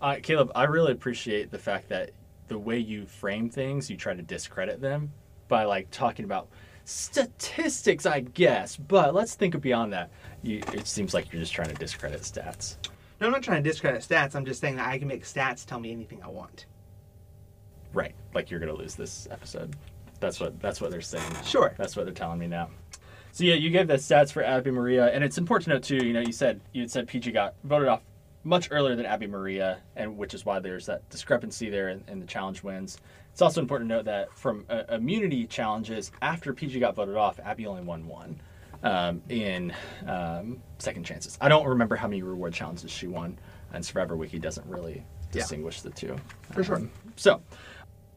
Uh, 0.00 0.16
Caleb, 0.22 0.52
I 0.54 0.64
really 0.64 0.92
appreciate 0.92 1.50
the 1.50 1.58
fact 1.58 1.88
that 1.88 2.10
the 2.48 2.58
way 2.58 2.78
you 2.78 3.06
frame 3.06 3.48
things, 3.48 3.90
you 3.90 3.96
try 3.96 4.14
to 4.14 4.22
discredit 4.22 4.80
them 4.80 5.12
by 5.48 5.64
like 5.64 5.90
talking 5.90 6.24
about 6.24 6.48
statistics, 6.84 8.06
I 8.06 8.20
guess. 8.20 8.76
But 8.76 9.14
let's 9.14 9.34
think 9.34 9.58
beyond 9.60 9.92
that. 9.92 10.10
You, 10.42 10.60
it 10.72 10.86
seems 10.86 11.14
like 11.14 11.32
you're 11.32 11.40
just 11.40 11.54
trying 11.54 11.68
to 11.68 11.74
discredit 11.74 12.20
stats. 12.20 12.76
No, 13.20 13.26
I'm 13.26 13.32
not 13.32 13.42
trying 13.42 13.62
to 13.62 13.68
discredit 13.68 14.02
stats. 14.02 14.34
I'm 14.34 14.44
just 14.44 14.60
saying 14.60 14.76
that 14.76 14.88
I 14.88 14.98
can 14.98 15.08
make 15.08 15.24
stats 15.24 15.64
tell 15.64 15.80
me 15.80 15.92
anything 15.92 16.22
I 16.22 16.28
want. 16.28 16.66
Right. 17.92 18.14
Like 18.34 18.50
you're 18.50 18.60
gonna 18.60 18.74
lose 18.74 18.94
this 18.94 19.28
episode. 19.30 19.74
That's 20.20 20.40
what 20.40 20.60
that's 20.60 20.80
what 20.80 20.90
they're 20.90 21.00
saying. 21.00 21.32
Sure. 21.44 21.74
That's 21.78 21.96
what 21.96 22.04
they're 22.06 22.14
telling 22.14 22.38
me 22.38 22.48
now. 22.48 22.68
So 23.34 23.42
yeah, 23.42 23.54
you 23.54 23.70
gave 23.70 23.88
the 23.88 23.94
stats 23.94 24.30
for 24.30 24.46
Abi 24.46 24.70
Maria, 24.70 25.06
and 25.12 25.24
it's 25.24 25.38
important 25.38 25.64
to 25.64 25.70
note 25.70 25.82
too. 25.82 26.06
You 26.06 26.12
know, 26.12 26.20
you 26.20 26.30
said 26.30 26.60
you 26.72 26.82
had 26.82 26.90
said 26.92 27.08
PG 27.08 27.32
got 27.32 27.54
voted 27.64 27.88
off 27.88 28.00
much 28.44 28.68
earlier 28.70 28.94
than 28.94 29.06
Abi 29.06 29.26
Maria, 29.26 29.78
and 29.96 30.16
which 30.16 30.34
is 30.34 30.46
why 30.46 30.60
there's 30.60 30.86
that 30.86 31.08
discrepancy 31.10 31.68
there 31.68 31.88
in, 31.88 32.04
in 32.06 32.20
the 32.20 32.26
challenge 32.26 32.62
wins. 32.62 32.96
It's 33.32 33.42
also 33.42 33.60
important 33.60 33.90
to 33.90 33.96
note 33.96 34.04
that 34.04 34.32
from 34.38 34.64
uh, 34.70 34.84
immunity 34.88 35.48
challenges, 35.48 36.12
after 36.22 36.52
PG 36.52 36.78
got 36.78 36.94
voted 36.94 37.16
off, 37.16 37.40
Abi 37.44 37.66
only 37.66 37.82
won 37.82 38.06
one 38.06 38.40
um, 38.84 39.20
in 39.28 39.74
um, 40.06 40.60
second 40.78 41.02
chances. 41.02 41.36
I 41.40 41.48
don't 41.48 41.66
remember 41.66 41.96
how 41.96 42.06
many 42.06 42.22
reward 42.22 42.54
challenges 42.54 42.92
she 42.92 43.08
won, 43.08 43.36
and 43.72 43.84
Survivor 43.84 44.14
Wiki 44.14 44.38
doesn't 44.38 44.66
really 44.68 45.04
Yeah. 45.32 45.40
distinguish 45.40 45.80
the 45.80 45.90
two. 45.90 46.14
For 46.52 46.62
sure. 46.62 46.76
Um, 46.76 46.92
so, 47.16 47.42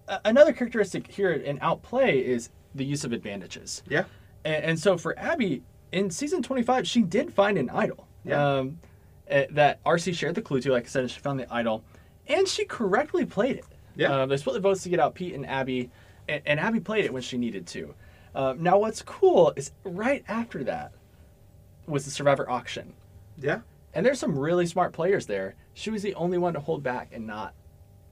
a- 0.08 0.19
another 0.25 0.53
characteristic 0.53 1.08
here 1.08 1.32
in 1.32 1.58
outplay 1.63 2.19
is 2.19 2.51
the 2.75 2.86
use 2.86 3.03
of 3.03 3.13
advantages. 3.13 3.82
Yeah. 3.89 4.03
And, 4.47 4.63
and 4.63 4.79
so 4.79 4.97
for 4.97 5.19
Abi, 5.19 5.62
in 5.91 6.10
season 6.10 6.41
25, 6.41 6.88
she 6.88 7.01
did 7.01 7.33
find 7.33 7.57
an 7.57 7.69
idol. 7.69 8.07
Yeah. 8.23 8.60
Um, 8.60 8.79
eh, 9.27 9.45
that 9.51 9.83
RC 9.83 10.15
shared 10.15 10.36
the 10.36 10.41
clue 10.41 10.62
to. 10.62 10.71
Like 10.71 10.86
I 10.86 10.88
said, 10.88 11.12
she 11.12 11.19
found 11.19 11.39
the 11.39 11.53
idol, 11.53 11.83
and 12.27 12.47
she 12.47 12.63
correctly 12.63 13.25
played 13.25 13.57
it. 13.57 13.65
Yeah. 13.97 14.13
Uh, 14.13 14.25
they 14.25 14.38
split 14.38 14.53
the 14.53 14.62
votes 14.62 14.83
to 14.83 14.89
get 14.89 15.01
out 15.01 15.15
Pete 15.15 15.36
and 15.36 15.45
Abi, 15.45 15.91
and, 16.29 16.41
and 16.45 16.60
Abi 16.62 16.79
played 16.79 17.03
it 17.03 17.12
when 17.12 17.21
she 17.21 17.38
needed 17.38 17.67
to. 17.67 17.93
Uh, 18.33 18.53
now, 18.57 18.77
what's 18.77 19.01
cool 19.01 19.51
is 19.57 19.71
right 19.83 20.23
after 20.29 20.63
that 20.63 20.93
was 21.86 22.05
the 22.05 22.12
Survivor 22.12 22.49
auction. 22.49 22.93
Yeah. 23.38 23.62
And 23.93 24.05
there's 24.05 24.19
some 24.19 24.38
really 24.38 24.65
smart 24.65 24.93
players 24.93 25.25
there. 25.25 25.55
She 25.73 25.89
was 25.89 26.03
the 26.03 26.13
only 26.15 26.38
one 26.38 26.53
to 26.53 26.60
hold 26.60 26.83
back 26.83 27.10
and 27.12 27.27
not 27.27 27.53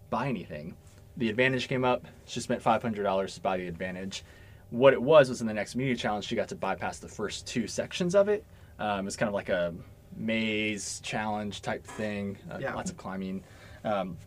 buy 0.10 0.28
anything. 0.28 0.76
The 1.16 1.30
advantage 1.30 1.70
came 1.70 1.86
up. 1.86 2.06
She 2.26 2.42
spent 2.42 2.62
$500 2.62 3.34
to 3.36 3.42
buy 3.42 3.58
the 3.58 3.68
advantage. 3.68 4.24
What 4.72 4.94
it 4.94 5.02
was 5.02 5.30
was 5.30 5.42
in 5.42 5.48
the 5.48 5.54
next 5.54 5.76
media 5.76 5.96
challenge, 5.96 6.26
she 6.26 6.36
got 6.36 6.48
to 6.50 6.56
bypass 6.56 7.00
the 7.00 7.08
first 7.08 7.48
two 7.48 7.68
sections 7.68 8.16
of 8.16 8.28
it. 8.30 8.44
Um, 8.80 9.08
it's 9.08 9.16
kind 9.16 9.28
of 9.28 9.34
like 9.34 9.50
a 9.50 9.74
maze 10.18 11.00
challenge 11.04 11.62
type 11.62 11.86
thing, 11.86 12.38
uh, 12.52 12.58
Yeah. 12.60 12.74
lots 12.74 12.90
of 12.92 12.98
climbing. 12.98 13.44
Um, 13.84 14.18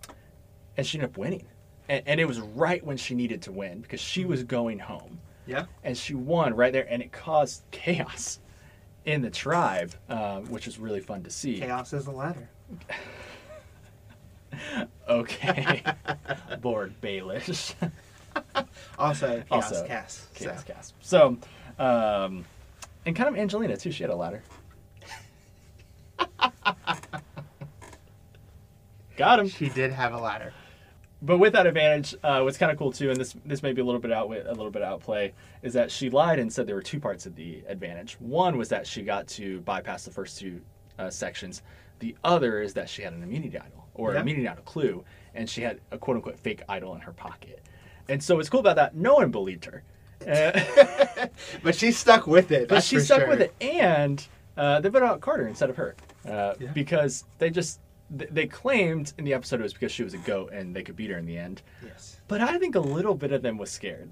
and 0.76 0.86
she 0.86 0.98
ended 0.98 1.10
up 1.10 1.18
winning. 1.18 1.46
And, 1.88 2.02
and 2.06 2.20
it 2.20 2.24
was 2.26 2.40
right 2.40 2.84
when 2.84 2.96
she 2.96 3.14
needed 3.14 3.42
to 3.42 3.52
win 3.52 3.80
because 3.80 4.00
she 4.00 4.24
was 4.24 4.42
going 4.44 4.78
home 4.78 5.18
Yeah. 5.46 5.64
and 5.84 5.96
she 5.96 6.14
won 6.14 6.54
right 6.54 6.72
there, 6.72 6.86
and 6.88 7.02
it 7.02 7.10
caused 7.12 7.62
chaos 7.70 8.38
in 9.04 9.22
the 9.22 9.30
tribe, 9.30 9.94
um, 10.08 10.44
which 10.50 10.66
was 10.66 10.78
really 10.78 11.00
fun 11.00 11.22
to 11.24 11.30
see. 11.30 11.58
Chaos 11.60 11.92
is 11.92 12.06
a 12.06 12.10
ladder. 12.12 12.48
Okay, 15.08 15.82
Lord 16.62 16.92
Baelish, 17.00 17.74
Also, 18.98 19.42
chaos 19.48 19.72
Also, 19.72 19.86
cast. 19.86 20.34
chaos 20.34 20.64
so. 20.66 20.72
cast. 20.72 20.94
So, 21.00 21.36
um, 21.78 22.44
and 23.06 23.14
kind 23.14 23.28
of 23.28 23.36
Angelina 23.36 23.76
too. 23.76 23.92
She 23.92 24.02
had 24.02 24.10
a 24.10 24.16
ladder. 24.16 24.42
Got 29.16 29.40
him. 29.40 29.48
She 29.48 29.68
did 29.68 29.92
have 29.92 30.12
a 30.12 30.18
ladder. 30.18 30.52
But 31.20 31.38
with 31.38 31.52
that 31.54 31.66
advantage, 31.66 32.14
uh, 32.22 32.42
what's 32.42 32.58
kind 32.58 32.70
of 32.70 32.78
cool 32.78 32.92
too, 32.92 33.10
and 33.10 33.18
this 33.18 33.34
this 33.44 33.62
may 33.62 33.72
be 33.72 33.80
a 33.80 33.84
little 33.84 34.00
bit 34.00 34.12
outwit, 34.12 34.46
a 34.46 34.52
little 34.52 34.70
bit 34.70 34.82
outplay, 34.82 35.32
is 35.62 35.72
that 35.74 35.90
she 35.90 36.10
lied 36.10 36.38
and 36.38 36.52
said 36.52 36.66
there 36.68 36.76
were 36.76 36.82
two 36.82 37.00
parts 37.00 37.26
of 37.26 37.34
the 37.34 37.64
advantage. 37.66 38.14
One 38.20 38.56
was 38.56 38.68
that 38.68 38.86
she 38.86 39.02
got 39.02 39.26
to 39.28 39.60
bypass 39.62 40.04
the 40.04 40.12
first 40.12 40.38
two 40.38 40.60
uh, 40.98 41.10
sections. 41.10 41.62
The 41.98 42.16
other 42.22 42.62
is 42.62 42.74
that 42.74 42.88
she 42.88 43.02
had 43.02 43.12
an 43.12 43.24
immunity 43.24 43.58
idol 43.58 43.88
or 43.94 44.14
Yeah. 44.14 44.20
immunity 44.20 44.46
idol 44.46 44.62
clue, 44.62 45.04
and 45.34 45.50
she 45.50 45.62
had 45.62 45.80
a 45.90 45.98
quote 45.98 46.16
unquote 46.16 46.38
fake 46.38 46.62
idol 46.68 46.94
in 46.94 47.00
her 47.00 47.12
pocket. 47.12 47.62
And 48.08 48.22
so 48.22 48.36
what's 48.36 48.48
cool 48.48 48.60
about 48.60 48.76
that? 48.76 48.94
No 48.96 49.14
one 49.14 49.30
believed 49.30 49.64
her. 49.66 49.82
Uh, 50.26 51.26
But 51.62 51.74
she 51.74 51.92
stuck 51.92 52.26
with 52.26 52.50
it. 52.50 52.68
but 52.68 52.82
she 52.82 52.98
stuck 53.00 53.20
sure. 53.20 53.28
with 53.28 53.40
it, 53.40 53.54
and 53.60 54.26
uh, 54.56 54.80
they 54.80 54.90
put 54.90 55.02
out 55.02 55.20
Carter 55.20 55.46
instead 55.46 55.70
of 55.70 55.76
her 55.76 55.94
uh, 56.26 56.54
Yeah. 56.58 56.72
because 56.72 57.24
they 57.38 57.50
just 57.50 57.80
th- 58.16 58.30
they 58.32 58.46
claimed 58.46 59.12
in 59.18 59.24
the 59.24 59.34
episode 59.34 59.60
it 59.60 59.62
was 59.64 59.72
because 59.72 59.92
she 59.92 60.02
was 60.02 60.14
a 60.14 60.18
goat 60.18 60.52
and 60.52 60.74
they 60.74 60.82
could 60.82 60.96
beat 60.96 61.10
her 61.10 61.18
in 61.18 61.26
the 61.26 61.38
end. 61.38 61.62
Yes. 61.84 62.20
But 62.28 62.40
I 62.40 62.58
think 62.58 62.74
a 62.74 62.80
little 62.80 63.14
bit 63.14 63.30
of 63.32 63.42
them 63.42 63.58
was 63.58 63.70
scared. 63.70 64.10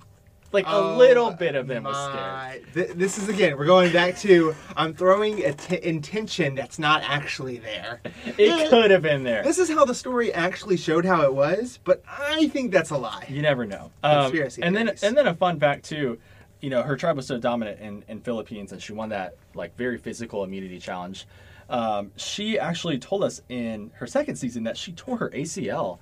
Like 0.56 0.64
Oh, 0.68 0.94
a 0.94 0.96
little 0.96 1.30
bit 1.32 1.54
of 1.54 1.66
them 1.66 1.84
was 1.84 1.96
scared. 1.96 2.16
my- 2.16 2.60
Th- 2.72 2.90
this 2.96 3.18
is 3.18 3.28
again. 3.28 3.56
We're 3.58 3.66
going 3.66 3.92
back 3.92 4.16
to 4.20 4.54
I'm 4.76 4.94
throwing 4.94 5.44
a 5.44 5.52
t- 5.52 5.78
intention 5.82 6.54
that's 6.54 6.78
not 6.78 7.02
actually 7.04 7.58
there. 7.58 8.00
It 8.38 8.70
could 8.70 8.90
have 8.90 9.02
been 9.02 9.22
there. 9.22 9.42
This 9.42 9.58
is 9.58 9.68
how 9.68 9.84
the 9.84 9.94
story 9.94 10.32
actually 10.32 10.76
showed 10.78 11.04
how 11.04 11.22
it 11.22 11.34
was, 11.34 11.78
but 11.84 12.02
I 12.08 12.48
think 12.48 12.72
that's 12.72 12.88
a 12.90 12.96
lie. 12.96 13.26
You 13.28 13.42
never 13.42 13.66
know. 13.66 13.90
Um, 14.02 14.22
Conspiracy 14.30 14.62
and 14.62 14.74
then 14.74 14.88
and 15.02 15.16
then 15.16 15.26
a 15.26 15.34
fun 15.34 15.61
fact 15.61 15.84
too. 15.84 16.18
You 16.62 16.70
know, 16.70 16.82
her 16.82 16.96
tribe 16.96 17.16
was 17.16 17.26
so 17.26 17.36
dominant 17.38 17.78
in, 17.80 18.02
in 18.09 18.20
Philippines, 18.20 18.72
and 18.72 18.80
she 18.82 18.94
won 18.94 19.11
that 19.11 19.36
like 19.54 19.76
very 19.76 19.98
physical 19.98 20.42
immunity 20.42 20.78
challenge. 20.78 21.26
Um, 21.68 22.12
she 22.16 22.59
actually 22.59 22.98
told 22.98 23.22
us 23.24 23.42
in 23.50 23.90
her 23.96 24.07
second 24.07 24.36
season 24.36 24.64
that 24.64 24.76
she 24.78 24.92
tore 24.92 25.18
her 25.18 25.28
ACL 25.30 25.98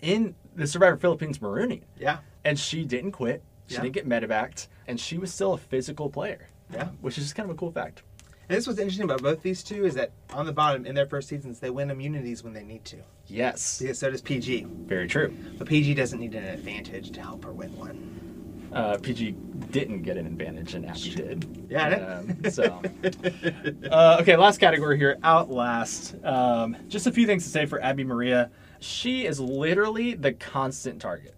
in 0.00 0.34
the 0.54 0.66
Survivor 0.66 0.96
Philippines 0.96 1.38
marooning, 1.38 1.82
Yeah. 1.98 2.18
and 2.44 2.56
she 2.58 2.84
didn't 2.84 3.12
quit. 3.12 3.42
She 3.66 3.74
Yeah. 3.76 3.82
didn't 3.82 3.94
get 3.94 4.08
medevaced, 4.08 4.68
and 4.86 4.98
she 5.00 5.18
was 5.18 5.32
still 5.32 5.54
a 5.54 5.58
physical 5.58 6.08
player. 6.10 6.48
Yeah. 6.72 6.88
which 7.02 7.18
is 7.18 7.24
just 7.24 7.36
kind 7.36 7.48
of 7.48 7.54
a 7.54 7.58
cool 7.58 7.70
fact. 7.70 8.02
And 8.48 8.56
this 8.56 8.66
was 8.66 8.78
interesting 8.78 9.04
about 9.04 9.22
both 9.22 9.42
these 9.42 9.62
two 9.62 9.84
is 9.84 9.94
that 9.94 10.10
on 10.32 10.44
the 10.46 10.52
bottom 10.52 10.86
in 10.86 10.94
their 10.94 11.06
first 11.06 11.28
seasons 11.28 11.60
they 11.60 11.70
win 11.70 11.90
immunities 11.90 12.42
when 12.42 12.52
they 12.54 12.64
need 12.64 12.84
to. 12.86 12.96
Yes, 13.26 13.78
Because 13.80 13.98
so 13.98 14.10
does 14.10 14.22
PG. 14.22 14.64
very 14.86 15.06
true. 15.06 15.32
But 15.58 15.68
PG 15.68 15.94
doesn't 15.94 16.18
need 16.18 16.34
an 16.34 16.44
advantage 16.44 17.10
to 17.12 17.20
help 17.20 17.44
her 17.44 17.52
win 17.52 17.76
one. 17.76 18.70
Uh, 18.72 18.96
PG 19.00 19.32
didn't 19.70 20.02
get 20.02 20.16
an 20.16 20.26
advantage, 20.26 20.74
and 20.74 20.84
Abi 20.90 21.10
did. 21.14 21.66
Yeah. 21.70 22.22
Um, 22.22 22.50
so, 22.50 22.82
uh, 23.90 24.18
okay, 24.20 24.36
last 24.36 24.58
category 24.58 24.98
here 24.98 25.16
Outlast. 25.22 26.16
Um, 26.24 26.76
just 26.88 27.06
a 27.06 27.12
few 27.12 27.26
things 27.26 27.44
to 27.44 27.50
say 27.50 27.66
for 27.66 27.82
Abi 27.84 28.04
Maria. 28.04 28.50
She 28.80 29.26
is 29.26 29.38
literally 29.38 30.14
the 30.14 30.32
constant 30.32 31.00
target 31.00 31.33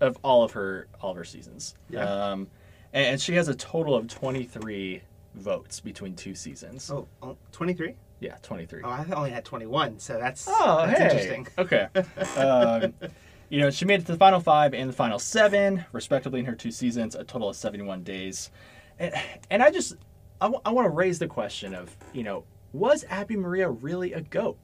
of 0.00 0.18
all 0.22 0.42
of 0.44 0.52
her 0.52 0.88
all 1.00 1.10
of 1.10 1.16
her 1.16 1.24
seasons. 1.24 1.74
Yeah. 1.90 2.04
Um, 2.04 2.48
and, 2.92 3.06
and 3.06 3.20
she 3.20 3.34
has 3.34 3.48
a 3.48 3.54
total 3.54 3.94
of 3.94 4.08
23 4.08 5.02
votes 5.34 5.80
between 5.80 6.14
two 6.14 6.34
seasons. 6.34 6.90
Oh, 6.90 7.06
oh, 7.22 7.36
23? 7.52 7.94
Yeah, 8.20 8.36
23. 8.42 8.82
Oh, 8.84 8.88
I 8.88 9.04
only 9.14 9.30
had 9.30 9.44
21, 9.44 9.98
so 9.98 10.18
that's, 10.18 10.46
Oh, 10.48 10.84
that's 10.86 10.98
hey. 10.98 11.04
interesting. 11.04 11.48
Okay. 11.58 11.88
um, 12.40 12.94
you 13.48 13.60
know, 13.60 13.70
she 13.70 13.84
made 13.84 14.00
it 14.00 14.06
to 14.06 14.12
the 14.12 14.18
final 14.18 14.40
five 14.40 14.74
and 14.74 14.88
the 14.90 14.94
final 14.94 15.18
seven, 15.18 15.84
respectively, 15.92 16.40
in 16.40 16.46
her 16.46 16.54
two 16.54 16.70
seasons, 16.70 17.14
a 17.14 17.24
total 17.24 17.48
of 17.48 17.56
71 17.56 18.02
days. 18.02 18.50
And, 18.98 19.14
and 19.50 19.62
I 19.62 19.70
just, 19.70 19.94
I 20.40 20.48
want 20.48 20.86
to 20.86 20.90
raise 20.90 21.18
the 21.18 21.28
question 21.28 21.74
of, 21.74 21.96
you 22.12 22.22
know, 22.22 22.44
was 22.72 23.04
Abi 23.10 23.36
Maria 23.36 23.70
really 23.70 24.12
a 24.12 24.20
goat? 24.20 24.58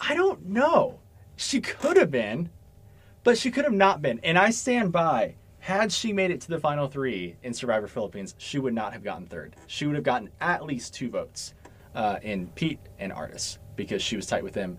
I 0.00 0.14
don't 0.14 0.46
know. 0.46 0.98
She 1.36 1.60
could 1.60 1.96
have 1.96 2.10
been, 2.10 2.50
but 3.26 3.36
she 3.36 3.50
could 3.50 3.64
have 3.64 3.74
not 3.74 4.00
been. 4.00 4.20
And 4.22 4.38
I 4.38 4.50
stand 4.50 4.92
by. 4.92 5.34
Had 5.58 5.90
she 5.90 6.12
made 6.12 6.30
it 6.30 6.40
to 6.42 6.48
the 6.48 6.60
final 6.60 6.86
three 6.86 7.34
in 7.42 7.52
Survivor 7.52 7.88
Philippines, 7.88 8.36
she 8.38 8.60
would 8.60 8.72
not 8.72 8.92
have 8.92 9.02
gotten 9.02 9.26
third. 9.26 9.56
She 9.66 9.84
would 9.84 9.96
have 9.96 10.04
gotten 10.04 10.30
at 10.40 10.64
least 10.64 10.94
two 10.94 11.10
votes 11.10 11.52
uh, 11.96 12.20
in 12.22 12.46
Pete 12.50 12.78
and 13.00 13.12
Artis 13.12 13.58
because 13.74 14.00
she 14.00 14.14
was 14.14 14.26
tight 14.26 14.44
with 14.44 14.52
them 14.52 14.78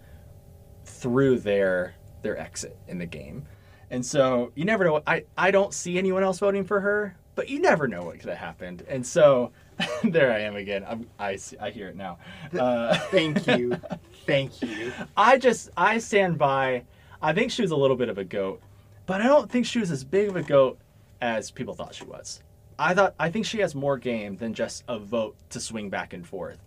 through 0.85 1.39
their 1.39 1.93
their 2.21 2.37
exit 2.37 2.77
in 2.87 2.97
the 2.97 3.05
game. 3.05 3.45
And 3.91 4.05
so 4.05 4.53
you 4.55 4.63
never 4.63 4.85
know. 4.85 5.03
I, 5.05 5.25
I 5.37 5.51
don't 5.51 5.73
see 5.73 5.97
anyone 5.97 6.23
else 6.23 6.39
voting 6.39 6.63
for 6.63 6.79
her, 6.79 7.17
but 7.35 7.49
you 7.49 7.59
never 7.59 7.85
know 7.85 8.05
what 8.05 8.17
could 8.21 8.29
have 8.29 8.37
happened. 8.37 8.85
And 8.87 9.05
so 9.05 9.51
there 10.05 10.31
I 10.31 10.39
am 10.39 10.55
again. 10.55 10.85
I'm, 10.87 11.09
I, 11.19 11.35
see- 11.35 11.57
I 11.57 11.69
hear 11.69 11.89
it 11.89 11.97
now. 11.97 12.17
Uh, 12.57 12.97
Thank 13.11 13.45
you. 13.45 13.77
Thank 14.25 14.61
you. 14.61 14.93
I 15.17 15.37
just 15.37 15.69
I 15.75 15.97
stand 15.97 16.37
by. 16.37 16.83
I 17.21 17.33
think 17.33 17.51
she 17.51 17.61
was 17.61 17.71
a 17.71 17.75
little 17.75 17.95
bit 17.95 18.09
of 18.09 18.17
a 18.17 18.23
goat, 18.23 18.61
but 19.05 19.21
I 19.21 19.25
don't 19.25 19.49
think 19.49 19.65
she 19.65 19.79
was 19.79 19.91
as 19.91 20.03
big 20.03 20.29
of 20.29 20.35
a 20.35 20.43
goat 20.43 20.77
as 21.21 21.49
people 21.49 21.73
thought 21.73 21.95
she 21.95 22.05
was. 22.05 22.41
I 22.77 22.93
thought 22.93 23.15
I 23.19 23.31
think 23.31 23.45
she 23.45 23.59
has 23.59 23.73
more 23.73 23.97
game 23.97 24.37
than 24.37 24.53
just 24.53 24.83
a 24.87 24.99
vote 24.99 25.35
to 25.49 25.59
swing 25.59 25.89
back 25.89 26.13
and 26.13 26.25
forth. 26.25 26.59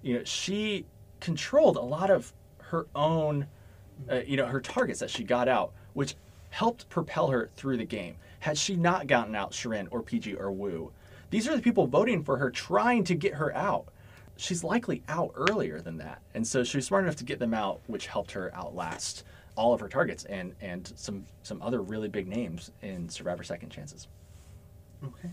You 0.00 0.18
know, 0.18 0.24
she 0.24 0.86
controlled 1.20 1.76
a 1.76 1.82
lot 1.82 2.10
of 2.10 2.32
her 2.58 2.86
own, 2.94 3.46
uh, 4.10 4.20
you 4.26 4.36
know, 4.36 4.46
her 4.46 4.60
targets 4.60 5.00
that 5.00 5.10
she 5.10 5.24
got 5.24 5.46
out, 5.46 5.72
which 5.92 6.14
helped 6.50 6.88
propel 6.88 7.28
her 7.28 7.50
through 7.54 7.76
the 7.76 7.84
game. 7.84 8.16
Had 8.40 8.56
she 8.56 8.76
not 8.76 9.08
gotten 9.08 9.34
out 9.34 9.52
Shirin 9.52 9.88
or 9.90 10.02
PG 10.02 10.36
or 10.36 10.50
Woo, 10.50 10.90
these 11.28 11.46
are 11.46 11.54
the 11.54 11.62
people 11.62 11.86
voting 11.86 12.24
for 12.24 12.38
her, 12.38 12.50
trying 12.50 13.04
to 13.04 13.14
get 13.14 13.34
her 13.34 13.54
out 13.54 13.88
she's 14.38 14.64
likely 14.64 15.02
out 15.08 15.32
earlier 15.34 15.80
than 15.80 15.98
that. 15.98 16.22
And 16.32 16.46
so 16.46 16.64
she 16.64 16.78
was 16.78 16.86
smart 16.86 17.04
enough 17.04 17.16
to 17.16 17.24
get 17.24 17.38
them 17.38 17.52
out, 17.52 17.80
which 17.86 18.06
helped 18.06 18.32
her 18.32 18.54
outlast 18.54 19.24
all 19.58 19.74
of 19.74 19.80
her 19.80 19.88
targets 19.88 20.24
and, 20.26 20.54
and 20.60 20.92
some, 20.94 21.24
some 21.42 21.60
other 21.60 21.82
really 21.82 22.08
big 22.08 22.28
names 22.28 22.70
in 22.80 23.08
Survivor 23.08 23.42
Second 23.42 23.70
Chances. 23.70 24.06
Okay. 25.04 25.30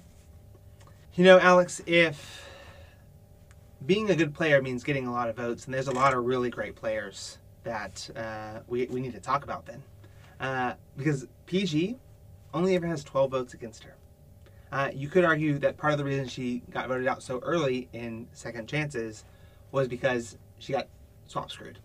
You 1.13 1.23
know, 1.23 1.39
Alex, 1.39 1.79
if 1.85 2.49
being 3.85 4.09
a 4.09 4.15
good 4.15 4.33
player 4.33 4.63
means 4.63 4.83
getting 4.83 5.05
a 5.05 5.11
lot 5.11 5.29
of 5.29 5.35
votes, 5.35 5.65
and 5.65 5.73
there's 5.73 5.87
a 5.87 5.93
lot 5.93 6.13
of 6.13 6.25
really 6.25 6.49
great 6.49 6.75
players 6.75 7.37
that 7.63 8.09
uh, 8.15 8.61
we, 8.67 8.87
we 8.87 8.99
need 8.99 9.13
to 9.13 9.19
talk 9.19 9.43
about 9.43 9.67
then. 9.67 9.83
Uh, 10.39 10.73
because 10.97 11.27
PG 11.45 11.95
only 12.53 12.75
ever 12.75 12.87
has 12.87 13.03
12 13.03 13.29
votes 13.29 13.53
against 13.53 13.83
her. 13.83 13.95
Uh, 14.71 14.89
you 14.93 15.07
could 15.07 15.23
argue 15.23 15.59
that 15.59 15.77
part 15.77 15.93
of 15.93 15.99
the 15.99 16.03
reason 16.03 16.27
she 16.27 16.63
got 16.71 16.87
voted 16.87 17.07
out 17.07 17.21
so 17.21 17.39
early 17.43 17.87
in 17.93 18.27
Second 18.33 18.67
Chances 18.67 19.23
was 19.71 19.87
because 19.87 20.37
she 20.57 20.73
got 20.73 20.87
swap 21.27 21.51
screwed. 21.51 21.77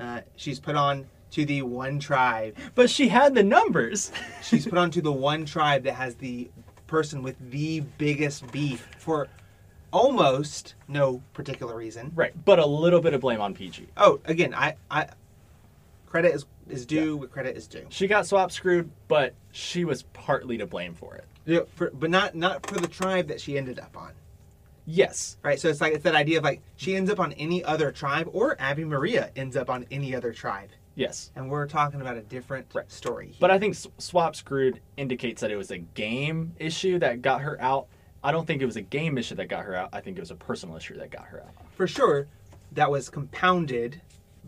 Uh, 0.00 0.20
she's 0.34 0.58
put 0.58 0.74
on 0.74 1.06
to 1.36 1.44
the 1.44 1.60
one 1.60 1.98
tribe 1.98 2.56
But 2.74 2.88
she 2.88 3.08
had 3.08 3.34
the 3.34 3.42
numbers. 3.42 4.10
She's 4.42 4.66
put 4.66 4.78
onto 4.78 5.02
the 5.02 5.12
one 5.12 5.44
tribe 5.44 5.84
that 5.84 5.92
has 5.92 6.14
the 6.14 6.48
person 6.86 7.22
with 7.22 7.36
the 7.50 7.80
biggest 7.98 8.50
beef 8.50 8.88
for 8.98 9.28
almost 9.92 10.76
no 10.88 11.22
particular 11.34 11.76
reason. 11.76 12.10
right. 12.14 12.32
But 12.44 12.58
a 12.58 12.64
little 12.64 13.02
bit 13.02 13.12
of 13.12 13.20
blame 13.20 13.42
on 13.42 13.52
PG. 13.52 13.86
Oh, 13.98 14.18
again, 14.24 14.54
I, 14.54 14.76
I 14.90 15.08
credit 16.06 16.34
is 16.34 16.46
is 16.70 16.86
due 16.86 17.18
where 17.18 17.28
credit 17.28 17.54
is 17.54 17.66
due. 17.66 17.84
She 17.90 18.06
got 18.06 18.26
swap 18.26 18.50
screwed, 18.50 18.90
but 19.06 19.34
she 19.52 19.84
was 19.84 20.04
partly 20.14 20.56
to 20.56 20.66
blame 20.66 20.94
for 20.94 21.16
it. 21.16 21.24
Yeah, 21.44 21.60
for, 21.74 21.90
but 21.92 22.08
not 22.08 22.34
not 22.34 22.66
for 22.66 22.80
the 22.80 22.88
tribe 22.88 23.28
that 23.28 23.42
she 23.42 23.58
ended 23.58 23.78
up 23.78 23.94
on. 23.96 24.12
Yes. 24.86 25.36
Right, 25.42 25.60
so 25.60 25.68
it's 25.68 25.80
like 25.82 25.92
it's 25.92 26.04
that 26.04 26.14
idea 26.14 26.38
of 26.38 26.44
like 26.44 26.62
she 26.76 26.96
ends 26.96 27.10
up 27.10 27.20
on 27.20 27.34
any 27.34 27.62
other 27.62 27.92
tribe, 27.92 28.30
or 28.32 28.56
Abi 28.60 28.84
Maria 28.84 29.30
ends 29.36 29.54
up 29.54 29.68
on 29.68 29.84
any 29.90 30.14
other 30.14 30.32
tribe, 30.32 30.70
Yes. 30.96 31.30
and 31.36 31.48
we're 31.50 31.66
talking 31.68 32.00
about 32.00 32.16
a 32.16 32.22
different 32.22 32.66
Right. 32.74 32.90
story. 32.90 33.34
But 33.38 33.50
I 33.52 33.58
think 33.58 33.76
swap 33.98 34.34
screwed 34.34 34.80
indicates 34.96 35.40
that 35.42 35.50
it 35.50 35.56
was 35.56 35.70
a 35.70 35.78
game 35.78 36.54
issue 36.58 36.98
that 37.00 37.22
got 37.22 37.42
her 37.42 37.60
out. 37.60 37.86
I 38.24 38.32
don't 38.32 38.46
think 38.46 38.62
it 38.62 38.66
was 38.66 38.76
a 38.76 38.82
game 38.82 39.18
issue 39.18 39.34
that 39.36 39.46
got 39.48 39.64
her 39.64 39.76
out. 39.76 39.90
I 39.92 40.00
think 40.00 40.16
it 40.16 40.20
was 40.20 40.30
a 40.32 40.34
personal 40.36 40.74
issue 40.76 40.96
that 40.98 41.10
got 41.10 41.26
her 41.26 41.42
out. 41.42 41.52
for 41.76 41.86
sure, 41.86 42.26
that 42.72 42.90
was 42.90 43.08
compounded 43.10 44.00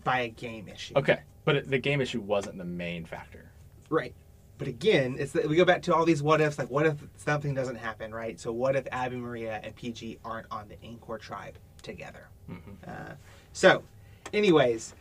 by 0.03 0.21
a 0.23 0.29
game 0.29 0.67
issue. 0.69 0.95
Okay. 0.97 1.21
But 1.45 1.57
it, 1.57 1.71
the 1.71 1.79
game 1.79 2.01
issue 2.01 2.21
wasn't 2.21 2.57
the 2.59 2.65
main 2.65 3.05
factor. 3.05 3.51
Right. 3.91 4.15
But 4.57 4.67
again, 4.69 5.17
it's 5.19 5.33
that 5.33 5.49
we 5.49 5.55
go 5.57 5.65
back 5.65 5.83
to 5.83 5.95
all 5.95 6.05
these 6.05 6.23
what 6.23 6.41
ifs. 6.41 6.59
Like, 6.59 6.69
what 6.71 6.85
if 6.87 6.97
something 7.17 7.55
doesn't 7.55 7.77
happen, 7.77 8.13
right? 8.13 8.41
So, 8.41 8.51
what 8.51 8.75
if 8.75 8.89
Abi 8.91 9.17
Maria 9.17 9.61
and 9.63 9.75
PG 9.77 10.19
aren't 10.25 10.47
on 10.51 10.69
the 10.69 10.75
Angkor 10.85 11.21
tribe 11.21 11.55
together? 11.83 12.27
Uh, 12.87 13.13
so, 13.53 13.83
anyways, 14.33 14.95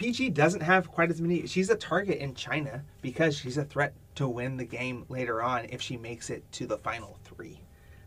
PG 0.00 0.30
doesn't 0.30 0.62
have 0.62 0.90
quite 0.90 1.10
as 1.10 1.20
many. 1.20 1.46
She's 1.46 1.68
a 1.68 1.76
target 1.76 2.18
in 2.18 2.34
China 2.34 2.82
because 3.02 3.36
she's 3.36 3.58
a 3.58 3.64
threat 3.64 3.92
to 4.14 4.26
win 4.26 4.56
the 4.56 4.64
game 4.64 5.04
later 5.10 5.42
on 5.42 5.66
if 5.68 5.82
she 5.82 5.96
makes 5.98 6.30
it 6.30 6.50
to 6.52 6.66
the 6.66 6.78
final 6.78 7.18
three. 7.24 7.60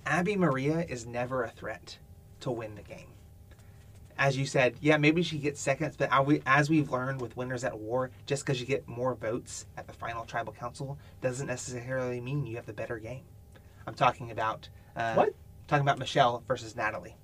Abi 0.07 0.35
Maria 0.35 0.85
is 0.89 1.05
never 1.05 1.43
a 1.43 1.51
threat 1.51 1.97
to 2.39 2.51
win 2.51 2.75
the 2.75 2.81
game 2.81 3.07
as 4.17 4.37
you 4.37 4.45
said, 4.45 4.75
yeah, 4.79 4.97
maybe 4.97 5.23
she 5.23 5.37
gets 5.37 5.59
seconds, 5.59 5.95
but 5.97 6.09
as 6.45 6.69
we've 6.69 6.91
learned 6.91 7.19
with 7.19 7.35
Winners 7.35 7.63
at 7.63 7.77
War, 7.77 8.11
just 8.25 8.45
because 8.45 8.59
you 8.59 8.67
get 8.67 8.87
more 8.87 9.15
votes 9.15 9.65
at 9.77 9.87
the 9.87 9.93
final 9.93 10.23
tribal 10.25 10.53
council 10.53 10.97
doesn't 11.21 11.47
necessarily 11.47 12.21
mean 12.21 12.45
you 12.45 12.55
have 12.55 12.65
the 12.65 12.73
better 12.73 12.99
game. 12.99 13.23
I'm 13.87 13.95
talking 13.95 14.31
about 14.31 14.69
uh, 14.95 15.15
What? 15.15 15.33
Talking 15.67 15.81
about 15.81 15.97
Michele 15.97 16.43
versus 16.47 16.75
Natalie, 16.75 17.15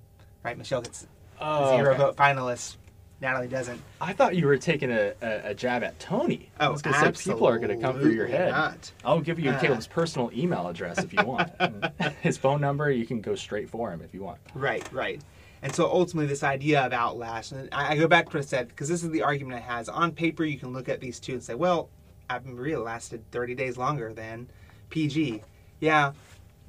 right? 0.42 0.56
Michele 0.58 0.82
gets 0.82 1.06
Oh, 1.40 1.76
zero 1.76 1.90
okay. 1.92 1.98
vote 1.98 2.16
finalist. 2.16 2.76
Natalie 3.20 3.48
doesn't. 3.48 3.80
I 4.00 4.12
thought 4.14 4.34
you 4.34 4.46
were 4.46 4.56
taking 4.56 4.90
a, 4.90 5.12
a, 5.20 5.50
a 5.50 5.54
jab 5.54 5.82
at 5.82 5.98
Tony. 6.00 6.48
I 6.58 6.66
Oh, 6.66 6.76
gonna 6.76 7.14
say 7.14 7.30
people 7.32 7.46
are 7.46 7.58
going 7.58 7.76
to 7.78 7.84
come 7.84 8.00
through 8.00 8.12
your 8.12 8.26
head. 8.26 8.50
not. 8.52 8.90
I'll 9.04 9.20
give 9.20 9.38
you 9.38 9.50
Uh. 9.50 9.60
Caleb's 9.60 9.86
personal 9.86 10.30
email 10.32 10.66
address 10.68 10.98
if 10.98 11.12
you 11.12 11.22
want. 11.24 11.50
His 12.22 12.38
phone 12.38 12.60
number, 12.60 12.90
you 12.90 13.04
can 13.06 13.20
go 13.20 13.34
straight 13.34 13.68
for 13.68 13.92
him 13.92 14.00
if 14.02 14.14
you 14.14 14.22
want. 14.22 14.38
Right, 14.54 14.90
right. 14.92 15.20
And 15.62 15.74
so 15.74 15.84
ultimately, 15.90 16.26
this 16.26 16.42
idea 16.42 16.80
of 16.80 16.94
Outlast, 16.94 17.52
and 17.52 17.68
I, 17.72 17.92
I 17.92 17.96
go 17.98 18.08
back 18.08 18.30
to 18.30 18.38
what 18.38 18.44
I 18.44 18.48
said, 18.48 18.68
because 18.68 18.88
this 18.88 19.02
is 19.02 19.10
the 19.10 19.22
argument 19.22 19.56
I 19.58 19.60
has. 19.60 19.90
On 19.90 20.10
paper, 20.12 20.42
you 20.44 20.58
can 20.58 20.72
look 20.72 20.88
at 20.88 21.00
these 21.00 21.20
two 21.20 21.34
and 21.34 21.42
say, 21.42 21.54
well, 21.54 21.90
Abi 22.30 22.48
Maria 22.50 22.80
lasted 22.80 23.22
30 23.32 23.54
days 23.54 23.76
longer 23.76 24.14
than 24.14 24.48
PG. 24.88 25.42
Yeah, 25.80 26.12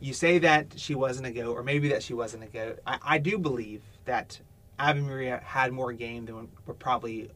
you 0.02 0.12
say 0.14 0.40
that 0.40 0.74
she 0.76 0.96
wasn't 0.96 1.28
a 1.28 1.32
goat, 1.32 1.54
or 1.54 1.64
maybe 1.64 1.88
that 1.90 2.04
she 2.04 2.14
wasn't 2.14 2.44
a 2.44 2.48
goat. 2.48 2.80
I, 2.86 2.98
I 3.02 3.18
do 3.20 3.38
believe 3.38 3.82
that 4.04 4.38
Abi 4.80 5.02
Maria 5.02 5.42
had 5.44 5.72
more 5.72 5.94
game 5.94 6.26
than 6.26 6.50
we're 6.66 6.74
probably 6.74 7.30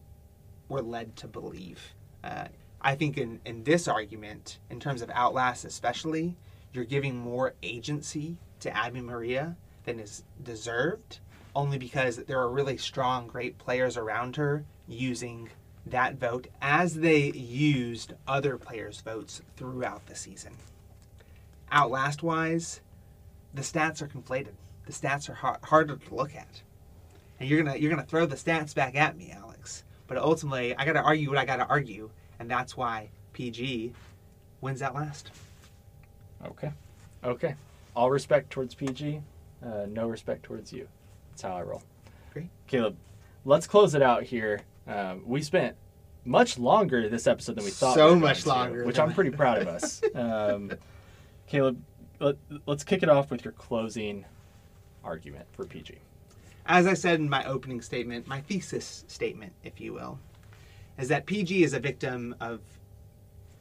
were 0.67 0.81
led 0.81 1.15
to 1.17 1.27
believe. 1.27 1.93
Uh, 2.23 2.45
I 2.81 2.95
think 2.95 3.17
in, 3.17 3.39
in 3.45 3.63
this 3.63 3.88
argument, 3.88 4.59
in 4.69 4.79
terms 4.79 5.01
of 5.01 5.09
Outlast 5.11 5.65
especially, 5.65 6.36
you're 6.73 6.86
giving 6.86 7.15
more 7.15 7.53
agency 7.63 8.38
to 8.59 8.75
Abi 8.75 9.01
Maria 9.01 9.55
than 9.86 9.99
is 9.99 10.23
deserved, 10.43 11.19
only 11.55 11.77
because 11.77 12.17
there 12.17 12.39
are 12.39 12.49
really 12.49 12.77
strong, 12.77 13.27
great 13.27 13.57
players 13.57 13.97
around 13.97 14.36
her 14.36 14.65
using 14.88 15.49
that 15.86 16.15
vote 16.15 16.47
as 16.61 16.95
they 16.95 17.31
used 17.31 18.13
other 18.27 18.57
players' 18.57 19.01
votes 19.01 19.41
throughout 19.55 20.05
the 20.07 20.15
season. 20.15 20.53
Outlast 21.71 22.23
wise, 22.23 22.81
the 23.53 23.61
stats 23.61 24.01
are 24.01 24.07
conflated. 24.07 24.53
The 24.86 24.93
stats 24.93 25.29
are 25.29 25.36
har- 25.36 25.59
harder 25.63 25.95
to 25.95 26.15
look 26.15 26.36
at, 26.36 26.61
and 27.39 27.49
you're 27.49 27.61
gonna 27.63 27.77
you're 27.77 27.89
gonna 27.89 28.03
throw 28.03 28.25
the 28.25 28.36
stats 28.36 28.73
back 28.73 28.95
at 28.95 29.17
me, 29.17 29.31
Alex. 29.31 29.83
But 30.07 30.17
ultimately, 30.17 30.75
I 30.75 30.86
gotta 30.86 31.01
argue 31.01 31.29
what 31.29 31.38
I 31.38 31.45
gotta 31.45 31.65
argue, 31.65 32.09
and 32.39 32.49
that's 32.49 32.77
why 32.77 33.09
PG 33.33 33.93
wins 34.61 34.81
Outlast. 34.81 35.31
Okay. 36.45 36.71
Okay. 37.23 37.55
All 37.95 38.11
respect 38.11 38.49
towards 38.49 38.75
PG, 38.75 39.21
uh, 39.65 39.86
no 39.89 40.07
respect 40.07 40.43
towards 40.43 40.71
you. 40.71 40.88
That's 41.31 41.41
how 41.41 41.55
I 41.55 41.63
roll. 41.63 41.81
Great. 42.33 42.49
Caleb, 42.67 42.95
let's 43.45 43.67
close 43.67 43.95
it 43.95 44.01
out 44.01 44.23
here. 44.23 44.61
Um, 44.88 45.23
we 45.25 45.41
spent 45.41 45.75
much 46.25 46.57
longer 46.57 47.07
this 47.07 47.27
episode 47.27 47.55
than 47.55 47.63
we 47.63 47.71
thought. 47.71 47.95
So 47.95 48.07
we 48.07 48.13
were 48.15 48.19
much 48.19 48.43
going 48.43 48.55
to, 48.55 48.59
longer 48.61 48.86
which 48.86 48.99
I'm 48.99 49.13
pretty 49.13 49.31
proud 49.31 49.59
of 49.59 49.67
us. 49.69 50.01
Um, 50.13 50.71
Caleb, 51.47 51.81
let, 52.19 52.36
let's 52.65 52.83
kick 52.83 53.03
it 53.03 53.09
off 53.09 53.31
with 53.31 53.45
your 53.45 53.53
closing 53.53 54.25
argument 55.03 55.45
for 55.53 55.65
PG. 55.65 55.97
As 56.68 56.88
I 56.88 56.95
said 56.95 57.20
in 57.20 57.30
my 57.30 57.45
opening 57.45 57.82
statement, 57.82 58.28
my 58.28 58.41
thesis 58.41 59.05
statement, 59.07 59.53
if 59.63 59.80
you 59.80 59.93
will, 59.93 60.20
is 60.97 61.09
that 61.09 61.28
PG 61.28 61.63
is 61.63 61.74
a 61.74 61.80
victim 61.80 62.36
of 62.39 62.61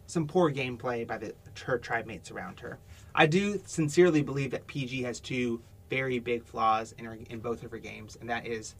some 0.06 0.26
poor 0.26 0.50
gameplay 0.50 1.06
by 1.06 1.18
the 1.18 1.34
her 1.64 1.78
tribe 1.78 2.06
mates 2.06 2.30
around 2.30 2.60
her. 2.60 2.78
I 3.14 3.26
do 3.26 3.60
sincerely 3.66 4.22
believe 4.22 4.50
that 4.52 4.66
PG 4.66 5.02
has 5.02 5.20
two 5.20 5.60
very 5.90 6.18
big 6.18 6.44
flaws 6.44 6.94
in 6.98 7.04
her, 7.04 7.18
in 7.28 7.40
both 7.40 7.62
of 7.62 7.70
her 7.70 7.78
games, 7.78 8.16
and 8.20 8.28
that 8.30 8.46
is 8.46 8.74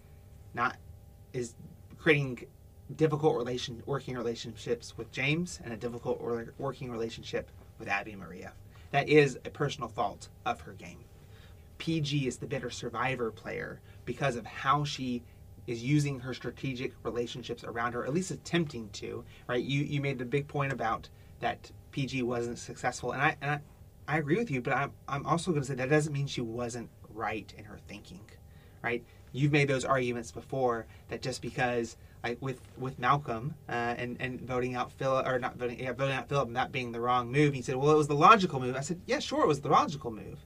not 0.55 0.77
is 1.33 1.55
creating 1.99 2.47
difficult 2.97 3.37
relation 3.37 3.83
working 3.87 4.16
relationships 4.16 4.97
with 4.97 5.11
James 5.12 5.61
and 5.64 5.72
a 5.72 5.77
difficult 5.77 6.20
working 6.59 6.91
relationship 6.91 7.51
with 7.79 7.89
Abi 7.89 8.16
Maria. 8.16 8.53
That 8.91 9.09
is 9.09 9.39
a 9.45 9.51
personal 9.51 9.89
fault 9.89 10.29
of 10.47 10.61
her 10.62 10.72
game. 10.72 11.05
PG 11.85 12.26
is 12.26 12.39
the 12.39 12.47
better 12.47 12.70
survivor 12.70 13.30
player 13.30 13.78
because 14.07 14.37
of 14.37 14.47
how 14.47 14.85
she 14.85 15.22
is 15.66 15.85
using 15.85 16.18
her 16.18 16.32
strategic 16.32 16.95
relationships 17.03 17.62
around 17.62 17.93
her, 17.93 18.07
at 18.07 18.14
least 18.14 18.30
attempting 18.30 18.89
to. 18.89 19.22
Right? 19.49 19.62
You 19.62 19.82
you 19.82 20.01
made 20.01 20.18
the 20.18 20.24
big 20.24 20.49
point 20.49 20.72
about 20.72 21.11
that 21.41 21.70
PG 21.91 22.22
wasn't 22.22 22.59
successful, 22.59 23.12
and 23.12 23.20
I 23.20 23.37
and 23.43 23.51
I, 23.51 23.61
I 24.09 24.16
agree 24.16 24.39
with 24.39 24.51
you, 24.51 24.62
but 24.62 24.72
I'm 24.72 24.93
I'm 25.07 25.26
also 25.26 25.51
going 25.51 25.61
to 25.61 25.68
say 25.68 25.74
that 25.74 25.91
doesn't 25.91 26.14
mean 26.14 26.26
she 26.26 26.41
wasn't 26.41 26.89
right 27.11 27.53
in 27.59 27.64
her 27.64 27.76
thinking. 27.87 28.24
Right? 28.82 29.05
You've 29.32 29.53
made 29.53 29.68
those 29.68 29.85
arguments 29.85 30.32
before 30.32 30.87
that 31.09 31.20
just 31.20 31.43
because 31.43 31.99
like 32.22 32.39
with 32.41 32.62
with 32.78 32.99
Malcolm 32.99 33.57
uh, 33.68 33.95
and 33.99 34.16
and 34.20 34.41
voting 34.41 34.74
out 34.74 34.91
Phillip 34.91 35.26
or 35.26 35.39
not 35.39 35.57
voting 35.57 35.80
yeah 35.80 35.93
voting 35.93 36.14
out 36.14 36.30
Phillip 36.30 36.47
and 36.47 36.57
that 36.57 36.72
being 36.72 36.93
the 36.93 37.01
wrong 37.01 37.30
move, 37.30 37.53
he 37.53 37.61
said, 37.61 37.76
well, 37.76 37.91
it 37.91 37.99
was 37.99 38.09
the 38.09 38.14
logical 38.14 38.59
move. 38.59 38.74
I 38.74 38.80
said, 38.80 39.03
yeah, 39.05 39.18
sure, 39.18 39.43
it 39.43 39.49
was 39.49 39.61
the 39.61 39.68
logical 39.68 40.11
move, 40.11 40.39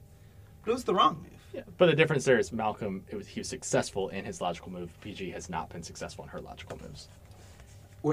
it 0.65 0.71
was 0.71 0.83
the 0.83 0.93
wrong 0.93 1.17
move. 1.21 1.39
Yeah, 1.53 1.61
but 1.77 1.87
the 1.87 1.95
difference 1.95 2.25
there 2.25 2.37
is 2.37 2.51
Malcolm. 2.51 3.03
It 3.09 3.15
was 3.15 3.27
he 3.27 3.39
was 3.39 3.49
successful 3.49 4.09
in 4.09 4.25
his 4.25 4.39
logical 4.39 4.71
move. 4.71 4.91
PG 5.01 5.31
has 5.31 5.49
not 5.49 5.69
been 5.69 5.81
successful 5.83 6.23
in 6.25 6.29
her 6.29 6.41
logical 6.41 6.77
moves. 6.81 7.07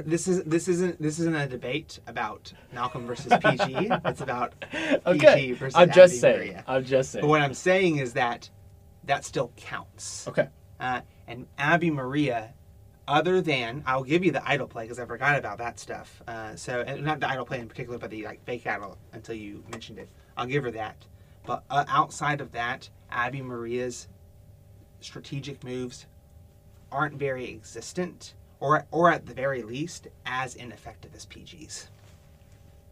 This 0.04 0.26
is 0.26 0.42
this 0.44 0.66
isn't 0.68 1.00
this 1.00 1.18
isn't 1.20 1.36
a 1.36 1.46
debate 1.46 2.00
about 2.06 2.52
Malcolm 2.72 3.06
versus 3.06 3.32
PG. 3.40 3.88
it's 4.04 4.20
about 4.20 4.54
okay. 5.06 5.34
PG 5.34 5.52
versus 5.52 5.76
I'm 5.76 5.90
just 5.90 6.14
Abi 6.14 6.18
saying. 6.18 6.38
Maria. 6.38 6.64
I'm 6.66 6.84
just 6.84 7.12
saying. 7.12 7.22
But 7.22 7.28
what 7.28 7.40
I'm 7.40 7.54
saying 7.54 7.98
is 7.98 8.14
that 8.14 8.50
that 9.04 9.24
still 9.24 9.52
counts. 9.56 10.26
okay. 10.26 10.48
Uh, 10.80 11.00
and 11.28 11.46
Abi 11.58 11.90
Maria, 11.90 12.52
other 13.06 13.40
than 13.40 13.82
I'll 13.86 14.02
give 14.02 14.24
you 14.24 14.32
the 14.32 14.46
idol 14.48 14.66
play 14.66 14.84
because 14.84 14.98
I 14.98 15.04
forgot 15.04 15.38
about 15.38 15.58
that 15.58 15.78
stuff. 15.78 16.22
Uh, 16.26 16.56
so 16.56 16.82
not 17.00 17.20
the 17.20 17.28
idol 17.28 17.44
play 17.44 17.60
in 17.60 17.68
particular, 17.68 17.98
but 17.98 18.10
the 18.10 18.24
like 18.24 18.44
fake 18.44 18.66
idol 18.66 18.98
until 19.12 19.34
you 19.36 19.62
mentioned 19.70 19.98
it. 19.98 20.08
I'll 20.36 20.46
give 20.46 20.64
her 20.64 20.70
that. 20.72 21.04
But 21.46 21.62
uh, 21.70 21.84
outside 21.88 22.40
of 22.40 22.52
that, 22.52 22.90
Abi 23.10 23.40
Maria's 23.40 24.08
strategic 25.00 25.62
moves 25.62 26.06
aren't 26.90 27.14
very 27.14 27.50
existent, 27.50 28.34
or 28.60 28.86
or 28.90 29.10
at 29.10 29.26
the 29.26 29.34
very 29.34 29.62
least 29.62 30.08
as 30.24 30.54
ineffective 30.54 31.14
as 31.14 31.24
PG's. 31.26 31.88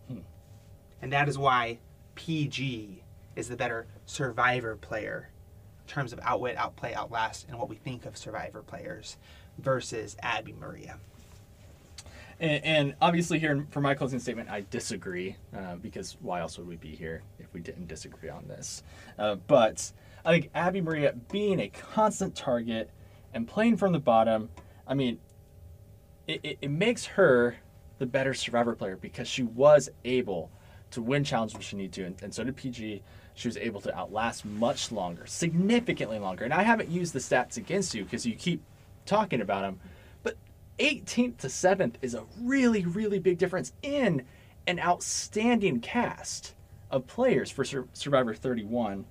Hmm. 0.08 0.18
And 1.02 1.12
that 1.12 1.28
is 1.28 1.36
why 1.36 1.78
PG 2.14 3.02
is 3.36 3.48
the 3.48 3.56
better 3.56 3.86
survivor 4.06 4.76
player 4.76 5.30
in 5.86 5.92
terms 5.92 6.12
of 6.12 6.20
outwit, 6.22 6.56
outplay, 6.56 6.94
outlast, 6.94 7.46
and 7.48 7.58
what 7.58 7.68
we 7.68 7.76
think 7.76 8.06
of 8.06 8.16
survivor 8.16 8.62
players 8.62 9.16
versus 9.58 10.16
Abi 10.22 10.52
Maria. 10.52 10.98
And, 12.40 12.64
and 12.64 12.94
obviously, 13.00 13.38
here 13.38 13.66
for 13.70 13.80
my 13.80 13.94
closing 13.94 14.18
statement, 14.18 14.50
I 14.50 14.64
disagree 14.70 15.36
uh, 15.56 15.76
because 15.76 16.16
why 16.20 16.40
else 16.40 16.58
would 16.58 16.66
we 16.66 16.76
be 16.76 16.94
here 16.94 17.22
if 17.38 17.52
we 17.52 17.60
didn't 17.60 17.88
disagree 17.88 18.28
on 18.28 18.46
this? 18.48 18.82
Uh, 19.18 19.36
but 19.36 19.92
I 20.24 20.32
think 20.32 20.50
Abi 20.54 20.80
Maria 20.80 21.14
being 21.30 21.60
a 21.60 21.68
constant 21.68 22.34
target 22.34 22.90
and 23.32 23.46
playing 23.46 23.76
from 23.76 23.92
the 23.92 23.98
bottom, 23.98 24.50
I 24.86 24.94
mean, 24.94 25.18
it, 26.26 26.40
it, 26.42 26.58
it 26.62 26.70
makes 26.70 27.04
her 27.06 27.56
the 27.98 28.06
better 28.06 28.34
survivor 28.34 28.74
player 28.74 28.96
because 28.96 29.28
she 29.28 29.42
was 29.42 29.88
able 30.04 30.50
to 30.90 31.02
win 31.02 31.24
challenges 31.24 31.54
when 31.54 31.62
she 31.62 31.76
needed 31.76 31.92
to, 31.92 32.04
and, 32.04 32.22
and 32.22 32.34
so 32.34 32.44
did 32.44 32.56
PG. 32.56 33.02
She 33.34 33.48
was 33.48 33.56
able 33.56 33.80
to 33.80 33.94
outlast 33.96 34.44
much 34.44 34.92
longer, 34.92 35.26
significantly 35.26 36.20
longer. 36.20 36.44
And 36.44 36.54
I 36.54 36.62
haven't 36.62 36.88
used 36.88 37.12
the 37.12 37.18
stats 37.18 37.56
against 37.56 37.94
you 37.94 38.04
because 38.04 38.24
you 38.24 38.36
keep 38.36 38.62
talking 39.04 39.40
about 39.40 39.62
them, 39.62 39.80
18th 40.78 41.38
to 41.38 41.46
7th 41.46 41.94
is 42.02 42.14
a 42.14 42.24
really, 42.40 42.84
really 42.84 43.18
big 43.18 43.38
difference 43.38 43.72
in 43.82 44.24
an 44.66 44.78
outstanding 44.80 45.80
cast 45.80 46.54
of 46.90 47.06
players 47.06 47.50
for 47.50 47.64
Sur- 47.64 47.88
Survivor 47.92 48.34
31. 48.34 49.04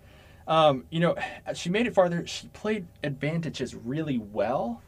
Um, 0.47 0.85
you 0.89 0.99
know, 0.99 1.15
she 1.53 1.69
made 1.69 1.87
it 1.87 1.93
farther. 1.93 2.25
She 2.27 2.47
played 2.49 2.85
advantages 3.03 3.75
really 3.75 4.17
well, 4.17 4.81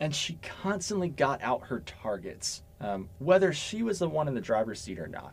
and 0.00 0.14
she 0.14 0.38
constantly 0.62 1.08
got 1.08 1.42
out 1.42 1.66
her 1.66 1.80
targets, 1.80 2.62
um, 2.80 3.08
whether 3.18 3.52
she 3.52 3.82
was 3.82 3.98
the 3.98 4.08
one 4.08 4.26
in 4.26 4.34
the 4.34 4.40
driver's 4.40 4.80
seat 4.80 4.98
or 4.98 5.06
not. 5.06 5.32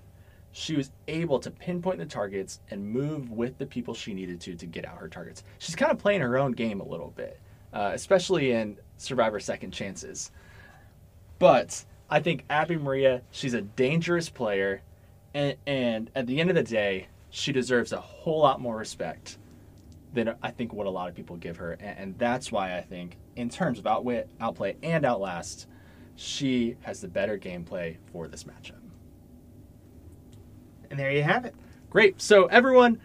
She 0.51 0.75
was 0.75 0.91
able 1.07 1.39
to 1.39 1.51
pinpoint 1.51 1.99
the 1.99 2.05
targets 2.05 2.61
and 2.71 2.87
move 2.87 3.31
with 3.31 3.57
the 3.57 3.65
people 3.65 3.93
she 3.93 4.13
needed 4.13 4.41
to 4.41 4.55
to 4.55 4.65
get 4.65 4.85
out 4.85 4.97
her 4.97 5.07
targets. 5.07 5.43
She's 5.59 5.75
kind 5.75 5.91
of 5.91 5.99
playing 5.99 6.21
her 6.21 6.37
own 6.37 6.51
game 6.51 6.81
a 6.81 6.87
little 6.87 7.13
bit, 7.15 7.39
uh, 7.73 7.91
especially 7.93 8.51
in 8.51 8.77
Survivor 8.97 9.39
Second 9.39 9.71
Chances. 9.71 10.31
But 11.39 11.85
I 12.09 12.19
think 12.19 12.45
Abi 12.49 12.77
Maria, 12.77 13.21
she's 13.31 13.53
a 13.53 13.61
dangerous 13.61 14.29
player, 14.29 14.81
and, 15.33 15.55
and 15.65 16.11
at 16.15 16.27
the 16.27 16.39
end 16.39 16.49
of 16.49 16.55
the 16.55 16.63
day, 16.63 17.07
she 17.29 17.51
deserves 17.51 17.91
a 17.91 18.01
whole 18.01 18.39
lot 18.39 18.59
more 18.61 18.77
respect 18.77 19.37
than 20.13 20.35
I 20.41 20.51
think 20.51 20.73
what 20.73 20.87
a 20.87 20.89
lot 20.89 21.09
of 21.09 21.15
people 21.15 21.35
give 21.35 21.57
her, 21.57 21.73
and, 21.73 21.99
and 21.99 22.17
that's 22.17 22.51
why 22.51 22.77
I 22.77 22.81
think, 22.81 23.17
in 23.35 23.49
terms 23.49 23.77
of 23.77 23.85
outwit, 23.85 24.29
outplay, 24.39 24.77
and 24.81 25.05
outlast, 25.05 25.67
she 26.15 26.75
has 26.81 27.01
the 27.01 27.07
better 27.07 27.37
gameplay 27.37 27.97
for 28.11 28.27
this 28.27 28.45
matchup. 28.45 28.81
And 30.89 30.97
there 30.97 31.11
you 31.11 31.21
have 31.21 31.45
it. 31.45 31.53
Great. 31.89 32.21
So, 32.21 32.45
everyone, 32.45 32.99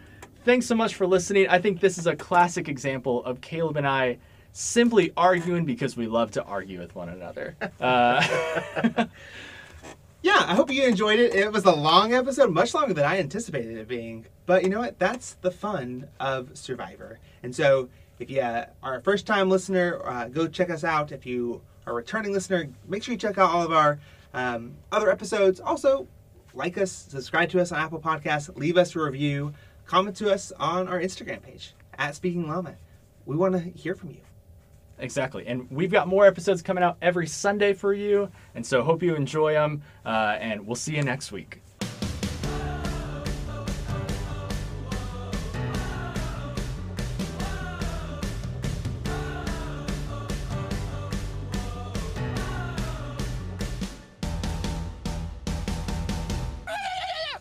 thanks 0.45 0.67
so 0.67 0.75
much 0.75 0.95
for 0.95 1.07
listening. 1.07 1.49
I 1.49 1.59
think 1.61 1.81
this 1.81 1.99
is 1.99 2.07
a 2.07 2.17
classic 2.17 2.69
example 2.69 3.25
of 3.25 3.41
Caleb 3.41 3.77
and 3.77 3.87
I 3.87 4.19
simply 4.53 5.13
arguing 5.17 5.65
because 5.65 5.97
we 5.97 6.07
love 6.07 6.33
to 6.33 6.43
argue 6.45 6.79
with 6.79 6.95
one 6.95 7.09
another. 7.09 7.57
Uh, 7.81 9.07
Yeah, 10.23 10.45
I 10.47 10.55
hope 10.55 10.71
you 10.71 10.85
enjoyed 10.85 11.19
it. 11.19 11.35
It 11.35 11.53
was 11.53 11.65
a 11.65 11.73
long 11.75 12.15
episode, 12.15 12.53
much 12.53 12.75
longer 12.75 12.95
than 12.95 13.05
I 13.05 13.19
anticipated 13.19 13.77
it 13.77 13.89
being. 13.89 14.27
But 14.47 14.63
you 14.63 14.69
know 14.69 14.79
what? 14.79 15.01
That's 15.01 15.35
the 15.41 15.51
fun 15.51 16.07
of 16.21 16.57
Survivor. 16.57 17.19
And 17.43 17.53
so, 17.53 17.89
if 18.21 18.31
you 18.31 18.41
uh, 18.41 18.67
are 18.85 18.99
a 18.99 19.03
first 19.03 19.27
time 19.27 19.51
listener, 19.51 20.01
uh, 20.05 20.29
go 20.29 20.47
check 20.47 20.71
us 20.71 20.85
out. 20.85 21.11
If 21.11 21.27
you 21.27 21.61
are 21.89 21.93
a 21.93 21.97
returning 21.97 22.33
listener, 22.33 22.69
make 22.87 23.03
sure 23.03 23.15
you 23.15 23.19
check 23.19 23.37
out 23.37 23.51
all 23.51 23.65
of 23.65 23.73
our 23.73 23.99
um, 24.33 24.77
other 24.93 25.11
episodes. 25.11 25.59
Also, 25.59 26.07
like 26.55 26.79
us, 26.79 26.93
subscribe 26.93 27.51
to 27.51 27.61
us 27.61 27.73
on 27.73 27.81
Apple 27.81 28.01
Podcasts, 28.01 28.57
leave 28.57 28.77
us 28.77 28.95
a 28.95 29.01
review, 29.01 29.53
comment 29.87 30.17
to 30.19 30.33
us 30.33 30.53
on 30.61 30.87
our 30.87 31.01
Instagram 31.01 31.43
page 31.43 31.75
at 31.99 32.15
Speaking 32.15 32.47
Llama. 32.47 32.77
We 33.27 33.35
want 33.35 33.55
to 33.55 33.59
hear 33.59 33.97
from 33.97 34.11
you. 34.11 34.21
Exactly. 35.03 35.47
And 35.49 35.69
we've 35.71 35.91
got 35.91 36.07
more 36.07 36.27
episodes 36.27 36.63
coming 36.63 36.85
out 36.85 36.97
every 37.03 37.27
Sunday 37.27 37.75
for 37.75 37.93
you. 37.93 38.31
And 38.55 38.65
so 38.65 38.83
hope 38.83 39.03
you 39.03 39.17
enjoy 39.17 39.53
them. 39.53 39.83
Uh, 40.07 40.37
and 40.41 40.65
we'll 40.65 40.77
see 40.77 40.95
you 40.95 41.03
next 41.03 41.33
week. 41.33 41.61